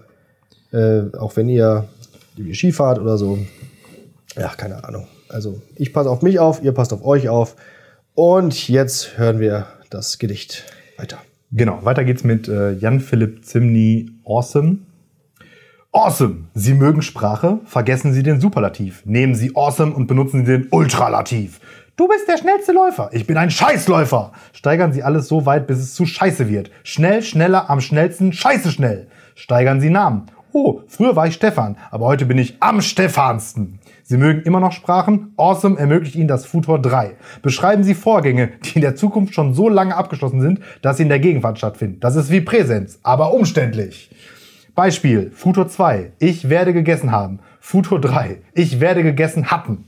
äh, 0.72 1.04
auch 1.16 1.36
wenn 1.36 1.48
ihr 1.48 1.88
irgendwie 2.36 2.54
Ski 2.54 2.70
fahrt 2.70 2.98
oder 2.98 3.16
so. 3.16 3.38
Ja, 4.36 4.48
keine 4.50 4.84
Ahnung. 4.84 5.06
Also 5.30 5.62
ich 5.76 5.94
passe 5.94 6.10
auf 6.10 6.20
mich 6.20 6.38
auf, 6.38 6.62
ihr 6.62 6.72
passt 6.72 6.92
auf 6.92 7.02
euch 7.02 7.30
auf. 7.30 7.56
Und 8.14 8.68
jetzt 8.68 9.16
hören 9.16 9.40
wir 9.40 9.68
das 9.88 10.18
Gedicht 10.18 10.64
weiter. 10.98 11.16
Genau, 11.52 11.84
weiter 11.84 12.04
geht's 12.04 12.22
mit 12.22 12.46
äh, 12.46 12.74
Jan-Philipp 12.74 13.44
Zimny 13.44 14.08
Awesome. 14.24 14.78
Awesome! 15.90 16.44
Sie 16.54 16.74
mögen 16.74 17.02
Sprache, 17.02 17.58
vergessen 17.64 18.12
Sie 18.12 18.22
den 18.22 18.40
Superlativ. 18.40 19.02
Nehmen 19.04 19.34
Sie 19.34 19.56
Awesome 19.56 19.92
und 19.92 20.06
benutzen 20.06 20.46
Sie 20.46 20.52
den 20.52 20.68
Ultralativ. 20.70 21.58
Du 21.96 22.06
bist 22.06 22.28
der 22.28 22.38
schnellste 22.38 22.70
Läufer. 22.70 23.10
Ich 23.12 23.26
bin 23.26 23.36
ein 23.36 23.50
Scheißläufer. 23.50 24.30
Steigern 24.52 24.92
Sie 24.92 25.02
alles 25.02 25.26
so 25.26 25.44
weit, 25.44 25.66
bis 25.66 25.80
es 25.80 25.94
zu 25.94 26.06
scheiße 26.06 26.48
wird. 26.48 26.70
Schnell, 26.84 27.20
schneller, 27.20 27.68
am 27.68 27.80
schnellsten, 27.80 28.32
scheiße 28.32 28.70
schnell. 28.70 29.08
Steigern 29.34 29.80
Sie 29.80 29.90
Namen. 29.90 30.26
Oh, 30.52 30.82
früher 30.86 31.16
war 31.16 31.26
ich 31.26 31.34
Stefan, 31.34 31.76
aber 31.90 32.06
heute 32.06 32.26
bin 32.26 32.38
ich 32.38 32.58
am 32.60 32.80
Stefansten. 32.80 33.79
Sie 34.10 34.16
mögen 34.16 34.42
immer 34.42 34.58
noch 34.58 34.72
Sprachen? 34.72 35.34
Awesome 35.36 35.78
ermöglicht 35.78 36.16
Ihnen 36.16 36.26
das 36.26 36.44
Futur 36.44 36.82
3. 36.82 37.12
Beschreiben 37.42 37.84
Sie 37.84 37.94
Vorgänge, 37.94 38.48
die 38.64 38.74
in 38.74 38.80
der 38.80 38.96
Zukunft 38.96 39.34
schon 39.34 39.54
so 39.54 39.68
lange 39.68 39.94
abgeschlossen 39.94 40.40
sind, 40.40 40.58
dass 40.82 40.96
sie 40.96 41.04
in 41.04 41.08
der 41.08 41.20
Gegenwart 41.20 41.58
stattfinden. 41.58 42.00
Das 42.00 42.16
ist 42.16 42.28
wie 42.28 42.40
Präsenz, 42.40 42.98
aber 43.04 43.32
umständlich. 43.32 44.10
Beispiel, 44.74 45.30
Futur 45.32 45.68
2, 45.68 46.10
ich 46.18 46.48
werde 46.48 46.72
gegessen 46.72 47.12
haben. 47.12 47.38
Futur 47.60 48.00
3, 48.00 48.38
ich 48.52 48.80
werde 48.80 49.04
gegessen 49.04 49.52
hatten. 49.52 49.84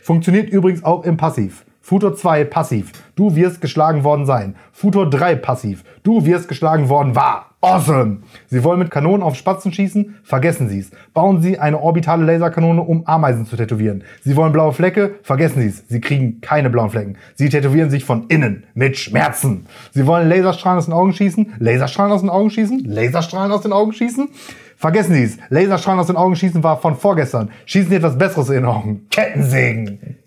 Funktioniert 0.00 0.48
übrigens 0.48 0.82
auch 0.82 1.04
im 1.04 1.18
Passiv. 1.18 1.66
Futur 1.88 2.14
2 2.14 2.44
passiv, 2.44 2.92
du 3.16 3.34
wirst 3.34 3.62
geschlagen 3.62 4.04
worden 4.04 4.26
sein. 4.26 4.56
Futur 4.72 5.08
3 5.08 5.36
passiv, 5.36 5.84
du 6.02 6.26
wirst 6.26 6.46
geschlagen 6.46 6.90
worden 6.90 7.16
war. 7.16 7.54
Awesome! 7.62 8.18
Sie 8.48 8.62
wollen 8.62 8.78
mit 8.78 8.90
Kanonen 8.90 9.22
auf 9.22 9.36
Spatzen 9.36 9.72
schießen? 9.72 10.16
Vergessen 10.22 10.68
Sie 10.68 10.80
es. 10.80 10.90
Bauen 11.14 11.40
Sie 11.40 11.58
eine 11.58 11.80
orbitale 11.80 12.26
Laserkanone, 12.26 12.82
um 12.82 13.06
Ameisen 13.06 13.46
zu 13.46 13.56
tätowieren. 13.56 14.04
Sie 14.22 14.36
wollen 14.36 14.52
blaue 14.52 14.74
Flecke? 14.74 15.14
Vergessen 15.22 15.62
Sie 15.62 15.68
es. 15.68 15.88
Sie 15.88 16.02
kriegen 16.02 16.42
keine 16.42 16.68
blauen 16.68 16.90
Flecken. 16.90 17.16
Sie 17.36 17.48
tätowieren 17.48 17.88
sich 17.88 18.04
von 18.04 18.26
innen 18.28 18.64
mit 18.74 18.98
Schmerzen. 18.98 19.64
Sie 19.92 20.06
wollen 20.06 20.28
Laserstrahlen 20.28 20.76
aus 20.76 20.84
den 20.84 20.94
Augen 20.94 21.14
schießen? 21.14 21.54
Laserstrahlen 21.58 22.12
aus 22.12 22.20
den 22.20 22.28
Augen 22.28 22.50
schießen? 22.50 22.84
Laserstrahlen 22.84 23.50
aus 23.50 23.62
den 23.62 23.72
Augen 23.72 23.94
schießen? 23.94 24.28
Vergessen 24.76 25.14
Sie 25.14 25.22
es. 25.22 25.38
Laserstrahlen 25.48 26.00
aus 26.00 26.08
den 26.08 26.16
Augen 26.16 26.36
schießen 26.36 26.62
war 26.62 26.82
von 26.82 26.96
vorgestern. 26.96 27.50
Schießen 27.64 27.88
Sie 27.88 27.96
etwas 27.96 28.18
Besseres 28.18 28.50
in 28.50 28.56
den 28.56 28.66
Augen. 28.66 29.06
Kettensägen. 29.08 30.17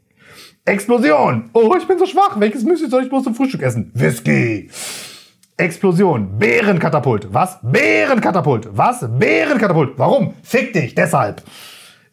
Explosion! 0.65 1.49
Oh, 1.53 1.75
ich 1.75 1.87
bin 1.87 1.97
so 1.97 2.05
schwach. 2.05 2.39
Welches 2.39 2.63
Müsli 2.63 2.87
soll 2.87 3.03
ich 3.03 3.09
bloß 3.09 3.23
zum 3.23 3.33
Frühstück 3.33 3.63
essen? 3.63 3.91
Whisky. 3.95 4.69
Explosion. 5.57 6.37
Bärenkatapult. 6.37 7.33
Was? 7.33 7.57
Bärenkatapult. 7.63 8.69
Was? 8.71 9.05
Bärenkatapult. 9.17 9.93
Warum? 9.97 10.35
Fick 10.43 10.73
dich. 10.73 10.93
Deshalb. 10.93 11.41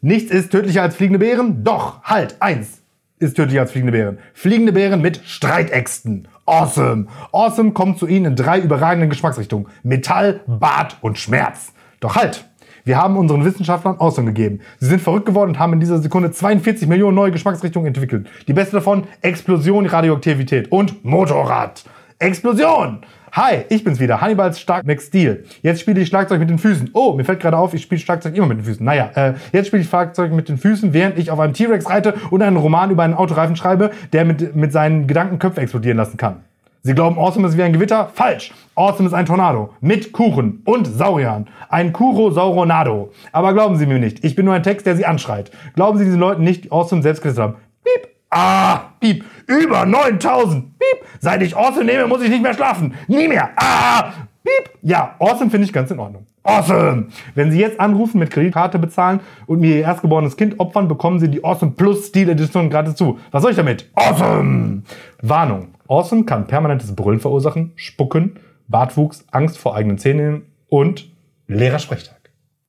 Nichts 0.01 0.31
ist 0.31 0.51
tödlicher 0.51 0.81
als 0.81 0.95
fliegende 0.95 1.19
Bären. 1.19 1.63
Doch, 1.63 2.01
halt. 2.03 2.37
Eins 2.39 2.81
ist 3.19 3.35
tödlicher 3.35 3.61
als 3.61 3.71
fliegende 3.71 3.91
Bären. 3.91 4.17
Fliegende 4.33 4.71
Bären 4.71 5.01
mit 5.01 5.21
Streitäxten. 5.25 6.27
Awesome. 6.45 7.05
Awesome 7.31 7.73
kommt 7.73 7.99
zu 7.99 8.07
Ihnen 8.07 8.25
in 8.25 8.35
drei 8.35 8.59
überragenden 8.59 9.11
Geschmacksrichtungen. 9.11 9.67
Metall, 9.83 10.41
Bart 10.47 10.97
und 11.01 11.19
Schmerz. 11.19 11.73
Doch 11.99 12.15
halt. 12.15 12.45
Wir 12.85 12.97
haben 12.97 13.17
unseren 13.17 13.45
Wissenschaftlern 13.45 13.97
Awesome 13.99 14.27
gegeben. 14.27 14.59
Sie 14.79 14.87
sind 14.87 15.01
verrückt 15.01 15.25
geworden 15.25 15.51
und 15.51 15.59
haben 15.59 15.73
in 15.73 15.79
dieser 15.79 15.99
Sekunde 15.99 16.31
42 16.31 16.87
Millionen 16.87 17.15
neue 17.15 17.31
Geschmacksrichtungen 17.31 17.87
entwickelt. 17.87 18.27
Die 18.47 18.53
beste 18.53 18.77
davon, 18.77 19.03
Explosion, 19.21 19.85
Radioaktivität 19.85 20.71
und 20.71 21.03
Motorrad. 21.03 21.83
Explosion! 22.19 22.99
Hi, 23.31 23.63
ich 23.69 23.83
bin's 23.83 23.99
wieder, 23.99 24.21
Hannibals 24.21 24.59
Stark 24.59 24.87
McSteel. 24.87 25.45
Jetzt 25.61 25.81
spiele 25.81 26.01
ich 26.01 26.07
Schlagzeug 26.07 26.39
mit 26.39 26.49
den 26.49 26.57
Füßen. 26.57 26.89
Oh, 26.93 27.13
mir 27.13 27.23
fällt 27.23 27.39
gerade 27.39 27.57
auf, 27.57 27.75
ich 27.75 27.83
spiele 27.83 28.01
Schlagzeug 28.01 28.35
immer 28.35 28.47
mit 28.47 28.57
den 28.57 28.65
Füßen. 28.65 28.83
Naja, 28.83 29.11
äh, 29.13 29.33
jetzt 29.53 29.67
spiele 29.67 29.83
ich 29.83 29.87
Schlagzeug 29.87 30.31
mit 30.31 30.49
den 30.49 30.57
Füßen, 30.57 30.93
während 30.93 31.19
ich 31.19 31.29
auf 31.29 31.39
einem 31.39 31.53
T-Rex 31.53 31.87
reite 31.89 32.15
und 32.31 32.41
einen 32.41 32.57
Roman 32.57 32.89
über 32.89 33.03
einen 33.03 33.13
Autoreifen 33.13 33.55
schreibe, 33.55 33.91
der 34.13 34.25
mit, 34.25 34.55
mit 34.55 34.71
seinen 34.71 35.05
Gedanken 35.05 35.37
Köpfe 35.37 35.61
explodieren 35.61 35.97
lassen 35.97 36.17
kann. 36.17 36.37
Sie 36.81 36.95
glauben, 36.95 37.17
Awesome 37.17 37.45
ist 37.47 37.57
wie 37.57 37.63
ein 37.63 37.73
Gewitter? 37.73 38.09
Falsch! 38.13 38.53
Awesome 38.75 39.07
ist 39.07 39.13
ein 39.13 39.25
Tornado. 39.25 39.73
Mit 39.81 40.13
Kuchen 40.13 40.61
und 40.63 40.87
Sauriern. 40.87 41.47
Ein 41.67 41.91
Kuro-Sauronado. 41.91 43.11
Aber 43.33 43.53
glauben 43.53 43.75
Sie 43.75 43.85
mir 43.85 43.99
nicht, 43.99 44.23
ich 44.23 44.35
bin 44.35 44.45
nur 44.45 44.53
ein 44.53 44.63
Text, 44.63 44.85
der 44.85 44.95
Sie 44.95 45.05
anschreit. 45.05 45.51
Glauben 45.75 45.97
Sie 45.97 46.05
diesen 46.05 46.19
Leuten 46.19 46.43
nicht, 46.43 46.63
die 46.63 46.71
Awesome 46.71 47.01
selbst 47.01 47.21
gesetzt 47.21 47.41
haben. 47.41 47.55
Piep! 47.83 48.07
Ah! 48.29 48.91
Piep! 49.01 49.25
Über 49.47 49.85
9000! 49.85 50.79
Piep! 50.79 51.05
Seit 51.19 51.41
ich 51.41 51.57
Awesome 51.57 51.83
nehme, 51.83 52.07
muss 52.07 52.21
ich 52.21 52.29
nicht 52.29 52.43
mehr 52.43 52.53
schlafen. 52.53 52.93
Nie 53.09 53.27
mehr! 53.27 53.49
Ah! 53.57 54.13
Piep! 54.43 54.69
Ja, 54.81 55.15
Awesome 55.19 55.51
finde 55.51 55.65
ich 55.65 55.73
ganz 55.73 55.91
in 55.91 55.99
Ordnung. 55.99 56.25
Awesome! 56.43 57.07
Wenn 57.35 57.51
Sie 57.51 57.59
jetzt 57.59 57.77
anrufen, 57.81 58.19
mit 58.19 58.31
Kreditkarte 58.31 58.79
bezahlen 58.79 59.19
und 59.47 59.59
mir 59.59 59.75
Ihr 59.75 59.81
erstgeborenes 59.81 60.37
Kind 60.37 60.61
opfern, 60.61 60.87
bekommen 60.87 61.19
Sie 61.19 61.27
die 61.29 61.43
Awesome 61.43 61.73
Plus 61.73 62.07
Stil 62.07 62.29
Edition 62.29 62.69
gratis 62.69 62.95
zu. 62.95 63.19
Was 63.31 63.41
soll 63.41 63.51
ich 63.51 63.57
damit? 63.57 63.89
Awesome! 63.95 64.83
Warnung. 65.21 65.73
Awesome 65.89 66.23
kann 66.23 66.45
permanentes 66.45 66.95
Brüllen 66.95 67.19
verursachen, 67.19 67.71
Spucken, 67.75 68.39
Bartwuchs, 68.67 69.25
Angst 69.31 69.57
vor 69.57 69.75
eigenen 69.75 69.97
Zähnen 69.97 70.45
und 70.67 71.09
leerer 71.47 71.79
Sprechtag. 71.79 72.18